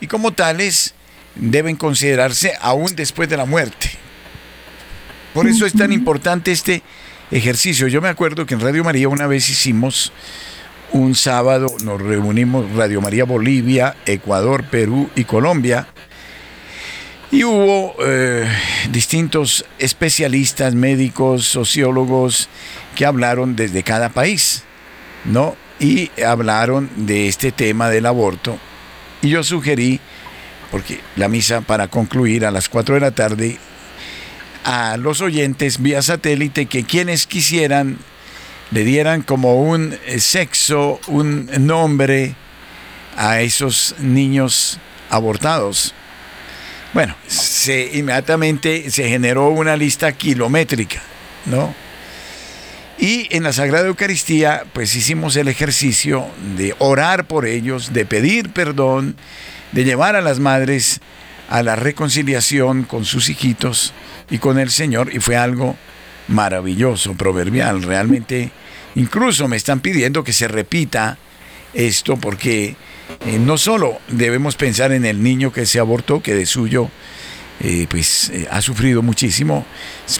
y 0.00 0.06
como 0.06 0.32
tales, 0.32 0.94
deben 1.36 1.76
considerarse 1.76 2.54
aún 2.60 2.96
después 2.96 3.28
de 3.28 3.36
la 3.36 3.44
muerte. 3.44 3.90
Por 5.32 5.46
eso 5.46 5.64
es 5.64 5.74
tan 5.74 5.92
importante 5.92 6.50
este 6.50 6.82
ejercicio. 7.30 7.88
Yo 7.88 8.00
me 8.00 8.08
acuerdo 8.08 8.46
que 8.46 8.54
en 8.54 8.60
Radio 8.60 8.84
María 8.84 9.08
una 9.08 9.26
vez 9.26 9.48
hicimos 9.48 10.12
un 10.92 11.14
sábado, 11.14 11.68
nos 11.84 12.00
reunimos 12.00 12.70
Radio 12.72 13.00
María 13.00 13.24
Bolivia, 13.24 13.96
Ecuador, 14.06 14.64
Perú 14.64 15.08
y 15.14 15.24
Colombia. 15.24 15.86
Y 17.30 17.44
hubo 17.44 17.94
eh, 18.04 18.48
distintos 18.90 19.64
especialistas, 19.78 20.74
médicos, 20.74 21.46
sociólogos 21.46 22.48
que 22.96 23.06
hablaron 23.06 23.54
desde 23.54 23.84
cada 23.84 24.08
país, 24.08 24.64
¿no? 25.24 25.54
Y 25.78 26.10
hablaron 26.22 26.90
de 26.96 27.28
este 27.28 27.52
tema 27.52 27.88
del 27.88 28.06
aborto. 28.06 28.58
Y 29.22 29.28
yo 29.28 29.44
sugerí 29.44 30.00
porque 30.70 31.00
la 31.16 31.28
misa 31.28 31.60
para 31.60 31.88
concluir 31.88 32.46
a 32.46 32.50
las 32.50 32.68
4 32.68 32.94
de 32.96 33.00
la 33.00 33.10
tarde, 33.10 33.58
a 34.64 34.96
los 34.96 35.20
oyentes 35.20 35.80
vía 35.80 36.02
satélite 36.02 36.66
que 36.66 36.84
quienes 36.84 37.26
quisieran 37.26 37.98
le 38.70 38.84
dieran 38.84 39.22
como 39.22 39.62
un 39.62 39.98
eh, 40.06 40.20
sexo, 40.20 41.00
un 41.08 41.50
nombre 41.58 42.34
a 43.16 43.40
esos 43.40 43.96
niños 43.98 44.78
abortados. 45.08 45.94
Bueno, 46.92 47.14
se, 47.26 47.90
inmediatamente 47.94 48.90
se 48.90 49.08
generó 49.08 49.48
una 49.48 49.76
lista 49.76 50.12
kilométrica, 50.12 51.00
¿no? 51.46 51.74
Y 52.98 53.34
en 53.34 53.44
la 53.44 53.52
Sagrada 53.52 53.86
Eucaristía, 53.86 54.64
pues 54.72 54.94
hicimos 54.94 55.34
el 55.36 55.48
ejercicio 55.48 56.26
de 56.56 56.74
orar 56.78 57.26
por 57.26 57.46
ellos, 57.46 57.92
de 57.92 58.04
pedir 58.04 58.50
perdón, 58.50 59.16
de 59.72 59.84
llevar 59.84 60.16
a 60.16 60.20
las 60.20 60.38
madres 60.38 61.00
a 61.48 61.62
la 61.62 61.76
reconciliación 61.76 62.84
con 62.84 63.04
sus 63.04 63.28
hijitos 63.28 63.92
y 64.30 64.38
con 64.38 64.58
el 64.58 64.70
Señor, 64.70 65.12
y 65.12 65.18
fue 65.18 65.36
algo 65.36 65.76
maravilloso, 66.28 67.14
proverbial, 67.14 67.82
realmente. 67.82 68.50
Incluso 68.94 69.48
me 69.48 69.56
están 69.56 69.80
pidiendo 69.80 70.24
que 70.24 70.32
se 70.32 70.48
repita 70.48 71.18
esto 71.74 72.16
porque 72.16 72.76
eh, 73.26 73.38
no 73.38 73.58
solo 73.58 74.00
debemos 74.08 74.56
pensar 74.56 74.92
en 74.92 75.04
el 75.04 75.22
niño 75.22 75.52
que 75.52 75.66
se 75.66 75.78
abortó, 75.78 76.22
que 76.22 76.34
de 76.34 76.46
suyo 76.46 76.88
eh, 77.60 77.86
pues 77.90 78.30
eh, 78.30 78.48
ha 78.50 78.60
sufrido 78.62 79.02
muchísimo, 79.02 79.66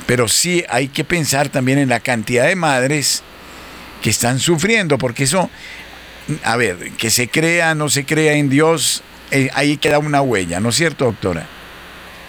pero 0.07 0.29
sí 0.29 0.65
hay 0.69 0.89
que 0.89 1.05
pensar 1.05 1.49
también 1.49 1.79
en 1.79 1.89
la 1.89 2.01
cantidad 2.01 2.47
de 2.47 2.57
madres 2.57 3.23
que 4.03 4.11
están 4.11 4.39
sufriendo, 4.39 4.99
porque 4.99 5.25
eso, 5.25 5.51
a 6.45 6.57
ver, 6.57 6.93
que 6.93 7.11
se 7.11 7.29
crea, 7.29 7.75
no 7.75 7.89
se 7.89 8.05
crea 8.05 8.35
en 8.35 8.49
Dios, 8.49 9.03
ahí 9.55 9.77
queda 9.77 9.99
una 9.99 10.23
huella, 10.23 10.59
¿no 10.61 10.71
es 10.71 10.77
cierto, 10.77 11.07
doctora? 11.07 11.47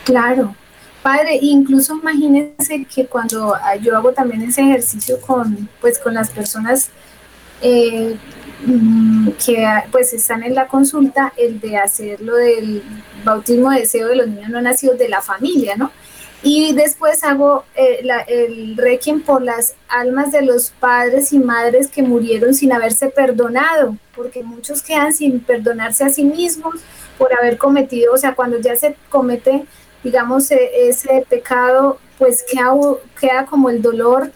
Claro. 0.05 0.55
Padre, 1.01 1.39
incluso 1.41 1.95
imagínense 1.95 2.85
que 2.93 3.07
cuando 3.07 3.55
ah, 3.55 3.75
yo 3.75 3.97
hago 3.97 4.11
también 4.11 4.43
ese 4.43 4.61
ejercicio 4.61 5.19
con, 5.19 5.67
pues, 5.79 5.97
con 5.97 6.13
las 6.13 6.29
personas 6.29 6.89
eh, 7.61 8.15
mm, 8.65 9.29
que 9.43 9.65
ah, 9.65 9.85
pues 9.91 10.13
están 10.13 10.43
en 10.43 10.53
la 10.53 10.67
consulta, 10.67 11.33
el 11.37 11.59
de 11.59 11.77
hacer 11.77 12.21
lo 12.21 12.35
del 12.35 12.83
bautismo 13.23 13.71
de 13.71 13.79
deseo 13.81 14.07
de 14.07 14.15
los 14.15 14.27
niños 14.27 14.49
no 14.49 14.61
nacidos 14.61 14.99
de 14.99 15.09
la 15.09 15.21
familia, 15.21 15.75
¿no? 15.75 15.91
Y 16.43 16.73
después 16.73 17.23
hago 17.23 17.65
eh, 17.75 18.03
el 18.27 18.75
requiem 18.75 19.21
por 19.21 19.43
las 19.43 19.75
almas 19.87 20.31
de 20.31 20.41
los 20.41 20.71
padres 20.71 21.33
y 21.33 21.39
madres 21.39 21.87
que 21.87 22.01
murieron 22.01 22.55
sin 22.55 22.73
haberse 22.73 23.09
perdonado, 23.09 23.95
porque 24.15 24.43
muchos 24.43 24.81
quedan 24.81 25.13
sin 25.13 25.39
perdonarse 25.39 26.03
a 26.03 26.09
sí 26.09 26.23
mismos 26.23 26.75
por 27.19 27.31
haber 27.33 27.59
cometido, 27.59 28.13
o 28.13 28.17
sea, 28.17 28.33
cuando 28.33 28.59
ya 28.59 28.75
se 28.75 28.95
comete, 29.09 29.65
digamos, 30.03 30.51
e, 30.51 30.89
ese 30.89 31.25
pecado, 31.29 31.99
pues 32.17 32.43
queda, 32.49 32.73
queda 33.19 33.45
como 33.45 33.69
el 33.69 33.81
dolor 33.81 34.31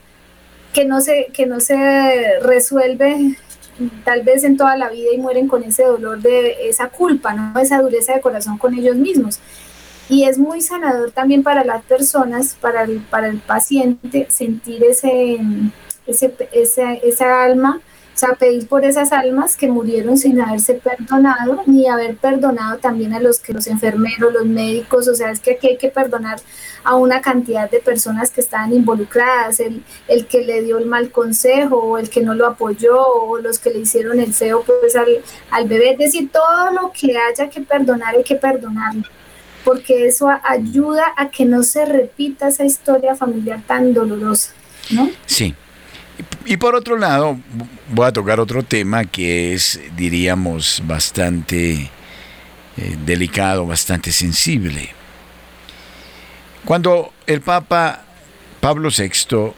que 0.74 0.86
no 0.86 1.02
se, 1.02 1.28
que 1.34 1.46
no 1.46 1.60
se 1.60 2.40
resuelve 2.42 3.38
tal 4.04 4.24
vez 4.24 4.44
en 4.44 4.58
toda 4.58 4.78
la 4.78 4.90
vida 4.90 5.10
y 5.14 5.18
mueren 5.18 5.48
con 5.48 5.64
ese 5.64 5.84
dolor 5.84 6.20
de 6.20 6.70
esa 6.70 6.90
culpa, 6.90 7.34
¿no? 7.34 7.60
esa 7.60 7.82
dureza 7.82 8.14
de 8.14 8.22
corazón 8.22 8.58
con 8.58 8.74
ellos 8.74 8.96
mismos. 8.96 9.40
Y 10.08 10.26
es 10.26 10.38
muy 10.38 10.62
sanador 10.62 11.12
también 11.12 11.44
para 11.44 11.64
las 11.64 11.84
personas, 11.84 12.56
para 12.62 12.84
el, 12.84 13.00
para 13.00 13.28
el 13.28 13.40
paciente, 13.40 14.28
sentir 14.30 14.84
ese, 14.84 15.40
ese, 16.06 17.02
esa 17.04 17.44
alma, 17.44 17.82
o 18.16 18.18
sea, 18.18 18.34
pedir 18.36 18.66
por 18.70 18.86
esas 18.86 19.12
almas 19.12 19.58
que 19.58 19.68
murieron 19.68 20.18
sin 20.18 20.40
haberse 20.40 20.76
perdonado, 20.76 21.64
ni 21.66 21.86
haber 21.90 22.16
perdonado 22.16 22.78
también 22.78 23.12
a 23.12 23.20
los 23.20 23.40
que 23.40 23.52
los 23.52 23.68
enfermeros, 23.68 24.32
los 24.32 24.46
médicos, 24.46 25.10
o 25.10 25.16
sea, 25.16 25.32
es 25.32 25.42
que 25.42 25.52
aquí 25.52 25.68
hay 25.68 25.78
que 25.78 25.90
perdonar 25.90 26.40
a 26.86 26.96
una 26.96 27.20
cantidad 27.20 27.70
de 27.70 27.80
personas 27.80 28.32
que 28.32 28.40
estaban 28.40 28.74
involucradas, 28.74 29.60
el, 29.60 29.84
el 30.08 30.28
que 30.28 30.46
le 30.46 30.62
dio 30.62 30.78
el 30.78 30.86
mal 30.86 31.12
consejo, 31.12 31.76
o 31.76 31.98
el 31.98 32.10
que 32.10 32.22
no 32.22 32.34
lo 32.36 32.48
apoyó, 32.48 32.98
o 32.98 33.38
los 33.38 33.60
que 33.60 33.72
le 33.72 33.80
hicieron 33.80 34.18
el 34.22 34.34
feo 34.34 34.64
pues 34.64 34.96
al, 34.96 35.22
al 35.52 35.68
bebé, 35.68 35.92
es 35.92 35.98
decir, 35.98 36.32
todo 36.32 36.72
lo 36.72 36.94
que 36.94 37.18
haya 37.18 37.50
que 37.50 37.60
perdonar 37.62 38.16
hay 38.16 38.24
que 38.24 38.36
perdonarlo 38.36 39.04
porque 39.66 40.06
eso 40.06 40.30
ayuda 40.44 41.06
a 41.18 41.32
que 41.32 41.44
no 41.44 41.64
se 41.64 41.86
repita 41.86 42.50
esa 42.50 42.64
historia 42.64 43.16
familiar 43.16 43.64
tan 43.66 43.96
dolorosa, 43.96 44.54
¿no? 44.92 45.10
Sí. 45.26 45.56
Y 46.46 46.58
por 46.58 46.76
otro 46.76 46.98
lado, 46.98 47.40
voy 47.90 48.08
a 48.08 48.12
tocar 48.12 48.40
otro 48.40 48.64
tema 48.64 49.06
que 49.06 49.54
es, 49.54 49.80
diríamos, 49.96 50.82
bastante 50.86 51.90
eh, 52.78 52.98
delicado, 53.06 53.66
bastante 53.66 54.12
sensible. 54.12 54.90
Cuando 56.64 57.14
el 57.28 57.42
Papa 57.42 58.04
Pablo 58.60 58.90
VI 58.90 59.54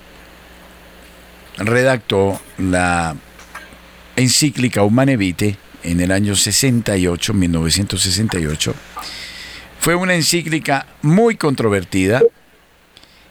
redactó 1.58 2.40
la 2.58 3.16
encíclica 4.16 4.84
Humane 4.84 5.18
Vitae 5.18 5.58
en 5.84 6.02
el 6.02 6.12
año 6.12 6.36
68, 6.36 7.34
1968, 7.34 8.76
fue 9.80 9.96
una 9.96 10.16
encíclica 10.16 10.86
muy 11.02 11.36
controvertida 11.36 12.22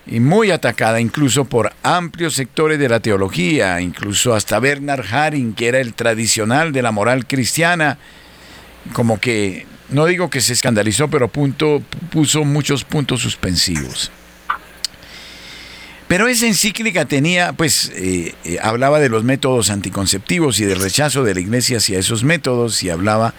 y 0.07 0.21
muy 0.21 0.51
atacada 0.51 1.01
incluso 1.01 1.45
por 1.45 1.73
amplios 1.83 2.35
sectores 2.35 2.79
de 2.79 2.89
la 2.89 3.01
teología, 3.01 3.81
incluso 3.81 4.35
hasta 4.35 4.61
Bernard 4.61 5.05
Haring, 5.13 5.55
que 5.55 5.69
era 5.69 5.81
el 5.81 5.95
tradicional 5.95 6.73
de 6.73 6.83
la 6.83 6.93
moral 6.93 7.27
cristiana, 7.27 7.99
como 8.93 9.19
que, 9.19 9.67
no 9.89 10.07
digo 10.07 10.31
que 10.31 10.41
se 10.41 10.53
escandalizó, 10.53 11.09
pero 11.09 11.29
punto, 11.29 11.83
puso 12.11 12.45
muchos 12.45 12.85
puntos 12.85 13.21
suspensivos. 13.21 14.13
Pero 16.07 16.29
esa 16.29 16.47
encíclica 16.47 17.05
tenía, 17.05 17.53
pues, 17.53 17.91
eh, 17.97 18.33
eh, 18.45 18.59
hablaba 18.63 19.01
de 19.01 19.09
los 19.09 19.25
métodos 19.25 19.71
anticonceptivos 19.71 20.61
y 20.61 20.65
del 20.65 20.81
rechazo 20.81 21.25
de 21.25 21.35
la 21.35 21.41
iglesia 21.41 21.79
hacia 21.79 21.99
esos 21.99 22.23
métodos 22.23 22.85
y 22.85 22.91
hablaba 22.91 23.35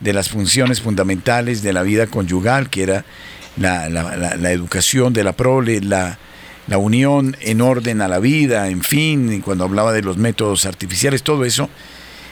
de 0.00 0.12
las 0.12 0.28
funciones 0.28 0.82
fundamentales 0.82 1.62
de 1.62 1.72
la 1.72 1.82
vida 1.82 2.06
conyugal, 2.06 2.68
que 2.68 2.82
era 2.82 3.04
la, 3.56 4.52
educación 4.52 5.12
de 5.12 5.24
la 5.24 5.32
prole, 5.32 5.80
la, 5.80 6.18
la 6.66 6.78
unión 6.78 7.36
en 7.40 7.60
orden 7.60 8.00
a 8.00 8.08
la 8.08 8.18
vida, 8.18 8.68
en 8.68 8.82
fin, 8.82 9.40
cuando 9.42 9.64
hablaba 9.64 9.92
de 9.92 10.02
los 10.02 10.16
métodos 10.16 10.66
artificiales, 10.66 11.22
todo 11.22 11.44
eso, 11.44 11.68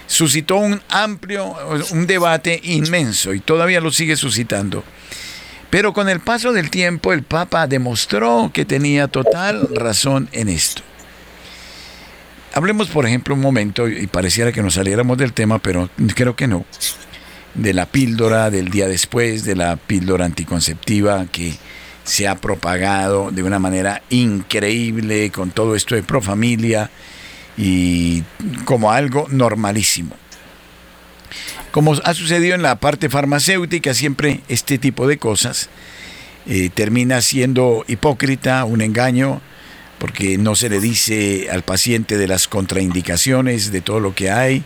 suscitó 0.06 0.56
un 0.56 0.80
amplio, 0.88 1.54
un 1.92 2.06
debate 2.06 2.60
inmenso 2.64 3.32
y 3.32 3.40
todavía 3.40 3.80
lo 3.80 3.90
sigue 3.90 4.16
suscitando. 4.16 4.82
Pero 5.70 5.92
con 5.92 6.08
el 6.08 6.18
paso 6.18 6.52
del 6.52 6.68
tiempo 6.68 7.12
el 7.12 7.22
Papa 7.22 7.68
demostró 7.68 8.50
que 8.52 8.64
tenía 8.64 9.06
total 9.06 9.68
razón 9.72 10.28
en 10.32 10.48
esto. 10.48 10.82
Hablemos, 12.52 12.88
por 12.88 13.06
ejemplo, 13.06 13.36
un 13.36 13.40
momento, 13.40 13.88
y 13.88 14.08
pareciera 14.08 14.50
que 14.50 14.62
nos 14.62 14.74
saliéramos 14.74 15.16
del 15.16 15.32
tema, 15.32 15.60
pero 15.60 15.88
creo 16.16 16.34
que 16.34 16.48
no, 16.48 16.64
de 17.54 17.74
la 17.74 17.86
píldora 17.86 18.50
del 18.50 18.70
día 18.70 18.86
después, 18.86 19.44
de 19.44 19.56
la 19.56 19.76
píldora 19.76 20.24
anticonceptiva 20.24 21.26
que 21.30 21.54
se 22.04 22.28
ha 22.28 22.36
propagado 22.36 23.30
de 23.30 23.42
una 23.42 23.58
manera 23.58 24.02
increíble 24.10 25.30
con 25.30 25.50
todo 25.50 25.74
esto 25.76 25.94
de 25.94 26.02
profamilia 26.02 26.90
y 27.56 28.22
como 28.64 28.90
algo 28.92 29.26
normalísimo. 29.30 30.16
Como 31.70 31.94
ha 32.04 32.14
sucedido 32.14 32.54
en 32.54 32.62
la 32.62 32.76
parte 32.76 33.08
farmacéutica, 33.08 33.94
siempre 33.94 34.40
este 34.48 34.78
tipo 34.78 35.06
de 35.06 35.18
cosas 35.18 35.68
eh, 36.46 36.70
termina 36.72 37.20
siendo 37.20 37.84
hipócrita, 37.86 38.64
un 38.64 38.80
engaño, 38.80 39.40
porque 39.98 40.38
no 40.38 40.56
se 40.56 40.68
le 40.68 40.80
dice 40.80 41.48
al 41.50 41.62
paciente 41.62 42.16
de 42.16 42.26
las 42.26 42.48
contraindicaciones 42.48 43.70
de 43.70 43.82
todo 43.82 44.00
lo 44.00 44.14
que 44.14 44.30
hay 44.30 44.64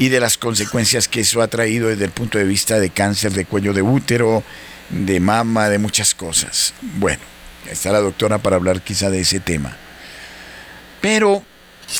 y 0.00 0.08
de 0.08 0.18
las 0.18 0.38
consecuencias 0.38 1.08
que 1.08 1.20
eso 1.20 1.42
ha 1.42 1.48
traído 1.48 1.88
desde 1.88 2.06
el 2.06 2.10
punto 2.10 2.38
de 2.38 2.44
vista 2.44 2.80
de 2.80 2.88
cáncer 2.88 3.32
de 3.32 3.44
cuello 3.44 3.74
de 3.74 3.82
útero, 3.82 4.42
de 4.88 5.20
mama, 5.20 5.68
de 5.68 5.76
muchas 5.76 6.14
cosas. 6.14 6.72
Bueno, 6.80 7.20
está 7.70 7.92
la 7.92 8.00
doctora 8.00 8.38
para 8.38 8.56
hablar 8.56 8.80
quizá 8.80 9.10
de 9.10 9.20
ese 9.20 9.40
tema. 9.40 9.76
Pero 11.02 11.44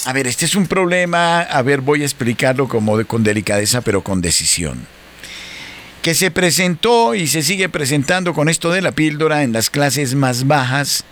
a 0.07 0.15
ver, 0.15 0.27
este 0.27 0.47
es 0.47 0.55
un 0.55 0.67
problema, 0.67 1.43
a 1.43 1.61
ver, 1.61 1.83
voy 1.83 2.01
a 2.01 2.07
explicarlo 2.07 2.69
como 2.69 3.05
con 3.05 3.23
delicadeza, 3.23 3.83
pero 3.83 4.03
con 4.03 4.23
decisión. 4.23 4.87
Que 6.01 6.15
se 6.15 6.31
presentó 6.31 7.15
y 7.15 7.27
se 7.27 7.43
sigue 7.43 7.69
presentando 7.69 8.33
con 8.33 8.49
esto 8.49 8.71
de 8.71 8.81
la 8.81 8.93
píldora 8.93 9.43
en 9.43 9.53
las 9.53 9.69
clases 9.69 10.15
más 10.15 10.47
bajas, 10.47 11.05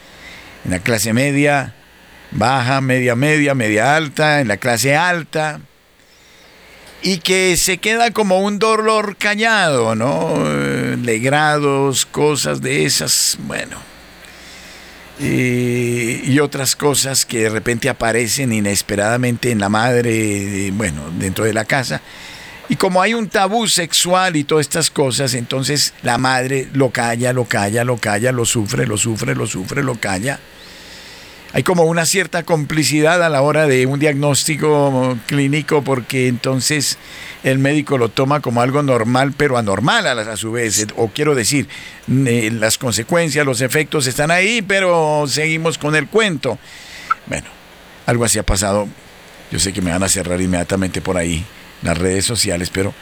en 0.64 0.70
la 0.70 0.78
clase 0.78 1.12
media, 1.12 1.74
baja, 2.30 2.80
media, 2.80 3.14
media, 3.14 3.55
media 3.55 3.95
alta, 3.95 4.41
en 4.41 4.49
la 4.49 4.57
clase 4.57 4.97
alta, 4.97 5.61
y 7.03 7.18
que 7.18 7.57
se 7.57 7.78
queda 7.78 8.11
como 8.11 8.40
un 8.40 8.59
dolor 8.59 9.16
callado, 9.16 9.94
¿no? 9.94 10.34
Eh, 10.46 10.96
legrados, 11.03 12.07
cosas 12.07 12.61
de 12.61 12.84
esas, 12.84 13.38
bueno 13.40 13.88
y 15.20 16.38
otras 16.38 16.76
cosas 16.76 17.26
que 17.26 17.42
de 17.42 17.49
repente 17.49 17.88
aparecen 17.88 18.53
inesperadamente 18.53 19.51
en 19.51 19.59
la 19.59 19.68
madre, 19.68 20.70
bueno, 20.72 21.11
dentro 21.18 21.44
de 21.44 21.53
la 21.53 21.64
casa. 21.64 22.01
Y 22.68 22.76
como 22.76 23.01
hay 23.01 23.14
un 23.14 23.28
tabú 23.28 23.66
sexual 23.66 24.36
y 24.36 24.44
todas 24.44 24.66
estas 24.66 24.90
cosas, 24.90 25.34
entonces 25.34 25.94
la 26.03 26.18
madre 26.18 26.68
lo 26.72 26.90
calla, 26.90 27.32
lo 27.32 27.46
calla, 27.46 27.82
lo 27.82 27.96
calla, 27.96 28.30
lo 28.30 28.44
sufre, 28.44 28.86
lo 28.86 28.96
sufre, 28.96 29.34
lo 29.34 29.46
sufre, 29.46 29.82
lo 29.82 29.94
calla 29.96 30.38
hay 31.59 31.64
como 31.64 31.82
una 31.82 32.06
cierta 32.06 32.44
complicidad 32.44 33.20
a 33.20 33.28
la 33.28 33.42
hora 33.42 33.66
de 33.66 33.84
un 33.84 33.98
diagnóstico 33.98 35.18
clínico 35.26 35.82
porque 35.82 36.28
entonces 36.28 36.98
el 37.42 37.59
médico 37.59 37.98
lo 37.98 38.11
toma 38.11 38.38
como 38.38 38.62
algo 38.62 38.84
normal 38.84 39.34
pero 39.36 39.59
anormal 39.59 40.06
a, 40.06 40.36
su 40.36 40.52
vez. 40.52 40.86
O 40.94 41.09
quiero 41.09 41.34
decir, 41.34 41.66
las 42.06 42.78
consecuencias, 42.78 43.44
los 43.44 43.61
efectos 43.61 44.06
están 44.06 44.30
ahí 44.30 44.62
pero 44.62 45.24
seguimos 45.26 45.78
con 45.78 45.96
el 45.96 46.06
cuento. 46.06 46.61
Bueno, 47.26 47.48
algo 48.06 48.24
así 48.24 48.38
ha 48.38 48.44
pasado. 48.44 48.86
Yo 49.50 49.59
sé 49.59 49.72
que 49.72 49.82
me 49.82 49.90
van 49.90 50.04
a 50.04 50.09
cerrar 50.09 50.40
inmediatamente 50.40 51.00
por 51.00 51.16
ahí 51.16 51.44
las 51.82 51.98
redes 51.98 52.24
sociales, 52.24 52.70
pero 52.70 52.94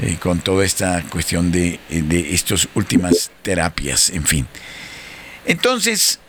eh, 0.00 0.18
con 0.20 0.40
toda 0.40 0.66
esta 0.66 1.02
cuestión 1.04 1.50
de, 1.50 1.80
de 1.88 2.34
estas 2.34 2.68
últimas 2.74 3.30
terapias, 3.40 4.10
en 4.10 4.26
fin. 4.26 4.46
Entonces, 5.46 6.20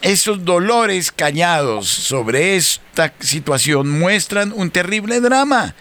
esos 0.00 0.44
dolores 0.44 1.12
callados 1.12 1.88
sobre 1.88 2.56
esta 2.56 3.12
situación 3.20 3.88
muestran 3.90 4.52
un 4.54 4.70
terrible 4.70 5.20
drama 5.20 5.74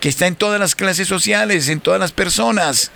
que 0.00 0.08
está 0.08 0.26
en 0.26 0.34
todas 0.34 0.58
las 0.58 0.74
clases 0.74 1.06
sociales, 1.06 1.68
en 1.68 1.80
todas 1.80 2.00
las 2.00 2.10
personas, 2.12 2.90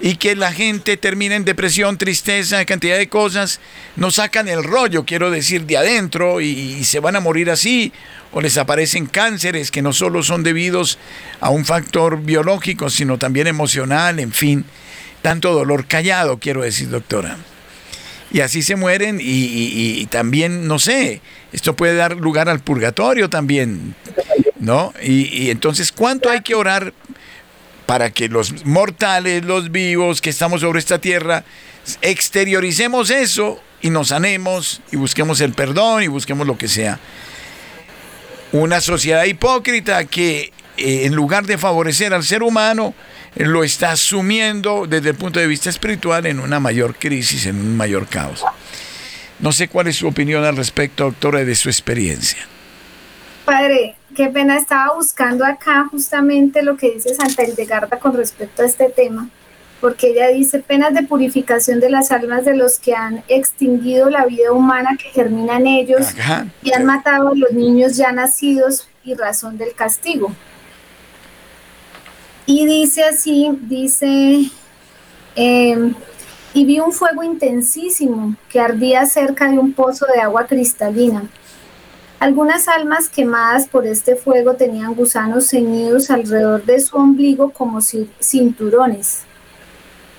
y 0.00 0.16
que 0.16 0.36
la 0.36 0.52
gente 0.52 0.96
termina 0.96 1.34
en 1.34 1.44
depresión, 1.44 1.98
tristeza, 1.98 2.64
cantidad 2.64 2.96
de 2.96 3.08
cosas, 3.08 3.60
no 3.96 4.10
sacan 4.10 4.48
el 4.48 4.64
rollo, 4.64 5.04
quiero 5.04 5.30
decir, 5.30 5.66
de 5.66 5.76
adentro 5.76 6.40
y, 6.40 6.46
y 6.46 6.84
se 6.84 7.00
van 7.00 7.16
a 7.16 7.20
morir 7.20 7.50
así, 7.50 7.92
o 8.32 8.40
les 8.40 8.56
aparecen 8.56 9.06
cánceres 9.06 9.70
que 9.70 9.82
no 9.82 9.92
solo 9.92 10.22
son 10.22 10.42
debidos 10.42 10.98
a 11.40 11.50
un 11.50 11.64
factor 11.64 12.22
biológico, 12.22 12.88
sino 12.88 13.18
también 13.18 13.46
emocional, 13.46 14.18
en 14.18 14.32
fin, 14.32 14.64
tanto 15.22 15.52
dolor 15.52 15.86
callado, 15.86 16.38
quiero 16.38 16.62
decir, 16.62 16.88
doctora 16.88 17.36
y 18.30 18.40
así 18.40 18.62
se 18.62 18.76
mueren 18.76 19.18
y, 19.20 20.04
también, 20.06 20.66
no 20.66 20.78
sé, 20.78 21.20
esto 21.52 21.76
puede 21.76 21.94
dar 21.94 22.16
lugar 22.16 22.48
al 22.48 22.60
purgatorio 22.60 23.30
también, 23.30 23.94
¿no? 24.58 24.92
Y, 25.02 25.50
entonces, 25.50 25.92
¿cuánto 25.92 26.30
hay 26.30 26.40
que 26.40 26.54
orar 26.54 26.92
para 27.86 28.10
que 28.10 28.28
los 28.28 28.64
mortales, 28.64 29.44
los 29.44 29.70
vivos 29.70 30.20
que 30.20 30.30
estamos 30.30 30.62
sobre 30.62 30.80
esta 30.80 30.98
tierra, 30.98 31.44
exterioricemos 32.02 33.10
eso 33.10 33.60
y 33.80 33.90
nos 33.90 34.08
sanemos 34.08 34.80
y 34.90 34.96
busquemos 34.96 35.40
el 35.40 35.52
perdón 35.52 36.02
y 36.02 36.08
busquemos 36.08 36.46
lo 36.46 36.58
que 36.58 36.68
sea? 36.68 36.98
Una 38.52 38.80
sociedad 38.80 39.24
hipócrita 39.24 40.04
que 40.04 40.52
eh, 40.76 41.04
en 41.04 41.14
lugar 41.14 41.46
de 41.46 41.58
favorecer 41.58 42.12
al 42.12 42.24
ser 42.24 42.42
humano, 42.42 42.94
lo 43.36 43.64
está 43.64 43.92
asumiendo 43.92 44.86
desde 44.86 45.10
el 45.10 45.16
punto 45.16 45.38
de 45.38 45.46
vista 45.46 45.68
espiritual 45.68 46.26
en 46.26 46.40
una 46.40 46.58
mayor 46.58 46.94
crisis, 46.96 47.46
en 47.46 47.56
un 47.56 47.76
mayor 47.76 48.06
caos. 48.06 48.44
No 49.38 49.52
sé 49.52 49.68
cuál 49.68 49.88
es 49.88 49.96
su 49.96 50.08
opinión 50.08 50.44
al 50.44 50.56
respecto, 50.56 51.04
doctora, 51.04 51.44
de 51.44 51.54
su 51.54 51.68
experiencia. 51.68 52.38
Padre, 53.44 53.94
qué 54.14 54.28
pena, 54.28 54.56
estaba 54.56 54.94
buscando 54.94 55.44
acá 55.44 55.86
justamente 55.90 56.62
lo 56.62 56.76
que 56.76 56.92
dice 56.92 57.14
Santa 57.14 57.44
Hildegarda 57.44 57.98
con 57.98 58.16
respecto 58.16 58.62
a 58.62 58.66
este 58.66 58.88
tema, 58.88 59.28
porque 59.80 60.08
ella 60.08 60.28
dice 60.28 60.60
penas 60.60 60.94
de 60.94 61.02
purificación 61.02 61.78
de 61.78 61.90
las 61.90 62.10
almas 62.10 62.46
de 62.46 62.56
los 62.56 62.78
que 62.78 62.94
han 62.94 63.22
extinguido 63.28 64.08
la 64.08 64.24
vida 64.24 64.52
humana 64.52 64.96
que 64.96 65.10
germina 65.10 65.58
en 65.58 65.66
ellos 65.66 66.06
y 66.62 66.72
han 66.72 66.86
matado 66.86 67.28
a 67.28 67.34
los 67.34 67.52
niños 67.52 67.96
ya 67.96 68.10
nacidos 68.12 68.88
y 69.04 69.14
razón 69.14 69.58
del 69.58 69.74
castigo. 69.74 70.32
Y 72.46 72.64
dice 72.64 73.02
así, 73.02 73.50
dice, 73.62 74.50
em, 75.34 75.94
y 76.54 76.64
vi 76.64 76.78
un 76.78 76.92
fuego 76.92 77.24
intensísimo 77.24 78.36
que 78.48 78.60
ardía 78.60 79.04
cerca 79.06 79.50
de 79.50 79.58
un 79.58 79.72
pozo 79.72 80.06
de 80.14 80.20
agua 80.20 80.46
cristalina. 80.46 81.24
Algunas 82.20 82.68
almas 82.68 83.08
quemadas 83.08 83.66
por 83.66 83.84
este 83.84 84.14
fuego 84.14 84.54
tenían 84.54 84.94
gusanos 84.94 85.48
ceñidos 85.48 86.08
alrededor 86.08 86.64
de 86.64 86.80
su 86.80 86.96
ombligo 86.96 87.50
como 87.50 87.80
cinturones. 87.80 89.24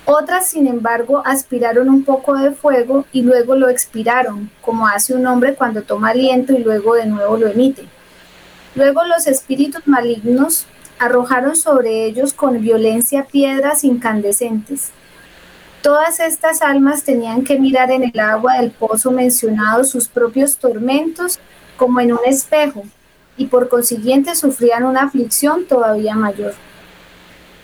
Otras, 0.04 0.48
sin 0.48 0.66
embargo, 0.66 1.22
aspiraron 1.24 1.88
un 1.88 2.04
poco 2.04 2.34
de 2.34 2.52
fuego 2.52 3.04
y 3.10 3.22
luego 3.22 3.56
lo 3.56 3.68
expiraron, 3.68 4.50
como 4.60 4.86
hace 4.86 5.14
un 5.14 5.26
hombre 5.26 5.54
cuando 5.54 5.82
toma 5.82 6.10
aliento 6.10 6.52
y 6.52 6.58
luego 6.58 6.94
de 6.94 7.06
nuevo 7.06 7.36
lo 7.36 7.48
emite. 7.48 7.84
Luego 8.74 9.02
los 9.04 9.26
espíritus 9.26 9.86
malignos 9.86 10.66
arrojaron 10.98 11.56
sobre 11.56 12.04
ellos 12.04 12.32
con 12.32 12.60
violencia 12.60 13.24
piedras 13.24 13.84
incandescentes. 13.84 14.90
Todas 15.82 16.20
estas 16.20 16.60
almas 16.60 17.04
tenían 17.04 17.44
que 17.44 17.58
mirar 17.58 17.90
en 17.90 18.02
el 18.02 18.18
agua 18.18 18.54
del 18.54 18.72
pozo 18.72 19.10
mencionado 19.12 19.84
sus 19.84 20.08
propios 20.08 20.56
tormentos 20.56 21.38
como 21.76 22.00
en 22.00 22.12
un 22.12 22.20
espejo 22.26 22.82
y 23.36 23.46
por 23.46 23.68
consiguiente 23.68 24.34
sufrían 24.34 24.84
una 24.84 25.02
aflicción 25.02 25.66
todavía 25.66 26.16
mayor. 26.16 26.54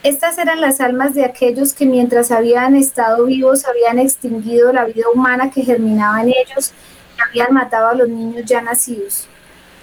Estas 0.04 0.38
eran 0.38 0.60
las 0.60 0.80
almas 0.80 1.14
de 1.14 1.24
aquellos 1.24 1.72
que 1.72 1.86
mientras 1.86 2.30
habían 2.30 2.76
estado 2.76 3.24
vivos 3.24 3.64
habían 3.64 3.98
extinguido 3.98 4.72
la 4.72 4.84
vida 4.84 5.06
humana 5.12 5.50
que 5.50 5.62
germinaba 5.62 6.20
en 6.22 6.28
ellos 6.28 6.72
y 7.16 7.22
habían 7.22 7.52
matado 7.54 7.88
a 7.88 7.94
los 7.94 8.08
niños 8.08 8.44
ya 8.44 8.60
nacidos. 8.60 9.28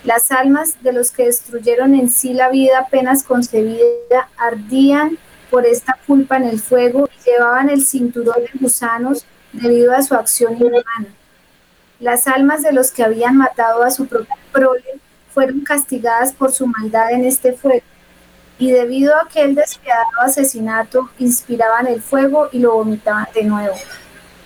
Las 0.04 0.32
almas 0.32 0.82
de 0.82 0.94
los 0.94 1.12
que 1.12 1.26
destruyeron 1.26 1.94
en 1.94 2.10
sí 2.10 2.34
la 2.34 2.50
vida 2.50 2.80
apenas 2.80 3.24
concebida 3.24 4.30
ardían 4.36 5.18
por 5.52 5.66
esta 5.66 5.98
culpa 6.08 6.38
en 6.38 6.46
el 6.46 6.60
fuego 6.60 7.08
y 7.08 7.30
llevaban 7.30 7.70
el 7.70 7.86
cinturón 7.86 8.42
de 8.42 8.60
gusanos 8.60 9.26
debido 9.54 9.94
a 9.94 10.02
su 10.02 10.16
acción 10.16 10.58
inhumana. 10.58 11.14
Las 12.00 12.28
almas 12.28 12.64
de 12.64 12.72
los 12.72 12.90
que 12.90 13.04
habían 13.04 13.38
matado 13.38 13.84
a 13.84 13.92
su 13.92 14.08
propia 14.08 14.36
prole 14.52 15.00
fueron 15.32 15.62
castigadas 15.62 16.34
por 16.34 16.52
su 16.52 16.66
maldad 16.66 17.12
en 17.12 17.26
este 17.26 17.54
fuego 17.54 17.86
y 18.58 18.72
debido 18.72 19.16
a 19.16 19.24
aquel 19.24 19.54
despiadado 19.54 20.22
asesinato 20.22 21.10
inspiraban 21.20 21.86
el 21.88 22.02
fuego 22.02 22.50
y 22.52 22.60
lo 22.60 22.74
vomitaban 22.74 23.28
de 23.36 23.44
nuevo. 23.44 23.76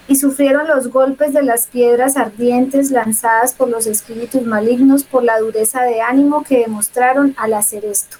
Y 0.08 0.18
sufrieron 0.18 0.68
los 0.68 0.90
golpes 0.90 1.34
de 1.34 1.42
las 1.42 1.68
piedras 1.68 2.16
ardientes 2.16 2.92
lanzadas 2.92 3.54
por 3.54 3.70
los 3.70 3.88
espíritus 3.88 4.44
malignos 4.44 5.04
por 5.04 5.24
la 5.24 5.40
dureza 5.40 5.82
de 5.82 6.02
ánimo 6.02 6.44
que 6.44 6.60
demostraron 6.60 7.34
al 7.38 7.56
hacer 7.56 7.86
esto. 7.86 8.18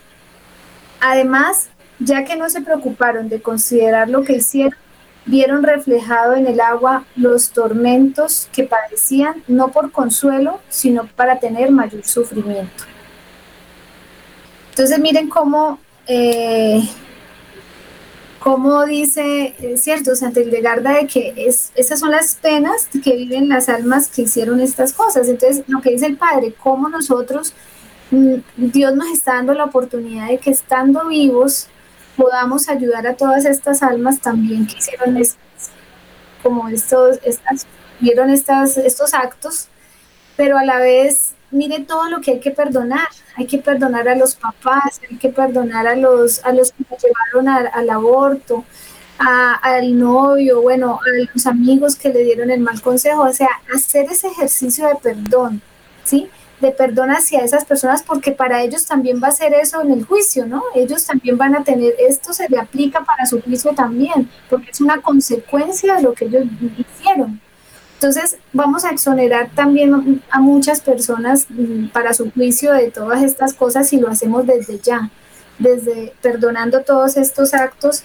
Además, 1.00 1.70
ya 2.00 2.24
que 2.26 2.36
no 2.36 2.50
se 2.50 2.62
preocuparon 2.62 3.30
de 3.30 3.42
considerar 3.42 4.10
lo 4.10 4.24
que 4.24 4.38
hicieron, 4.38 4.78
vieron 5.26 5.64
reflejado 5.64 6.34
en 6.34 6.48
el 6.48 6.60
agua 6.60 7.06
los 7.16 7.50
tormentos 7.52 8.50
que 8.52 8.64
padecían, 8.64 9.44
no 9.48 9.70
por 9.70 9.92
consuelo, 9.92 10.60
sino 10.70 11.08
para 11.16 11.40
tener 11.40 11.72
mayor 11.72 12.06
sufrimiento. 12.06 12.84
Entonces 14.72 15.00
miren 15.00 15.30
cómo 15.30 15.80
eh, 16.08 16.84
como 18.46 18.86
dice, 18.86 19.56
es 19.58 19.82
cierto, 19.82 20.16
Santa 20.16 20.40
Hildegarda, 20.40 20.92
de 20.92 21.08
que 21.08 21.34
es, 21.36 21.72
esas 21.74 22.00
son 22.00 22.12
las 22.12 22.36
penas 22.36 22.88
que 23.04 23.16
viven 23.16 23.50
las 23.50 23.70
almas 23.70 24.08
que 24.08 24.22
hicieron 24.22 24.60
estas 24.60 24.94
cosas. 24.94 25.28
Entonces, 25.30 25.64
lo 25.66 25.82
que 25.82 25.90
dice 25.90 26.06
el 26.06 26.16
Padre, 26.16 26.54
cómo 26.54 26.88
nosotros, 26.88 27.56
mm, 28.12 28.36
Dios 28.56 28.94
nos 28.94 29.08
está 29.08 29.34
dando 29.34 29.56
la 29.56 29.64
oportunidad 29.64 30.28
de 30.28 30.38
que 30.38 30.52
estando 30.52 31.08
vivos 31.08 31.70
podamos 32.16 32.70
ayudar 32.70 33.08
a 33.08 33.16
todas 33.16 33.46
estas 33.46 33.82
almas 33.82 34.20
también 34.20 34.68
que 34.68 34.78
hicieron 34.78 35.18
estas, 35.18 35.72
como 36.44 36.70
estos, 36.70 37.18
estas, 37.24 37.66
vieron 38.00 38.30
estas, 38.30 38.78
estos 38.78 39.16
actos, 39.16 39.70
pero 40.38 40.60
a 40.60 40.64
la 40.64 40.78
vez 40.78 41.35
mire 41.56 41.80
todo 41.82 42.10
lo 42.10 42.22
que 42.22 42.32
hay 42.32 42.40
que 42.40 42.52
perdonar. 42.52 43.08
Hay 43.36 43.48
que 43.48 43.58
perdonar 43.58 44.08
a 44.08 44.16
los 44.16 44.36
papás, 44.36 45.02
hay 45.10 45.18
que 45.18 45.30
perdonar 45.30 45.88
a 45.88 45.96
los, 45.96 46.44
a 46.46 46.54
los 46.54 46.72
que 46.72 46.86
nos 46.90 47.02
llevaron 47.02 47.70
al 47.74 47.90
aborto, 47.90 48.64
al 49.18 49.98
novio, 49.98 50.62
bueno, 50.62 51.00
a 51.00 51.32
los 51.34 51.46
amigos 51.48 51.96
que 51.96 52.10
le 52.10 52.24
dieron 52.24 52.52
el 52.52 52.60
mal 52.60 52.82
consejo. 52.82 53.24
O 53.24 53.34
sea, 53.34 53.50
hacer 53.74 54.06
ese 54.12 54.28
ejercicio 54.28 54.88
de 54.88 54.96
perdón, 54.96 55.62
¿sí? 56.04 56.30
De 56.62 56.72
perdón 56.72 57.10
hacia 57.10 57.44
esas 57.44 57.66
personas, 57.66 58.04
porque 58.04 58.32
para 58.32 58.62
ellos 58.64 58.86
también 58.86 59.22
va 59.22 59.28
a 59.28 59.32
ser 59.32 59.54
eso 59.54 59.82
en 59.82 59.92
el 59.92 60.06
juicio, 60.06 60.46
¿no? 60.46 60.64
Ellos 60.74 61.06
también 61.06 61.38
van 61.38 61.56
a 61.56 61.64
tener, 61.64 61.94
esto 62.00 62.32
se 62.34 62.48
le 62.48 62.58
aplica 62.58 63.04
para 63.04 63.26
su 63.26 63.42
juicio 63.42 63.74
también, 63.74 64.30
porque 64.50 64.72
es 64.72 64.80
una 64.80 65.02
consecuencia 65.02 65.96
de 65.96 66.04
lo 66.04 66.14
que 66.14 66.26
ellos 66.26 66.46
hicieron. 66.78 67.42
Entonces, 67.96 68.38
vamos 68.52 68.84
a 68.84 68.92
exonerar 68.92 69.50
también 69.56 70.22
a 70.30 70.40
muchas 70.40 70.82
personas 70.82 71.48
mm, 71.50 71.88
para 71.88 72.14
su 72.14 72.30
juicio 72.32 72.74
de 72.74 72.92
todas 72.92 73.24
estas 73.24 73.54
cosas 73.54 73.92
y 73.94 74.00
lo 74.00 74.10
hacemos 74.10 74.46
desde 74.46 74.80
ya, 74.80 75.10
desde 75.60 76.14
perdonando 76.22 76.82
todos 76.82 77.16
estos 77.16 77.54
actos 77.54 78.04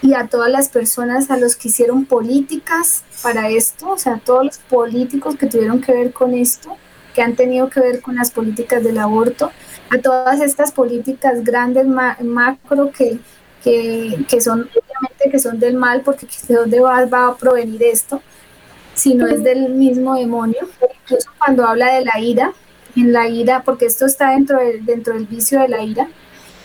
y 0.00 0.14
a 0.14 0.26
todas 0.26 0.50
las 0.50 0.68
personas 0.68 1.30
a 1.30 1.36
los 1.36 1.54
que 1.54 1.68
hicieron 1.68 2.06
políticas 2.06 3.04
para 3.22 3.50
esto, 3.50 3.90
o 3.90 3.98
sea, 3.98 4.20
todos 4.24 4.46
los 4.46 4.58
políticos 4.58 5.36
que 5.36 5.46
tuvieron 5.46 5.80
que 5.80 5.92
ver 5.92 6.12
con 6.12 6.34
esto, 6.34 6.76
que 7.14 7.22
han 7.22 7.36
tenido 7.36 7.68
que 7.68 7.80
ver 7.80 8.00
con 8.00 8.16
las 8.16 8.30
políticas 8.30 8.82
del 8.82 8.98
aborto, 8.98 9.52
a 9.90 9.98
todas 9.98 10.40
estas 10.40 10.72
políticas 10.72 11.44
grandes, 11.44 11.86
macro, 11.86 12.90
que, 12.90 13.18
que, 13.62 14.40
son 14.40 14.62
obviamente 14.62 15.30
que 15.30 15.38
son 15.38 15.58
del 15.58 15.74
mal, 15.74 16.02
porque 16.02 16.26
de 16.48 16.54
dónde 16.54 16.80
va 16.80 17.26
a 17.26 17.36
provenir 17.36 17.82
esto 17.82 18.22
si 18.96 19.14
no 19.14 19.28
es 19.28 19.44
del 19.44 19.68
mismo 19.68 20.16
demonio. 20.16 20.68
Incluso 21.02 21.30
cuando 21.38 21.64
habla 21.64 21.94
de 21.94 22.04
la 22.04 22.18
ira, 22.18 22.52
en 22.96 23.12
la 23.12 23.28
ira, 23.28 23.62
porque 23.62 23.86
esto 23.86 24.06
está 24.06 24.30
dentro, 24.30 24.58
dentro 24.82 25.14
del 25.14 25.26
vicio 25.26 25.60
de 25.60 25.68
la 25.68 25.82
ira, 25.82 26.08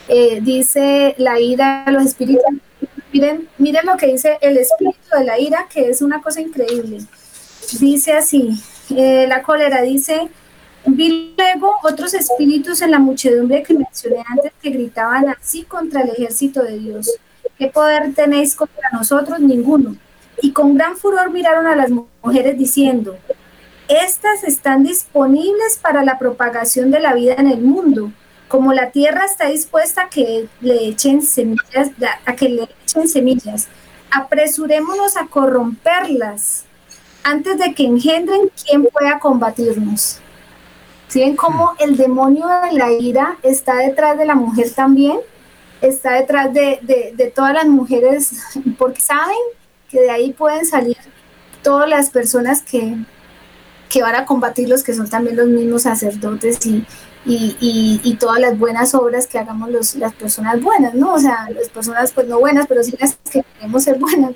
eh, 0.08 0.40
dice 0.42 1.14
la 1.18 1.40
ira, 1.40 1.86
los 1.88 2.06
espíritus. 2.06 2.44
Miren, 3.12 3.50
miren 3.58 3.86
lo 3.86 3.98
que 3.98 4.08
dice 4.08 4.38
el 4.42 4.58
espíritu 4.58 4.98
de 5.18 5.26
la 5.26 5.38
ira, 5.38 5.68
que 5.70 5.90
es 5.90 6.02
una 6.02 6.22
cosa 6.22 6.40
increíble. 6.40 7.00
Dice 7.80 8.14
así, 8.14 8.52
eh, 8.96 9.26
la 9.28 9.44
cólera 9.44 9.82
dice, 9.82 10.30
vi 10.86 11.36
luego 11.38 11.76
otros 11.84 12.14
espíritus 12.14 12.82
en 12.82 12.92
la 12.92 13.00
muchedumbre 13.00 13.62
que 13.62 13.74
mencioné 13.74 14.24
antes 14.26 14.54
que 14.62 14.70
gritaban 14.70 15.28
así 15.28 15.64
contra 15.64 16.02
el 16.02 16.12
ejército 16.12 16.64
de 16.64 16.80
Dios. 16.80 17.12
¿Qué 17.58 17.68
poder 17.68 18.14
tenéis 18.14 18.56
contra 18.56 18.90
nosotros? 18.94 19.40
Ninguno 19.42 19.98
y 20.42 20.52
con 20.52 20.76
gran 20.76 20.98
furor 20.98 21.32
miraron 21.32 21.68
a 21.68 21.76
las 21.76 21.92
mujeres 22.22 22.58
diciendo, 22.58 23.18
estas 23.88 24.44
están 24.44 24.84
disponibles 24.84 25.78
para 25.78 26.04
la 26.04 26.18
propagación 26.18 26.92
de 26.92 27.00
la 27.00 27.14
vida 27.14 27.36
en 27.38 27.48
el 27.48 27.62
mundo. 27.62 28.12
Como 28.48 28.74
la 28.74 28.92
tierra 28.92 29.26
está 29.26 29.48
dispuesta 29.48 30.04
a 30.04 30.10
que 30.10 30.48
le 30.60 30.88
echen 30.88 31.22
semillas, 31.22 31.92
a 32.26 32.36
que 32.36 32.50
le 32.50 32.70
echen 32.84 33.08
semillas, 33.08 33.68
apresurémonos 34.10 35.16
a 35.16 35.28
corromperlas 35.28 36.66
antes 37.24 37.58
de 37.58 37.74
que 37.74 37.84
engendren 37.84 38.50
quien 38.66 38.86
pueda 38.86 39.20
combatirnos. 39.20 40.20
¿Sí 41.08 41.20
ven 41.20 41.36
cómo 41.36 41.74
el 41.80 41.98
demonio 41.98 42.48
de 42.48 42.72
la 42.78 42.92
ira 42.92 43.38
está 43.44 43.76
detrás 43.76 44.18
de 44.18 44.26
la 44.26 44.36
mujer 44.36 44.72
también? 44.72 45.20
Está 45.82 46.14
detrás 46.14 46.54
de, 46.54 46.80
de 47.14 47.34
todas 47.36 47.54
las 47.54 47.68
mujeres, 47.68 48.32
porque 48.78 49.02
saben 49.02 49.36
que 49.92 50.02
de 50.02 50.10
ahí 50.10 50.34
pueden 50.34 50.66
salir 50.66 50.98
todas 51.62 51.90
las 51.90 52.10
personas 52.10 52.62
que, 52.62 52.96
que 53.90 54.02
van 54.02 54.16
a 54.16 54.26
combatirlos, 54.26 54.84
que 54.84 54.94
son 54.94 55.10
también 55.10 55.36
los 55.36 55.48
mismos 55.48 55.84
sacerdotes 55.84 56.66
y, 56.66 56.86
y, 57.26 58.18
todas 58.20 58.40
las 58.40 58.58
buenas 58.58 58.96
obras 58.96 59.28
que 59.28 59.38
hagamos 59.38 59.70
los, 59.70 59.96
las 59.96 60.14
personas 60.14 60.62
buenas, 60.62 60.94
¿no? 60.94 61.14
O 61.14 61.20
sea, 61.20 61.50
las 61.54 61.70
personas 61.70 62.12
pues 62.14 62.28
no 62.28 62.40
buenas, 62.40 62.68
pero 62.68 62.84
sí 62.84 62.96
las 63.00 63.18
que 63.30 63.44
queremos 63.44 63.84
ser 63.84 64.00
buenas. 64.00 64.34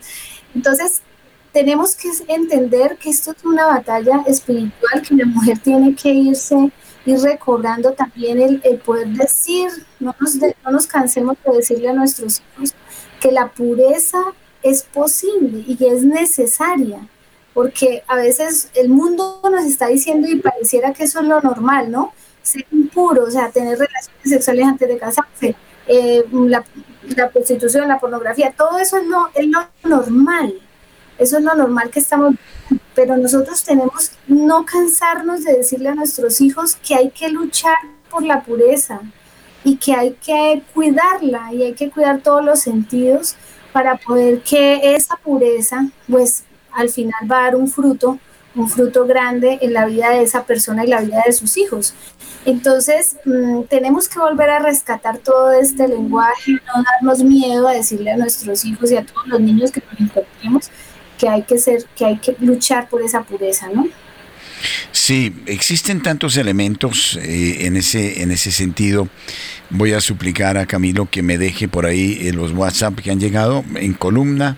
Entonces, 0.53 1.01
tenemos 1.51 1.95
que 1.95 2.09
entender 2.27 2.97
que 2.97 3.09
esto 3.09 3.31
es 3.31 3.45
una 3.45 3.65
batalla 3.67 4.23
espiritual, 4.27 5.01
que 5.07 5.15
la 5.15 5.25
mujer 5.25 5.57
tiene 5.59 5.95
que 5.95 6.09
irse, 6.09 6.71
ir 7.05 7.19
recobrando 7.19 7.93
también 7.93 8.41
el, 8.41 8.61
el 8.63 8.77
poder 8.77 9.07
decir, 9.07 9.69
no 9.99 10.13
nos, 10.19 10.35
no 10.35 10.71
nos 10.71 10.85
cansemos 10.85 11.37
de 11.45 11.53
decirle 11.53 11.89
a 11.89 11.93
nuestros 11.93 12.41
hijos 12.57 12.73
que 13.21 13.31
la 13.31 13.47
pureza 13.47 14.19
es 14.65 14.81
posible 14.81 15.63
y 15.67 15.77
es 15.85 16.03
necesaria, 16.03 17.07
porque 17.53 18.03
a 18.07 18.15
veces 18.15 18.69
el 18.73 18.89
mundo 18.89 19.39
nos 19.43 19.63
está 19.63 19.87
diciendo 19.87 20.27
y 20.27 20.37
pareciera 20.39 20.91
que 20.91 21.03
eso 21.03 21.19
es 21.19 21.27
lo 21.27 21.39
normal, 21.39 21.91
¿no? 21.91 22.13
Ser 22.41 22.65
impuro, 22.71 23.25
o 23.25 23.31
sea, 23.31 23.51
tener 23.51 23.77
relaciones 23.77 24.09
sexuales 24.23 24.65
antes 24.65 24.87
de 24.89 24.97
casarse, 24.97 25.55
eh, 25.87 26.25
la, 26.31 26.63
prostitución, 27.31 27.87
la 27.87 27.99
pornografía, 27.99 28.53
todo 28.57 28.79
eso 28.79 28.97
es 28.97 29.05
lo, 29.05 29.29
es 29.35 29.45
lo 29.45 29.67
normal, 29.83 30.55
eso 31.19 31.37
es 31.37 31.43
lo 31.43 31.53
normal 31.53 31.91
que 31.91 31.99
estamos 31.99 32.33
pero 32.95 33.17
nosotros 33.17 33.63
tenemos 33.63 34.11
no 34.27 34.65
cansarnos 34.65 35.43
de 35.43 35.57
decirle 35.57 35.89
a 35.89 35.95
nuestros 35.95 36.41
hijos 36.41 36.75
que 36.75 36.95
hay 36.95 37.11
que 37.11 37.29
luchar 37.29 37.75
por 38.09 38.23
la 38.23 38.41
pureza 38.41 39.01
y 39.63 39.75
que 39.75 39.93
hay 39.93 40.13
que 40.13 40.63
cuidarla 40.73 41.53
y 41.53 41.63
hay 41.63 41.73
que 41.73 41.91
cuidar 41.91 42.21
todos 42.21 42.43
los 42.43 42.61
sentidos 42.61 43.35
para 43.75 43.97
poder 43.97 44.39
que 44.39 44.95
esa 44.95 45.17
pureza, 45.17 45.85
pues 46.09 46.45
al 46.71 46.87
final 46.87 47.29
va 47.29 47.39
a 47.39 47.43
dar 47.43 47.55
un 47.57 47.67
fruto, 47.67 48.17
un 48.55 48.69
fruto 48.69 49.05
grande 49.05 49.59
en 49.61 49.73
la 49.73 49.85
vida 49.85 50.11
de 50.11 50.23
esa 50.23 50.45
persona 50.45 50.85
y 50.85 50.87
la 50.87 51.01
vida 51.01 51.21
de 51.25 51.33
sus 51.33 51.57
hijos. 51.57 51.93
Entonces, 52.45 53.17
mm, 53.25 53.63
tenemos 53.63 54.07
que 54.07 54.17
volver 54.17 54.49
a 54.49 54.59
rescatar 54.59 55.17
todo 55.17 55.51
este 55.51 55.89
lenguaje, 55.89 56.53
no 56.53 56.83
darnos 56.89 57.21
miedo 57.21 57.67
a 57.67 57.73
decirle 57.73 58.11
a 58.11 58.15
nuestros 58.15 58.63
hijos 58.63 58.91
y 58.91 58.95
a 58.95 59.05
todos 59.05 59.27
los 59.27 59.41
niños 59.41 59.73
que 59.73 59.83
nos 59.91 59.99
encontremos 59.99 60.69
que 61.17 61.27
hay 61.27 61.43
que 61.43 61.57
ser, 61.57 61.83
que 61.97 62.05
hay 62.05 62.17
que 62.19 62.33
luchar 62.39 62.87
por 62.87 63.01
esa 63.01 63.23
pureza, 63.23 63.67
¿no? 63.67 63.89
Sí, 64.93 65.35
existen 65.47 66.01
tantos 66.01 66.37
elementos 66.37 67.19
eh, 67.21 67.65
en, 67.65 67.75
ese, 67.75 68.21
en 68.21 68.31
ese 68.31 68.51
sentido. 68.51 69.09
Voy 69.71 69.93
a 69.93 70.01
suplicar 70.01 70.57
a 70.57 70.67
Camilo 70.67 71.09
que 71.09 71.23
me 71.23 71.39
deje 71.39 71.67
por 71.67 71.87
ahí 71.87 72.19
eh, 72.21 72.31
los 72.33 72.51
WhatsApp 72.51 72.99
que 72.99 73.09
han 73.11 73.19
llegado 73.19 73.63
en 73.75 73.93
columna 73.93 74.57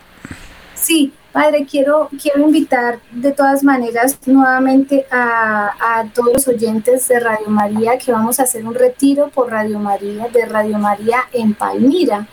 Sí, 0.80 1.12
Padre, 1.32 1.66
quiero, 1.70 2.08
quiero 2.20 2.40
invitar 2.40 2.98
de 3.12 3.32
todas 3.32 3.62
maneras 3.62 4.18
nuevamente 4.26 5.06
a, 5.10 6.04
todos 6.14 6.32
los 6.32 6.48
oyentes 6.48 7.06
de 7.06 7.20
Radio 7.20 7.48
María 7.48 7.98
que 7.98 8.10
vamos 8.10 8.40
a 8.40 8.44
hacer 8.44 8.66
un 8.66 8.74
retiro 8.74 9.28
por 9.28 9.50
Radio 9.50 9.78
María, 9.78 10.28
de 10.28 10.46
Radio 10.46 10.78
María 10.78 11.24
en 11.32 11.54
Palmira, 11.54 12.26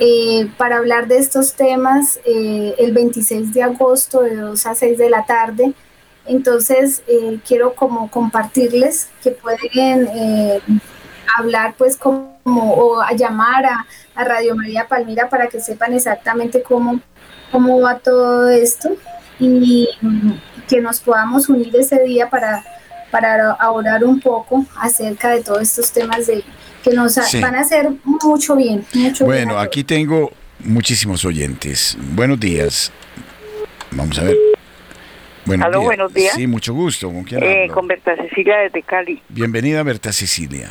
eh, 0.00 0.48
para 0.56 0.78
hablar 0.78 1.06
de 1.06 1.18
estos 1.18 1.54
temas 1.54 2.18
eh, 2.24 2.74
el 2.78 2.92
26 2.92 3.52
de 3.52 3.62
agosto 3.62 4.22
de 4.22 4.36
2 4.36 4.66
a 4.66 4.74
6 4.74 4.98
de 4.98 5.10
la 5.10 5.24
tarde. 5.24 5.72
Entonces, 6.24 7.02
eh, 7.06 7.38
quiero 7.46 7.74
como 7.74 8.10
compartirles 8.10 9.08
que 9.22 9.30
pueden 9.30 10.08
hablar 11.38 11.74
pues 11.76 11.96
como 11.96 12.36
o 12.44 13.00
a 13.00 13.12
llamar 13.12 13.66
a, 13.66 13.86
a 14.14 14.24
Radio 14.24 14.56
María 14.56 14.88
Palmira 14.88 15.28
para 15.28 15.48
que 15.48 15.60
sepan 15.60 15.92
exactamente 15.92 16.62
cómo 16.62 17.00
cómo 17.50 17.80
va 17.80 17.98
todo 17.98 18.48
esto 18.48 18.90
y 19.38 19.88
que 20.68 20.80
nos 20.80 21.00
podamos 21.00 21.48
unir 21.48 21.74
ese 21.76 22.02
día 22.02 22.28
para, 22.28 22.64
para 23.10 23.56
orar 23.70 24.04
un 24.04 24.20
poco 24.20 24.64
acerca 24.80 25.30
de 25.30 25.42
todos 25.42 25.62
estos 25.62 25.92
temas 25.92 26.26
de 26.26 26.42
que 26.82 26.90
nos 26.92 27.16
van 27.40 27.54
a 27.56 27.60
hacer 27.60 27.90
mucho 28.04 28.56
bien. 28.56 28.84
bueno, 29.20 29.58
aquí 29.58 29.82
tengo 29.82 30.30
muchísimos 30.60 31.24
oyentes. 31.24 31.96
Buenos 32.12 32.38
días. 32.38 32.92
Vamos 33.90 34.18
a 34.18 34.24
ver. 34.24 34.36
Buenos, 35.44 35.70
días. 35.70 35.84
buenos 35.84 36.14
días. 36.14 36.34
Sí, 36.34 36.46
mucho 36.46 36.74
gusto. 36.74 37.08
¿Con 37.08 37.24
eh, 37.42 37.68
Con 37.72 37.86
Berta 37.86 38.16
Cecilia 38.16 38.58
desde 38.58 38.82
Cali. 38.82 39.22
Bienvenida, 39.28 39.82
Berta 39.84 40.12
Cecilia. 40.12 40.70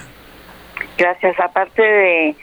Gracias. 0.97 1.39
Aparte 1.39 1.82
de, 1.82 2.36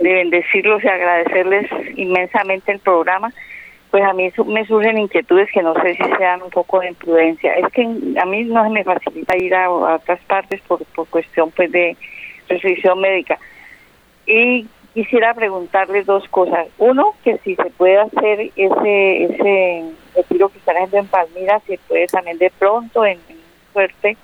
de 0.00 0.12
bendecirlos 0.12 0.84
y 0.84 0.88
agradecerles 0.88 1.70
inmensamente 1.96 2.72
el 2.72 2.78
programa, 2.80 3.32
pues 3.90 4.04
a 4.04 4.12
mí 4.12 4.30
me 4.46 4.66
surgen 4.66 4.98
inquietudes 4.98 5.50
que 5.52 5.62
no 5.62 5.74
sé 5.74 5.94
si 5.94 6.02
sean 6.18 6.42
un 6.42 6.50
poco 6.50 6.80
de 6.80 6.88
imprudencia. 6.88 7.54
Es 7.54 7.72
que 7.72 7.82
a 7.82 8.24
mí 8.26 8.44
no 8.44 8.64
se 8.64 8.70
me 8.70 8.84
facilita 8.84 9.36
ir 9.36 9.54
a, 9.54 9.70
otras 9.70 10.20
partes 10.24 10.60
por, 10.62 10.84
por 10.86 11.08
cuestión 11.08 11.50
pues 11.52 11.72
de 11.72 11.96
restricción 12.48 13.00
médica. 13.00 13.38
Y 14.26 14.66
quisiera 14.92 15.32
preguntarles 15.32 16.06
dos 16.06 16.28
cosas. 16.28 16.68
Uno, 16.78 17.14
que 17.24 17.38
si 17.38 17.54
se 17.56 17.70
puede 17.70 17.98
hacer 17.98 18.50
ese 18.56 19.24
ese 19.24 19.84
retiro 20.14 20.50
que 20.50 20.58
están 20.58 20.76
haciendo 20.76 20.98
en 20.98 21.06
Palmira, 21.06 21.60
si 21.66 21.76
puede 21.78 22.06
también 22.08 22.38
de 22.38 22.50
pronto, 22.58 23.06
en, 23.06 23.18
en 23.28 23.38
suerte 23.72 24.16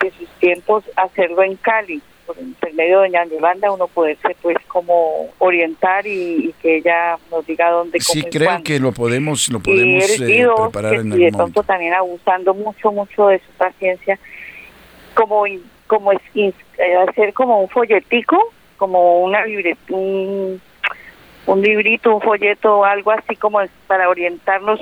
de 0.00 0.10
sus 0.12 0.28
tiempos, 0.38 0.84
hacerlo 0.96 1.42
en 1.42 1.56
Cali 1.56 2.00
por 2.28 2.38
intermedio 2.38 3.00
de 3.00 3.08
doña 3.08 3.24
Yolanda 3.24 3.72
uno 3.72 3.88
poderse 3.88 4.36
pues 4.42 4.56
como 4.68 5.28
orientar 5.38 6.06
y, 6.06 6.54
que 6.60 6.76
ella 6.76 7.16
nos 7.30 7.46
diga 7.46 7.70
dónde 7.70 7.98
sí 8.00 8.22
creo 8.24 8.62
que 8.62 8.78
lo 8.78 8.92
podemos 8.92 9.48
lo 9.48 9.60
podemos 9.60 10.04
eh, 10.20 10.46
preparar 10.54 10.94
en 10.94 11.12
y 11.14 11.24
de 11.24 11.32
pronto 11.32 11.62
también 11.62 11.94
abusando 11.94 12.52
mucho 12.52 12.92
mucho 12.92 13.28
de 13.28 13.38
su 13.38 13.50
paciencia 13.56 14.18
como 15.14 15.44
como 15.86 16.12
es, 16.12 16.20
eh, 16.34 16.52
hacer 17.08 17.32
como 17.32 17.62
un 17.62 17.68
folletico 17.68 18.52
como 18.76 19.22
una 19.22 19.44
un, 19.88 20.60
un 21.46 21.62
librito 21.62 22.14
un 22.14 22.20
folleto 22.20 22.84
algo 22.84 23.10
así 23.12 23.36
como 23.36 23.60
para 23.86 24.08
orientarnos 24.10 24.80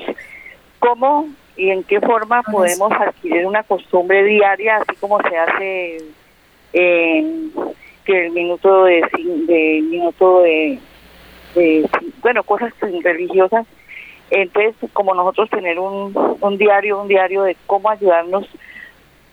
cómo 0.79 1.29
y 1.55 1.69
en 1.69 1.83
qué 1.85 2.01
forma 2.01 2.43
podemos 2.43 2.91
adquirir 2.91 3.45
una 3.45 3.63
costumbre 3.63 4.23
diaria 4.25 4.77
así 4.77 4.95
como 4.99 5.19
se 5.21 5.37
hace 5.37 5.97
eh, 6.79 7.25
que 8.05 8.25
el 8.27 8.31
minuto 8.33 8.83
de, 8.83 9.01
de 9.47 9.81
minuto 9.81 10.41
de, 10.41 10.79
bueno 12.21 12.43
cosas 12.43 12.71
religiosas. 13.03 13.65
Entonces 14.29 14.75
como 14.93 15.15
nosotros 15.15 15.49
tener 15.49 15.79
un, 15.79 16.13
un 16.39 16.57
diario 16.57 17.01
un 17.01 17.07
diario 17.07 17.43
de 17.43 17.55
cómo 17.65 17.89
ayudarnos 17.89 18.47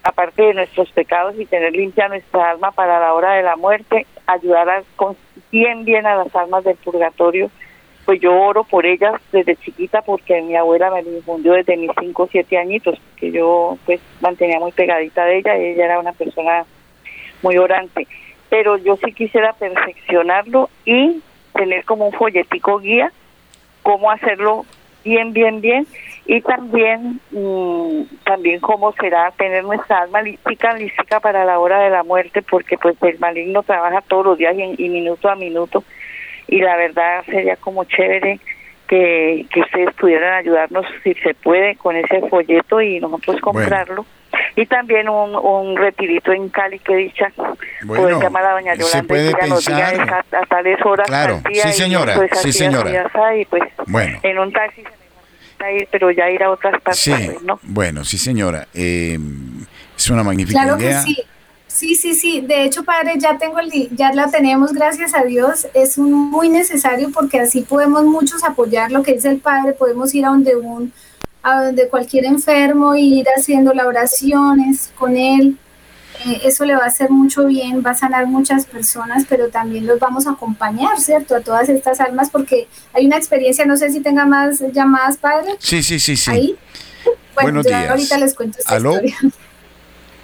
aparte 0.02 0.42
de 0.42 0.54
nuestros 0.54 0.90
pecados 0.92 1.34
y 1.38 1.46
tener 1.46 1.72
limpia 1.72 2.08
nuestra 2.08 2.52
alma 2.52 2.70
para 2.70 3.00
la 3.00 3.12
hora 3.12 3.34
de 3.34 3.42
la 3.42 3.56
muerte 3.56 4.06
ayudar 4.26 4.68
a, 4.68 4.82
bien 5.50 5.84
bien 5.84 6.06
a 6.06 6.16
las 6.16 6.34
almas 6.36 6.64
del 6.64 6.76
purgatorio 6.76 7.50
pues 8.04 8.20
yo 8.20 8.38
oro 8.38 8.64
por 8.64 8.86
ellas 8.86 9.14
desde 9.32 9.56
chiquita 9.56 10.02
porque 10.02 10.40
mi 10.42 10.56
abuela 10.56 10.90
me 10.90 11.02
difundió 11.02 11.54
desde 11.54 11.76
mis 11.76 11.90
cinco 11.98 12.24
o 12.24 12.28
siete 12.30 12.58
añitos 12.58 13.00
que 13.16 13.32
yo 13.32 13.78
pues 13.86 14.00
mantenía 14.20 14.60
muy 14.60 14.72
pegadita 14.72 15.24
de 15.24 15.38
ella 15.38 15.58
y 15.58 15.64
ella 15.72 15.86
era 15.86 15.98
una 15.98 16.12
persona 16.12 16.66
muy 17.44 17.58
orante, 17.58 18.08
pero 18.48 18.78
yo 18.78 18.96
sí 18.96 19.12
quisiera 19.12 19.52
perfeccionarlo 19.52 20.70
y 20.84 21.22
tener 21.52 21.84
como 21.84 22.06
un 22.06 22.12
folletico 22.12 22.78
guía, 22.78 23.12
cómo 23.82 24.10
hacerlo 24.10 24.64
bien, 25.04 25.34
bien, 25.34 25.60
bien, 25.60 25.86
y 26.24 26.40
también, 26.40 27.20
mm, 27.30 28.02
también 28.24 28.60
cómo 28.60 28.92
será 28.92 29.30
tener 29.32 29.62
nuestra 29.62 30.00
alma 30.00 30.22
lística, 30.22 30.72
lística 30.72 31.20
para 31.20 31.44
la 31.44 31.58
hora 31.58 31.80
de 31.80 31.90
la 31.90 32.02
muerte, 32.02 32.40
porque 32.40 32.78
pues 32.78 32.96
el 33.02 33.18
maligno 33.18 33.62
trabaja 33.62 34.00
todos 34.00 34.24
los 34.24 34.38
días 34.38 34.56
y, 34.56 34.88
minuto 34.88 35.28
a 35.28 35.36
minuto, 35.36 35.84
y 36.48 36.60
la 36.60 36.76
verdad 36.76 37.24
sería 37.26 37.56
como 37.56 37.84
chévere 37.84 38.40
que, 38.88 39.44
que 39.52 39.60
ustedes 39.60 39.94
pudieran 39.94 40.32
ayudarnos 40.34 40.86
si 41.02 41.12
se 41.14 41.34
puede 41.34 41.76
con 41.76 41.96
ese 41.96 42.26
folleto 42.28 42.80
y 42.80 43.00
nosotros 43.00 43.40
comprarlo 43.42 44.06
y 44.56 44.66
también 44.66 45.08
un, 45.08 45.34
un 45.34 45.76
retirito 45.76 46.32
en 46.32 46.48
Cali 46.48 46.78
que 46.78 46.96
dicha 46.96 47.32
bueno, 47.84 48.20
llamar 48.20 48.44
a 48.44 48.52
doña 48.52 48.74
Yolanda 48.74 48.98
se 48.98 49.02
puede 49.02 49.34
pensar 49.34 49.82
a, 49.82 50.38
a, 50.38 50.46
tales 50.46 50.78
horas 50.84 51.06
claro 51.06 51.42
sí 51.52 51.72
señora 51.72 52.14
pues, 52.14 52.30
sí 52.40 52.52
señora 52.52 53.10
y 53.36 53.44
pues 53.46 53.62
bueno 53.86 54.18
en 54.22 54.38
un 54.38 54.52
taxi 54.52 54.82
se 54.82 55.64
me 55.64 55.78
ir 55.78 55.88
pero 55.90 56.10
ya 56.10 56.30
ir 56.30 56.42
a 56.42 56.50
otras 56.50 56.80
partes 56.80 57.00
sí 57.00 57.12
pues, 57.12 57.42
¿no? 57.42 57.58
bueno 57.62 58.04
sí 58.04 58.18
señora 58.18 58.68
eh, 58.74 59.18
es 59.96 60.10
una 60.10 60.22
magnífica 60.22 60.62
claro 60.62 60.78
idea 60.78 61.02
que 61.04 61.14
sí 61.14 61.24
Sí, 61.74 61.96
sí, 61.96 62.14
sí. 62.14 62.40
De 62.40 62.62
hecho, 62.62 62.84
padre, 62.84 63.14
ya 63.18 63.36
tengo 63.36 63.58
el, 63.58 63.68
ya 63.96 64.12
la 64.12 64.30
tenemos, 64.30 64.72
gracias 64.72 65.12
a 65.12 65.24
Dios. 65.24 65.66
Es 65.74 65.98
muy 65.98 66.48
necesario 66.48 67.10
porque 67.12 67.40
así 67.40 67.62
podemos 67.62 68.04
muchos 68.04 68.44
apoyar 68.44 68.92
lo 68.92 69.02
que 69.02 69.14
dice 69.14 69.30
el 69.30 69.40
padre. 69.40 69.72
Podemos 69.72 70.14
ir 70.14 70.24
a 70.24 70.28
donde 70.28 70.54
un 70.54 70.92
a 71.44 71.62
donde 71.66 71.88
cualquier 71.88 72.24
enfermo 72.24 72.96
y 72.96 73.20
ir 73.20 73.26
haciendo 73.36 73.72
las 73.72 73.86
oraciones 73.86 74.90
con 74.96 75.16
él. 75.16 75.56
Eh, 76.26 76.40
eso 76.44 76.64
le 76.64 76.74
va 76.74 76.84
a 76.84 76.86
hacer 76.86 77.10
mucho 77.10 77.44
bien, 77.46 77.82
va 77.84 77.90
a 77.90 77.94
sanar 77.94 78.26
muchas 78.26 78.64
personas, 78.66 79.26
pero 79.28 79.48
también 79.48 79.86
los 79.86 79.98
vamos 79.98 80.26
a 80.26 80.30
acompañar, 80.30 80.98
¿cierto? 80.98 81.36
A 81.36 81.40
todas 81.40 81.68
estas 81.68 82.00
almas, 82.00 82.30
porque 82.30 82.66
hay 82.94 83.06
una 83.06 83.16
experiencia, 83.18 83.66
no 83.66 83.76
sé 83.76 83.90
si 83.90 84.00
tenga 84.00 84.24
más 84.24 84.60
llamadas, 84.72 85.18
padre. 85.18 85.54
Sí, 85.58 85.82
sí, 85.82 85.98
sí, 86.00 86.16
sí. 86.16 86.30
Ahí. 86.30 86.56
Bueno, 87.34 87.62
Buenos 87.62 87.66
días. 87.66 87.90
ahorita 87.90 88.18
les 88.18 88.34
cuento 88.34 88.58
esta 88.60 88.74
¿Aló? 88.76 88.92
historia. 88.94 89.16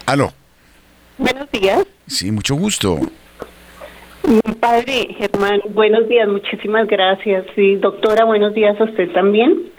¿Aló? 0.07 0.33
Buenos 1.19 1.51
días. 1.51 1.85
Sí, 2.07 2.31
mucho 2.33 2.55
gusto. 2.55 2.99
Padre 4.61 5.09
Germán, 5.19 5.61
buenos 5.71 6.09
días, 6.09 6.29
muchísimas 6.29 6.87
gracias. 6.87 7.45
Sí, 7.55 7.77
doctora, 7.77 8.25
buenos 8.25 8.55
días 8.55 8.81
a 8.81 8.85
usted 8.85 9.11
también. 9.13 9.71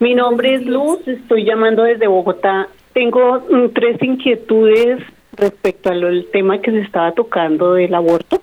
Mi 0.00 0.14
nombre 0.14 0.54
es 0.54 0.64
Luz, 0.64 1.00
estoy 1.08 1.44
llamando 1.44 1.82
desde 1.82 2.06
Bogotá. 2.06 2.68
Tengo 2.92 3.40
mm, 3.40 3.70
tres 3.74 4.00
inquietudes 4.00 5.02
respecto 5.32 5.90
al 5.90 6.26
tema 6.32 6.60
que 6.60 6.70
se 6.70 6.80
estaba 6.82 7.10
tocando 7.12 7.74
del 7.74 7.92
aborto. 7.92 8.40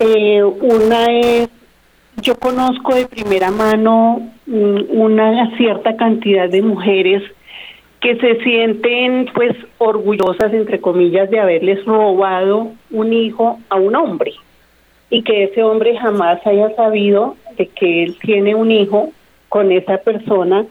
Eh, 0.00 0.42
una 0.42 1.06
es, 1.12 1.48
yo 2.16 2.34
conozco 2.34 2.92
de 2.92 3.06
primera 3.06 3.52
mano 3.52 4.32
mm, 4.46 4.78
una 4.90 5.56
cierta 5.56 5.96
cantidad 5.96 6.48
de 6.48 6.62
mujeres 6.62 7.22
que 8.00 8.16
se 8.16 8.42
sienten 8.42 9.26
pues 9.34 9.56
orgullosas, 9.78 10.52
entre 10.52 10.80
comillas, 10.80 11.30
de 11.30 11.38
haberles 11.38 11.84
robado 11.84 12.72
un 12.90 13.12
hijo 13.12 13.60
a 13.68 13.76
un 13.76 13.94
hombre 13.94 14.34
y 15.08 15.22
que 15.22 15.44
ese 15.44 15.62
hombre 15.62 15.96
jamás 15.96 16.44
haya 16.44 16.74
sabido 16.74 17.36
de 17.56 17.68
que 17.68 18.02
él 18.02 18.16
tiene 18.20 18.56
un 18.56 18.72
hijo 18.72 19.12
con 19.48 19.72
esa 19.72 19.98
persona 19.98 20.66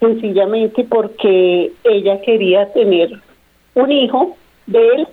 sencillamente 0.00 0.84
porque 0.84 1.72
ella 1.84 2.20
quería 2.20 2.72
tener 2.72 3.10
un 3.74 3.92
hijo 3.92 4.36
de 4.66 4.86
él 4.88 5.08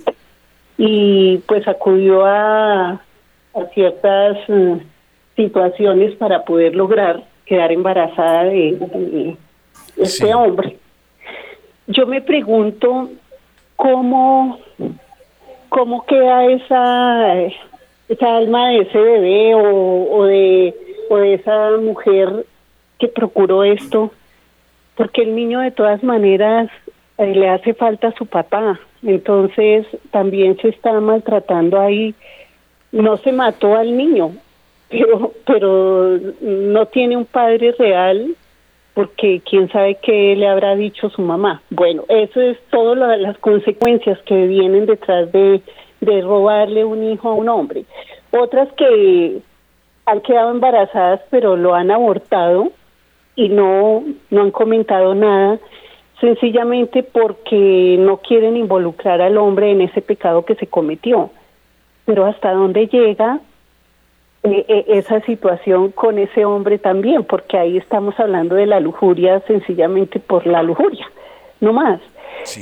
y 0.78 1.38
pues 1.48 1.68
acudió 1.68 2.26
a, 2.26 2.92
a 2.92 3.66
ciertas 3.74 4.38
mm, 4.48 4.76
situaciones 5.36 6.16
para 6.16 6.44
poder 6.44 6.76
lograr 6.76 7.24
quedar 7.46 7.72
embarazada 7.72 8.46
de, 8.46 9.38
este 9.98 10.34
hombre. 10.34 10.78
Yo 11.88 12.08
me 12.08 12.22
pregunto 12.22 13.10
cómo, 13.76 14.60
cómo 15.70 16.06
queda 16.06 16.46
esa, 16.46 17.36
esa 18.10 18.38
alma 18.38 18.70
de 18.70 18.80
ese 18.80 18.98
bebé 18.98 19.56
o, 19.56 20.26
de, 20.26 20.74
o 21.10 21.18
de 21.18 21.34
esa 21.36 21.72
mujer 21.80 22.46
procuró 23.08 23.64
esto, 23.64 24.12
porque 24.96 25.24
el 25.24 25.36
niño 25.36 25.60
de 25.60 25.72
todas 25.72 26.04
maneras 26.04 26.70
eh, 27.18 27.34
le 27.34 27.50
hace 27.50 27.74
falta 27.74 28.10
a 28.10 28.16
su 28.16 28.26
papá, 28.26 28.80
entonces 29.04 29.86
también 30.12 30.58
se 30.58 30.70
está 30.70 31.00
maltratando 31.00 31.80
ahí. 31.80 32.16
No 32.92 33.18
se 33.18 33.32
mató 33.32 33.76
al 33.76 33.96
niño, 33.96 34.32
pero, 34.90 35.32
pero 35.46 36.18
no 36.42 36.86
tiene 36.88 37.18
un 37.18 37.26
padre 37.26 37.74
real 37.78 38.36
porque 38.94 39.42
quién 39.48 39.70
sabe 39.72 39.98
qué 40.02 40.36
le 40.38 40.48
habrá 40.48 40.76
dicho 40.76 41.10
su 41.10 41.22
mamá. 41.22 41.62
Bueno, 41.70 42.06
eso 42.08 42.40
es 42.40 42.58
todas 42.70 43.20
las 43.20 43.38
consecuencias 43.40 44.18
que 44.22 44.48
vienen 44.48 44.86
detrás 44.86 45.30
de, 45.34 45.62
de 46.00 46.22
robarle 46.22 46.86
un 46.86 47.04
hijo 47.04 47.30
a 47.30 47.34
un 47.34 47.50
hombre. 47.50 47.84
Otras 48.32 48.72
que 48.74 49.42
han 50.06 50.22
quedado 50.22 50.52
embarazadas 50.52 51.22
pero 51.30 51.58
lo 51.58 51.76
han 51.76 51.92
abortado 51.92 52.72
y 53.36 53.50
no, 53.50 54.04
no 54.30 54.42
han 54.42 54.52
comentado 54.52 55.14
nada, 55.16 55.60
sencillamente 56.22 57.04
porque 57.04 57.98
no 58.00 58.18
quieren 58.18 58.56
involucrar 58.56 59.22
al 59.22 59.38
hombre 59.38 59.72
en 59.72 59.82
ese 59.82 60.02
pecado 60.02 60.46
que 60.46 60.56
se 60.56 60.68
cometió. 60.68 61.30
Pero 62.06 62.26
hasta 62.26 62.54
dónde 62.54 62.88
llega 62.88 63.40
eh, 64.44 64.66
eh, 64.68 64.86
esa 64.90 65.22
situación 65.22 65.92
con 65.92 66.20
ese 66.20 66.46
hombre 66.46 66.78
también, 66.78 67.24
porque 67.24 67.58
ahí 67.58 67.78
estamos 67.78 68.20
hablando 68.20 68.56
de 68.56 68.68
la 68.68 68.80
lujuria 68.80 69.42
sencillamente 69.48 70.20
por 70.20 70.46
la 70.46 70.62
lujuria, 70.64 71.06
no 71.60 71.74
más. 71.74 72.00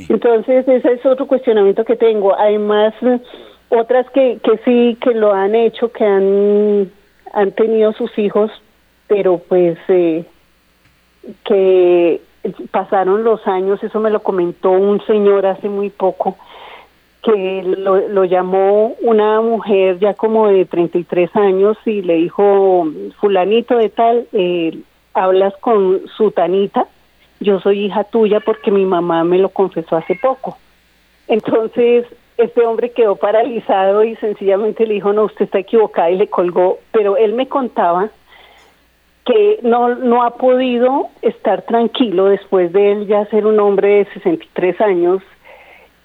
Entonces, 0.08 0.66
ese 0.66 0.92
es 0.92 1.04
otro 1.04 1.26
cuestionamiento 1.26 1.84
que 1.84 1.96
tengo. 1.96 2.34
Además, 2.38 2.94
otras 3.68 4.08
que, 4.10 4.38
que 4.42 4.58
sí, 4.64 4.96
que 5.00 5.12
lo 5.12 5.32
han 5.32 5.54
hecho, 5.54 5.92
que 5.92 6.04
han, 6.04 6.90
han 7.32 7.52
tenido 7.52 7.92
sus 7.92 8.16
hijos, 8.18 8.50
pero 9.06 9.38
pues 9.46 9.76
eh, 9.88 10.24
que 11.44 12.20
pasaron 12.70 13.24
los 13.24 13.46
años, 13.46 13.82
eso 13.82 14.00
me 14.00 14.10
lo 14.10 14.22
comentó 14.22 14.70
un 14.70 15.04
señor 15.06 15.46
hace 15.46 15.68
muy 15.68 15.90
poco, 15.90 16.36
que 17.22 17.62
lo, 17.62 18.08
lo, 18.08 18.24
llamó 18.24 18.94
una 19.00 19.40
mujer 19.40 19.98
ya 19.98 20.12
como 20.12 20.48
de 20.48 20.66
33 20.66 21.34
años 21.36 21.78
y 21.86 22.02
le 22.02 22.16
dijo, 22.16 22.86
fulanito 23.18 23.78
de 23.78 23.88
tal, 23.88 24.26
eh, 24.32 24.78
hablas 25.14 25.54
con 25.60 26.02
su 26.16 26.32
tanita, 26.32 26.86
yo 27.40 27.60
soy 27.60 27.86
hija 27.86 28.04
tuya 28.04 28.40
porque 28.40 28.70
mi 28.70 28.84
mamá 28.84 29.24
me 29.24 29.38
lo 29.38 29.48
confesó 29.48 29.96
hace 29.96 30.16
poco. 30.16 30.58
Entonces, 31.26 32.04
este 32.36 32.66
hombre 32.66 32.90
quedó 32.90 33.16
paralizado 33.16 34.04
y 34.04 34.16
sencillamente 34.16 34.86
le 34.86 34.94
dijo, 34.94 35.12
no, 35.12 35.24
usted 35.24 35.46
está 35.46 35.60
equivocada 35.60 36.10
y 36.10 36.16
le 36.16 36.28
colgó, 36.28 36.78
pero 36.92 37.16
él 37.16 37.32
me 37.32 37.48
contaba 37.48 38.10
que 39.24 39.60
no, 39.62 39.94
no 39.94 40.22
ha 40.22 40.36
podido 40.36 41.08
estar 41.22 41.62
tranquilo 41.62 42.26
después 42.26 42.72
de 42.72 42.92
él 42.92 43.06
ya 43.06 43.24
ser 43.26 43.46
un 43.46 43.58
hombre 43.58 43.88
de 43.88 44.04
63 44.12 44.80
años 44.82 45.22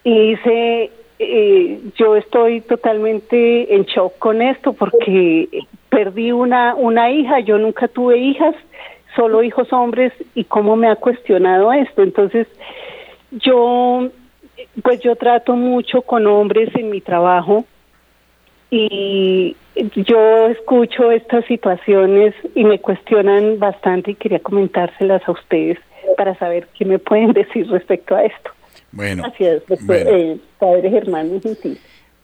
y 0.03 0.29
dice, 0.29 0.91
eh, 1.19 1.81
yo 1.97 2.15
estoy 2.15 2.61
totalmente 2.61 3.75
en 3.75 3.83
shock 3.83 4.17
con 4.19 4.41
esto 4.41 4.71
porque 4.71 5.49
perdí 5.89 6.31
una, 6.31 6.75
una 6.75 7.11
hija, 7.11 7.41
yo 7.41 7.57
nunca 7.57 7.89
tuve 7.89 8.17
hijas, 8.17 8.55
solo 9.15 9.43
hijos 9.43 9.71
hombres 9.73 10.13
y 10.33 10.45
cómo 10.45 10.77
me 10.77 10.87
ha 10.87 10.95
cuestionado 10.95 11.73
esto. 11.73 12.03
Entonces, 12.03 12.47
yo, 13.31 14.07
pues 14.81 15.01
yo 15.01 15.17
trato 15.17 15.57
mucho 15.57 16.03
con 16.03 16.25
hombres 16.25 16.73
en 16.75 16.89
mi 16.89 17.01
trabajo 17.01 17.65
y 18.71 19.55
yo 19.95 20.47
escucho 20.47 21.11
estas 21.11 21.45
situaciones 21.45 22.35
y 22.55 22.63
me 22.63 22.79
cuestionan 22.79 23.59
bastante 23.59 24.11
y 24.11 24.15
quería 24.15 24.39
comentárselas 24.39 25.21
a 25.27 25.31
ustedes 25.31 25.79
para 26.17 26.37
saber 26.37 26.67
qué 26.77 26.85
me 26.85 26.99
pueden 26.99 27.33
decir 27.33 27.67
respecto 27.69 28.15
a 28.15 28.23
esto. 28.23 28.51
Bueno, 28.91 29.23
Gracias, 29.23 29.63
eh, 29.89 30.37
padre 30.57 30.89
Germán. 30.89 31.41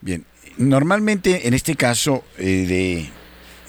Bien, 0.01 0.25
normalmente 0.57 1.47
en 1.47 1.53
este 1.53 1.75
caso 1.75 2.23
eh, 2.37 3.07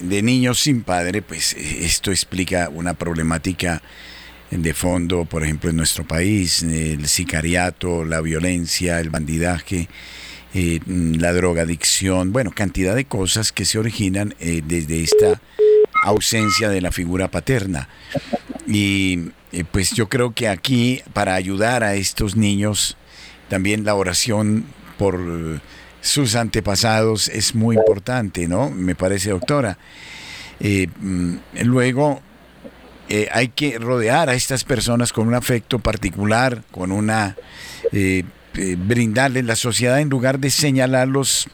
de, 0.01 0.23
niños 0.23 0.61
sin 0.61 0.83
padre, 0.83 1.23
pues 1.23 1.55
eh, 1.55 1.85
esto 1.85 2.11
explica 2.11 2.71
una 2.73 2.95
problemática 2.95 3.83
de 4.51 4.75
fondo, 4.75 5.25
por 5.25 5.43
ejemplo, 5.43 5.71
en 5.71 5.77
nuestro 5.77 6.05
país, 6.05 6.63
el 6.63 7.07
sicariato, 7.07 8.05
la 8.05 8.21
violencia, 8.21 9.01
el 9.01 9.11
bandidaje, 9.11 9.89
la 10.87 11.33
drogadicción, 11.33 12.33
bueno, 12.33 12.51
cantidad 12.51 12.95
de 12.95 13.05
cosas 13.05 13.53
que 13.53 13.65
se 13.65 13.79
originan 13.79 14.35
desde 14.39 15.03
esta 15.03 15.41
ausencia 16.03 16.69
de 16.69 16.81
la 16.81 16.93
figura 16.93 17.31
paterna. 17.31 17.89
Y 18.67 19.31
eh, 19.53 19.65
pues 19.71 19.93
yo 19.93 20.09
creo 20.09 20.35
que 20.35 20.49
aquí 20.49 21.03
para 21.13 21.35
ayudar 21.35 21.83
a 21.85 21.95
estos 21.95 22.37
niños, 22.37 22.97
también 23.49 23.85
la 23.85 23.95
oración 23.95 24.67
por 24.99 25.61
sus 26.01 26.35
antepasados 26.35 27.29
es 27.29 27.55
muy 27.55 27.77
importante, 27.77 28.49
¿no? 28.49 28.71
Me 28.71 28.95
parece, 28.95 29.31
doctora. 29.31 29.79
Eh, 30.61 30.89
mm, 31.01 31.37
luego, 31.65 32.21
eh, 33.09 33.29
hay 33.33 33.49
que 33.49 33.79
rodear 33.79 34.29
a 34.29 34.35
estas 34.35 34.65
personas 34.65 35.13
con 35.13 35.29
un 35.29 35.35
afecto 35.35 35.79
particular, 35.79 36.63
con 36.71 36.93
una... 36.93 37.37
brindarles 38.79 39.45
la 39.45 39.57
sociedad 39.57 40.01
en 40.01 40.09
lugar 40.09 40.39
de 40.39 40.51
señalarlos 40.51 41.49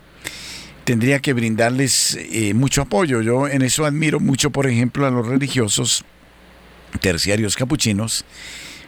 tendría 0.85 1.21
que 1.21 1.33
brindarles 1.33 2.19
mucho 2.55 2.83
apoyo. 2.83 3.23
Yo 3.23 3.49
en 3.49 3.63
eso 3.63 3.85
admiro 3.85 4.21
mucho, 4.21 4.51
por 4.51 4.67
ejemplo, 4.67 5.07
a 5.07 5.11
los 5.11 5.27
religiosos 5.27 6.05
terciarios 7.01 7.57
capuchinos, 7.57 8.25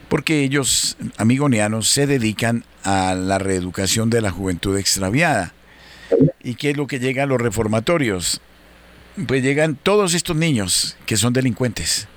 porque 0.08 0.42
ellos, 0.42 0.96
amigonianos, 1.16 1.88
se 1.88 2.06
dedican 2.06 2.64
a 2.82 3.14
la 3.14 3.38
reeducación 3.38 4.10
de 4.10 4.20
la 4.20 4.30
juventud 4.30 4.76
extraviada. 4.76 5.54
¿Y 6.42 6.56
qué 6.56 6.70
es 6.70 6.76
lo 6.76 6.86
que 6.86 6.98
llega 6.98 7.22
a 7.22 7.26
los 7.26 7.40
reformatorios? 7.40 8.40
Pues 9.26 9.42
llegan 9.42 9.76
todos 9.76 10.12
estos 10.14 10.36
niños 10.36 10.96
que 11.06 11.16
son 11.16 11.32
delincuentes. 11.32 12.08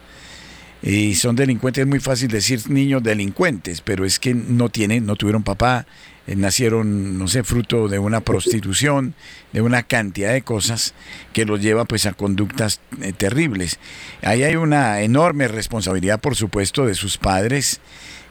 Y 0.81 1.15
son 1.15 1.35
delincuentes, 1.35 1.81
es 1.81 1.87
muy 1.87 1.99
fácil 1.99 2.29
decir 2.29 2.69
niños 2.69 3.01
delincuentes, 3.01 3.81
pero 3.81 4.05
es 4.05 4.19
que 4.19 4.33
no 4.33 4.69
tienen, 4.69 5.05
no 5.05 5.15
tuvieron 5.15 5.43
papá, 5.43 5.87
eh, 6.27 6.35
nacieron, 6.35 7.17
no 7.17 7.27
sé, 7.29 7.43
fruto 7.43 7.87
de 7.87 7.99
una 7.99 8.19
prostitución, 8.19 9.15
de 9.53 9.61
una 9.61 9.83
cantidad 9.83 10.33
de 10.33 10.41
cosas 10.41 10.93
que 11.31 11.45
los 11.45 11.61
lleva 11.61 11.85
pues 11.85 12.05
a 12.05 12.11
conductas 12.11 12.81
eh, 13.01 13.13
terribles. 13.13 13.79
Ahí 14.21 14.43
hay 14.43 14.57
una 14.57 15.01
enorme 15.01 15.47
responsabilidad, 15.47 16.19
por 16.19 16.35
supuesto, 16.35 16.85
de 16.85 16.95
sus 16.95 17.17
padres 17.17 17.79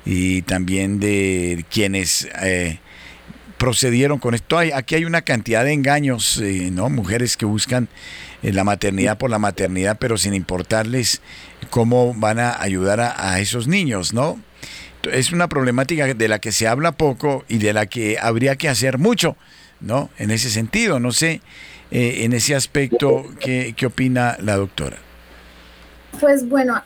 y 0.04 0.42
también 0.42 1.00
de 1.00 1.64
quienes 1.70 2.28
eh, 2.42 2.80
procedieron 3.56 4.18
con 4.18 4.34
esto. 4.34 4.58
Hay, 4.58 4.72
aquí 4.72 4.94
hay 4.94 5.06
una 5.06 5.22
cantidad 5.22 5.64
de 5.64 5.72
engaños, 5.72 6.40
¿no? 6.72 6.90
Mujeres 6.90 7.38
que 7.38 7.46
buscan 7.46 7.88
la 8.42 8.62
maternidad 8.62 9.16
por 9.16 9.30
la 9.30 9.38
maternidad, 9.38 9.96
pero 9.98 10.18
sin 10.18 10.34
importarles 10.34 11.22
cómo 11.70 12.14
van 12.14 12.38
a 12.38 12.60
ayudar 12.60 13.00
a, 13.00 13.32
a 13.32 13.40
esos 13.40 13.68
niños, 13.68 14.12
¿no? 14.12 14.38
es 15.12 15.32
una 15.32 15.48
problemática 15.48 16.12
de 16.14 16.28
la 16.28 16.38
que 16.38 16.52
se 16.52 16.66
habla 16.66 16.92
poco 16.92 17.44
y 17.48 17.58
de 17.58 17.72
la 17.72 17.86
que 17.86 18.18
habría 18.20 18.56
que 18.56 18.68
hacer 18.68 18.98
mucho, 18.98 19.36
¿no? 19.80 20.10
En 20.18 20.30
ese 20.30 20.50
sentido, 20.50 21.00
no 21.00 21.12
sé, 21.12 21.40
eh, 21.90 22.24
en 22.24 22.32
ese 22.32 22.54
aspecto, 22.54 23.24
¿qué, 23.40 23.74
¿qué, 23.76 23.86
opina 23.86 24.36
la 24.40 24.56
doctora? 24.56 24.96
Pues 26.20 26.48
bueno, 26.48 26.82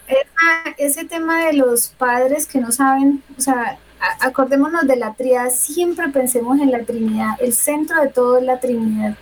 ese 0.76 1.04
tema 1.04 1.46
de 1.46 1.54
los 1.54 1.88
padres 1.88 2.46
que 2.46 2.60
no 2.60 2.72
saben, 2.72 3.22
o 3.38 3.40
sea, 3.40 3.78
acordémonos 4.20 4.86
de 4.86 4.96
la 4.96 5.14
Trinidad, 5.14 5.50
siempre 5.50 6.08
pensemos 6.08 6.60
en 6.60 6.70
la 6.70 6.82
Trinidad, 6.82 7.36
el 7.40 7.54
centro 7.54 8.02
de 8.02 8.08
todo 8.08 8.38
es 8.38 8.44
la 8.44 8.58
Trinidad. 8.58 9.16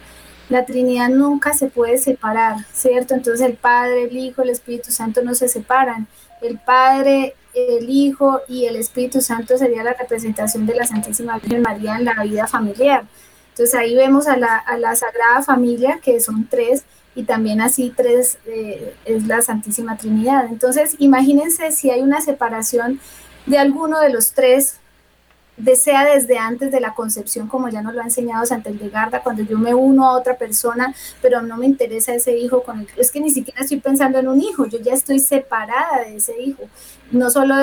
La 0.49 0.64
Trinidad 0.64 1.11
nunca 1.11 1.53
se 1.53 1.66
puede 1.66 1.99
separar, 1.99 2.64
¿cierto? 2.72 3.14
Entonces 3.14 3.46
el 3.46 3.55
Padre, 3.55 4.05
el 4.05 4.16
Hijo, 4.16 4.42
el 4.42 4.51
Espíritu 4.51 4.90
Santo 4.90 5.22
no 5.22 5.34
se 5.34 5.49
separan. 5.49 6.07
El 6.40 6.59
Padre 6.59 7.34
el 7.55 7.88
Hijo 7.90 8.40
y 8.49 8.66
el 8.66 8.76
Espíritu 8.76 9.20
Santo 9.20 9.59
sería 9.59 9.82
la 9.82 9.94
representación 9.94 10.66
de 10.66 10.74
la 10.74 10.86
Santísima 10.86 11.38
Virgen 11.38 11.62
María 11.62 11.96
en 11.96 12.05
la 12.05 12.22
vida 12.22 12.46
familiar. 12.46 13.05
Entonces 13.51 13.74
ahí 13.74 13.94
vemos 13.94 14.28
a 14.28 14.36
la, 14.36 14.57
a 14.57 14.78
la 14.78 14.94
Sagrada 14.94 15.42
Familia, 15.42 15.99
que 16.03 16.20
son 16.20 16.46
tres, 16.49 16.84
y 17.14 17.24
también 17.24 17.61
así 17.61 17.92
tres 17.96 18.38
eh, 18.46 18.94
es 19.05 19.26
la 19.26 19.42
Santísima 19.42 19.96
Trinidad. 19.96 20.46
Entonces 20.46 20.94
imagínense 20.99 21.72
si 21.72 21.90
hay 21.90 22.01
una 22.01 22.20
separación 22.20 23.01
de 23.46 23.59
alguno 23.59 24.01
de 24.01 24.11
los 24.11 24.32
tres, 24.32 24.78
desea 25.59 26.04
desde 26.04 26.38
antes 26.38 26.70
de 26.70 26.80
la 26.80 26.94
concepción, 26.94 27.48
como 27.48 27.68
ya 27.68 27.82
nos 27.82 27.94
lo 27.94 28.00
ha 28.00 28.04
enseñado 28.04 28.46
Santa 28.46 28.70
Garda, 28.72 29.22
cuando 29.22 29.42
yo 29.42 29.59
me 29.59 29.74
uno 29.74 30.09
a 30.09 30.16
otra 30.16 30.36
persona, 30.36 30.94
pero 31.20 31.42
no 31.42 31.56
me 31.56 31.66
interesa 31.66 32.14
ese 32.14 32.36
hijo 32.36 32.62
con 32.62 32.80
el 32.80 32.88
es 32.96 33.11
que 33.11 33.20
ni 33.20 33.30
siquiera 33.30 33.61
estoy 33.61 33.80
pensando 33.80 34.18
en 34.18 34.28
un 34.28 34.40
hijo, 34.40 34.66
yo 34.66 34.78
ya 34.78 34.94
estoy 34.94 35.18
separada 35.18 36.04
de 36.04 36.16
ese 36.16 36.40
hijo. 36.40 36.62
No 37.11 37.30
solo 37.30 37.54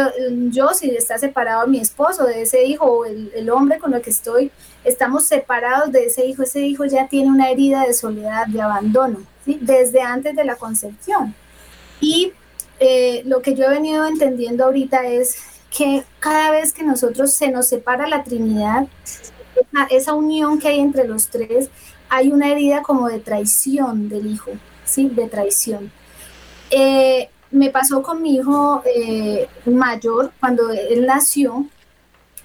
yo, 0.50 0.70
si 0.70 0.90
está 0.90 1.18
separado 1.18 1.68
mi 1.68 1.80
esposo 1.80 2.26
de 2.26 2.42
ese 2.42 2.64
hijo 2.64 2.86
o 2.86 3.06
el, 3.06 3.50
hombre 3.50 3.80
con 3.80 3.94
el 3.94 4.02
que 4.02 4.10
estoy, 4.10 4.52
estamos 4.84 5.26
separados 5.26 5.92
de 5.92 6.06
ese 6.06 6.26
hijo, 6.26 6.44
ese 6.44 6.62
hijo 6.62 6.86
ya 6.86 7.08
tiene 7.08 7.30
una 7.30 7.50
herida 7.50 7.86
de 7.86 7.94
soledad, 7.94 8.48
de 8.48 8.62
abandono, 8.62 9.20
desde 9.46 10.02
antes 10.02 10.36
de 10.36 10.44
la 10.44 10.56
concepción. 10.56 11.34
Y 12.02 12.34
eh, 12.80 13.22
lo 13.26 13.42
que 13.42 13.56
yo 13.56 13.66
he 13.66 13.70
venido 13.70 14.06
entendiendo 14.06 14.66
ahorita 14.66 15.08
es 15.08 15.55
que 15.76 16.06
cada 16.20 16.52
vez 16.52 16.74
que 16.74 16.84
nosotros 16.84 17.34
se 17.34 17.50
nos 17.50 17.68
separa 17.68 18.08
la 18.08 18.24
Trinidad, 18.24 18.88
esa, 19.90 20.14
unión 20.14 20.60
que 20.60 20.70
hay 20.70 20.80
entre 20.80 21.06
los 21.06 21.28
tres, 21.28 21.70
hay 22.08 22.32
una 22.32 22.50
herida 22.50 22.82
como 22.82 23.10
de 23.10 23.20
traición 23.20 24.08
del 24.08 24.28
hijo, 24.28 24.52
¿sí? 24.86 25.10
De 25.10 25.28
traición. 25.28 25.92
Eh, 26.70 27.30
me 27.52 27.70
pasó 27.72 28.02
con 28.02 28.22
mi 28.22 28.36
hijo 28.36 28.82
eh, 28.86 29.50
mayor, 29.66 30.32
cuando 30.40 30.72
él 30.72 31.06
nació, 31.06 31.66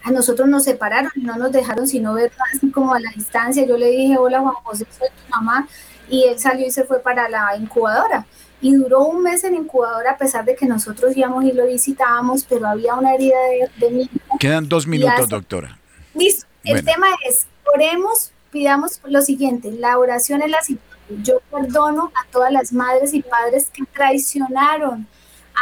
a 0.02 0.10
nosotros 0.10 0.48
nos 0.48 0.64
separaron 0.64 1.12
no 1.16 1.36
nos 1.36 1.52
dejaron 1.52 1.86
sino 1.86 2.14
ver 2.14 2.32
así 2.52 2.70
como 2.70 2.94
a 2.94 3.00
la 3.00 3.10
distancia. 3.14 3.66
Yo 3.66 3.76
le 3.76 3.90
dije, 3.90 4.18
hola 4.18 4.40
Juan 4.40 4.54
José, 4.64 4.86
soy 4.98 5.08
tu 5.08 5.30
mamá, 5.30 5.68
y 6.08 6.24
él 6.24 6.38
salió 6.38 6.66
y 6.66 6.70
se 6.70 6.84
fue 6.84 6.98
para 7.00 7.28
la 7.28 7.56
incubadora 7.56 8.26
y 8.60 8.74
duró 8.74 9.04
un 9.04 9.22
mes 9.22 9.44
en 9.44 9.54
incubadora 9.54 10.12
a 10.12 10.18
pesar 10.18 10.44
de 10.44 10.54
que 10.54 10.66
nosotros 10.66 11.16
íbamos 11.16 11.44
y 11.44 11.52
lo 11.52 11.66
visitábamos, 11.66 12.44
pero 12.44 12.66
había 12.66 12.94
una 12.94 13.14
herida 13.14 13.36
de, 13.48 13.86
de 13.86 13.92
niño. 13.92 14.10
Quedan 14.38 14.68
dos 14.68 14.86
minutos, 14.86 15.28
doctora. 15.28 15.78
Listo. 16.14 16.46
El 16.64 16.84
tema 16.84 17.06
es, 17.26 17.46
oremos, 17.74 18.32
pidamos 18.50 19.00
lo 19.04 19.22
siguiente, 19.22 19.72
la 19.72 19.98
oración 19.98 20.42
es 20.42 20.50
la 20.50 20.60
siguiente. 20.62 20.90
Yo 21.22 21.40
perdono 21.50 22.12
a 22.14 22.30
todas 22.30 22.52
las 22.52 22.72
madres 22.72 23.14
y 23.14 23.22
padres 23.22 23.70
que 23.72 23.84
traicionaron 23.92 25.08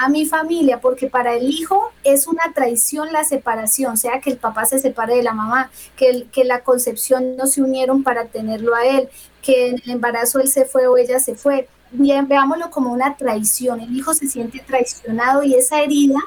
a 0.00 0.08
mi 0.08 0.26
familia, 0.26 0.80
porque 0.80 1.08
para 1.08 1.34
el 1.34 1.48
hijo 1.50 1.92
es 2.04 2.26
una 2.26 2.52
traición 2.54 3.12
la 3.12 3.24
separación, 3.24 3.96
sea 3.96 4.20
que 4.20 4.30
el 4.30 4.36
papá 4.36 4.66
se 4.66 4.78
separe 4.78 5.16
de 5.16 5.22
la 5.22 5.32
mamá, 5.32 5.70
que, 5.96 6.10
el, 6.10 6.30
que 6.30 6.44
la 6.44 6.60
concepción 6.60 7.36
no 7.36 7.46
se 7.46 7.62
unieron 7.62 8.02
para 8.02 8.26
tenerlo 8.26 8.74
a 8.74 8.84
él, 8.84 9.08
que 9.42 9.68
en 9.68 9.76
el 9.76 9.90
embarazo 9.90 10.40
él 10.40 10.48
se 10.48 10.66
fue 10.66 10.86
o 10.86 10.96
ella 10.96 11.18
se 11.18 11.34
fue 11.34 11.68
bien, 11.90 12.28
veámoslo 12.28 12.70
como 12.70 12.92
una 12.92 13.16
traición. 13.16 13.80
El 13.80 13.96
hijo 13.96 14.14
se 14.14 14.28
siente 14.28 14.60
traicionado 14.60 15.42
y 15.42 15.54
esa 15.54 15.80
herida 15.80 16.18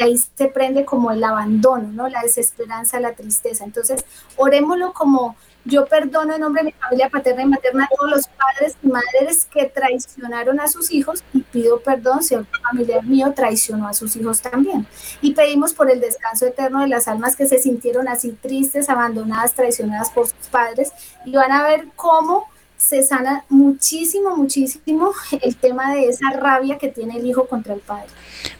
ahí 0.00 0.18
se 0.18 0.48
prende 0.48 0.84
como 0.84 1.10
el 1.10 1.22
abandono, 1.24 1.88
¿no? 1.92 2.08
La 2.08 2.22
desesperanza, 2.22 3.00
la 3.00 3.12
tristeza. 3.12 3.64
Entonces, 3.64 4.04
orémoslo 4.36 4.92
como 4.92 5.36
yo 5.64 5.84
perdono 5.86 6.34
en 6.34 6.40
nombre 6.40 6.62
de 6.62 6.66
mi 6.66 6.72
familia 6.72 7.08
paterna 7.08 7.42
y 7.42 7.46
materna 7.46 7.84
a 7.84 7.96
todos 7.96 8.10
los 8.10 8.26
padres 8.28 8.76
y 8.82 8.86
madres 8.86 9.46
que 9.46 9.66
traicionaron 9.66 10.60
a 10.60 10.68
sus 10.68 10.92
hijos 10.92 11.24
y 11.32 11.40
pido 11.40 11.80
perdón 11.80 12.22
si 12.22 12.36
un 12.36 12.46
familiar 12.62 13.02
mío 13.04 13.32
traicionó 13.34 13.88
a 13.88 13.92
sus 13.92 14.14
hijos 14.14 14.40
también. 14.40 14.86
Y 15.20 15.34
pedimos 15.34 15.74
por 15.74 15.90
el 15.90 16.00
descanso 16.00 16.46
eterno 16.46 16.82
de 16.82 16.88
las 16.88 17.08
almas 17.08 17.34
que 17.34 17.48
se 17.48 17.58
sintieron 17.58 18.06
así 18.06 18.30
tristes, 18.30 18.88
abandonadas, 18.88 19.54
traicionadas 19.54 20.10
por 20.10 20.28
sus 20.28 20.46
padres 20.50 20.92
y 21.24 21.32
van 21.32 21.50
a 21.50 21.64
ver 21.64 21.88
cómo 21.96 22.48
se 22.76 23.02
sana 23.02 23.44
muchísimo, 23.48 24.36
muchísimo 24.36 25.12
el 25.42 25.56
tema 25.56 25.94
de 25.94 26.08
esa 26.08 26.30
rabia 26.38 26.78
que 26.78 26.88
tiene 26.88 27.16
el 27.18 27.26
hijo 27.26 27.46
contra 27.46 27.74
el 27.74 27.80
padre. 27.80 28.08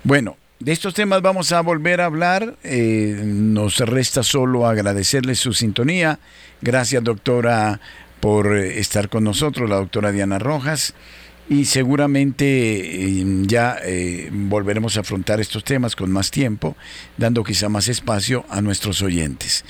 Bueno, 0.05 0.37
de 0.59 0.73
estos 0.73 0.95
temas 0.95 1.21
vamos 1.21 1.53
a 1.53 1.61
volver 1.61 2.01
a 2.01 2.07
hablar. 2.07 2.57
Eh, 2.65 3.21
nos 3.25 3.79
resta 3.79 4.23
solo 4.23 4.67
agradecerle 4.67 5.35
su 5.35 5.53
sintonía. 5.53 6.19
Gracias, 6.63 7.05
doctora, 7.05 7.81
por 8.21 8.57
eh, 8.57 8.79
estar 8.79 9.11
con 9.11 9.25
nosotros, 9.25 9.69
la 9.69 9.77
doctora 9.77 10.13
Diana 10.13 10.39
Rojas. 10.39 10.95
Y 11.49 11.67
seguramente 11.67 12.47
eh, 12.47 13.25
ya 13.43 13.77
volveremos 14.33 14.97
a 14.97 15.01
afrontar 15.01 15.41
estos 15.41 15.63
temas 15.63 15.95
con 15.95 16.11
más 16.11 16.33
tiempo, 16.33 16.75
dando 17.17 17.45
quizá 17.45 17.69
más 17.69 17.87
espacio 17.87 18.45
a 18.49 18.61
nuestros 18.61 19.01
oyentes. 19.03 19.65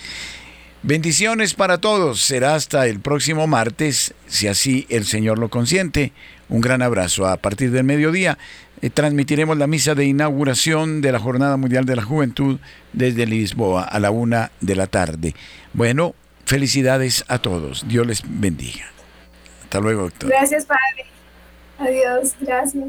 Bendiciones 0.86 1.54
para 1.54 1.78
todos. 1.78 2.22
Será 2.22 2.54
hasta 2.54 2.86
el 2.86 3.00
próximo 3.00 3.48
martes, 3.48 4.14
si 4.28 4.46
así 4.46 4.86
el 4.88 5.04
Señor 5.04 5.36
lo 5.36 5.48
consiente. 5.48 6.12
Un 6.48 6.60
gran 6.60 6.80
abrazo. 6.80 7.26
A 7.26 7.38
partir 7.38 7.72
del 7.72 7.82
mediodía 7.82 8.38
eh, 8.80 8.88
transmitiremos 8.88 9.58
la 9.58 9.66
misa 9.66 9.96
de 9.96 10.04
inauguración 10.04 11.00
de 11.00 11.10
la 11.10 11.18
Jornada 11.18 11.56
Mundial 11.56 11.86
de 11.86 11.96
la 11.96 12.04
Juventud 12.04 12.60
desde 12.92 13.26
Lisboa 13.26 13.82
a 13.82 13.98
la 13.98 14.12
una 14.12 14.52
de 14.60 14.76
la 14.76 14.86
tarde. 14.86 15.34
Bueno, 15.72 16.14
felicidades 16.44 17.24
a 17.26 17.40
todos. 17.40 17.88
Dios 17.88 18.06
les 18.06 18.22
bendiga. 18.24 18.86
Hasta 19.64 19.80
luego, 19.80 20.02
doctor. 20.02 20.30
Gracias, 20.30 20.66
Padre. 20.66 21.04
Adiós. 21.80 22.36
Gracias. 22.40 22.84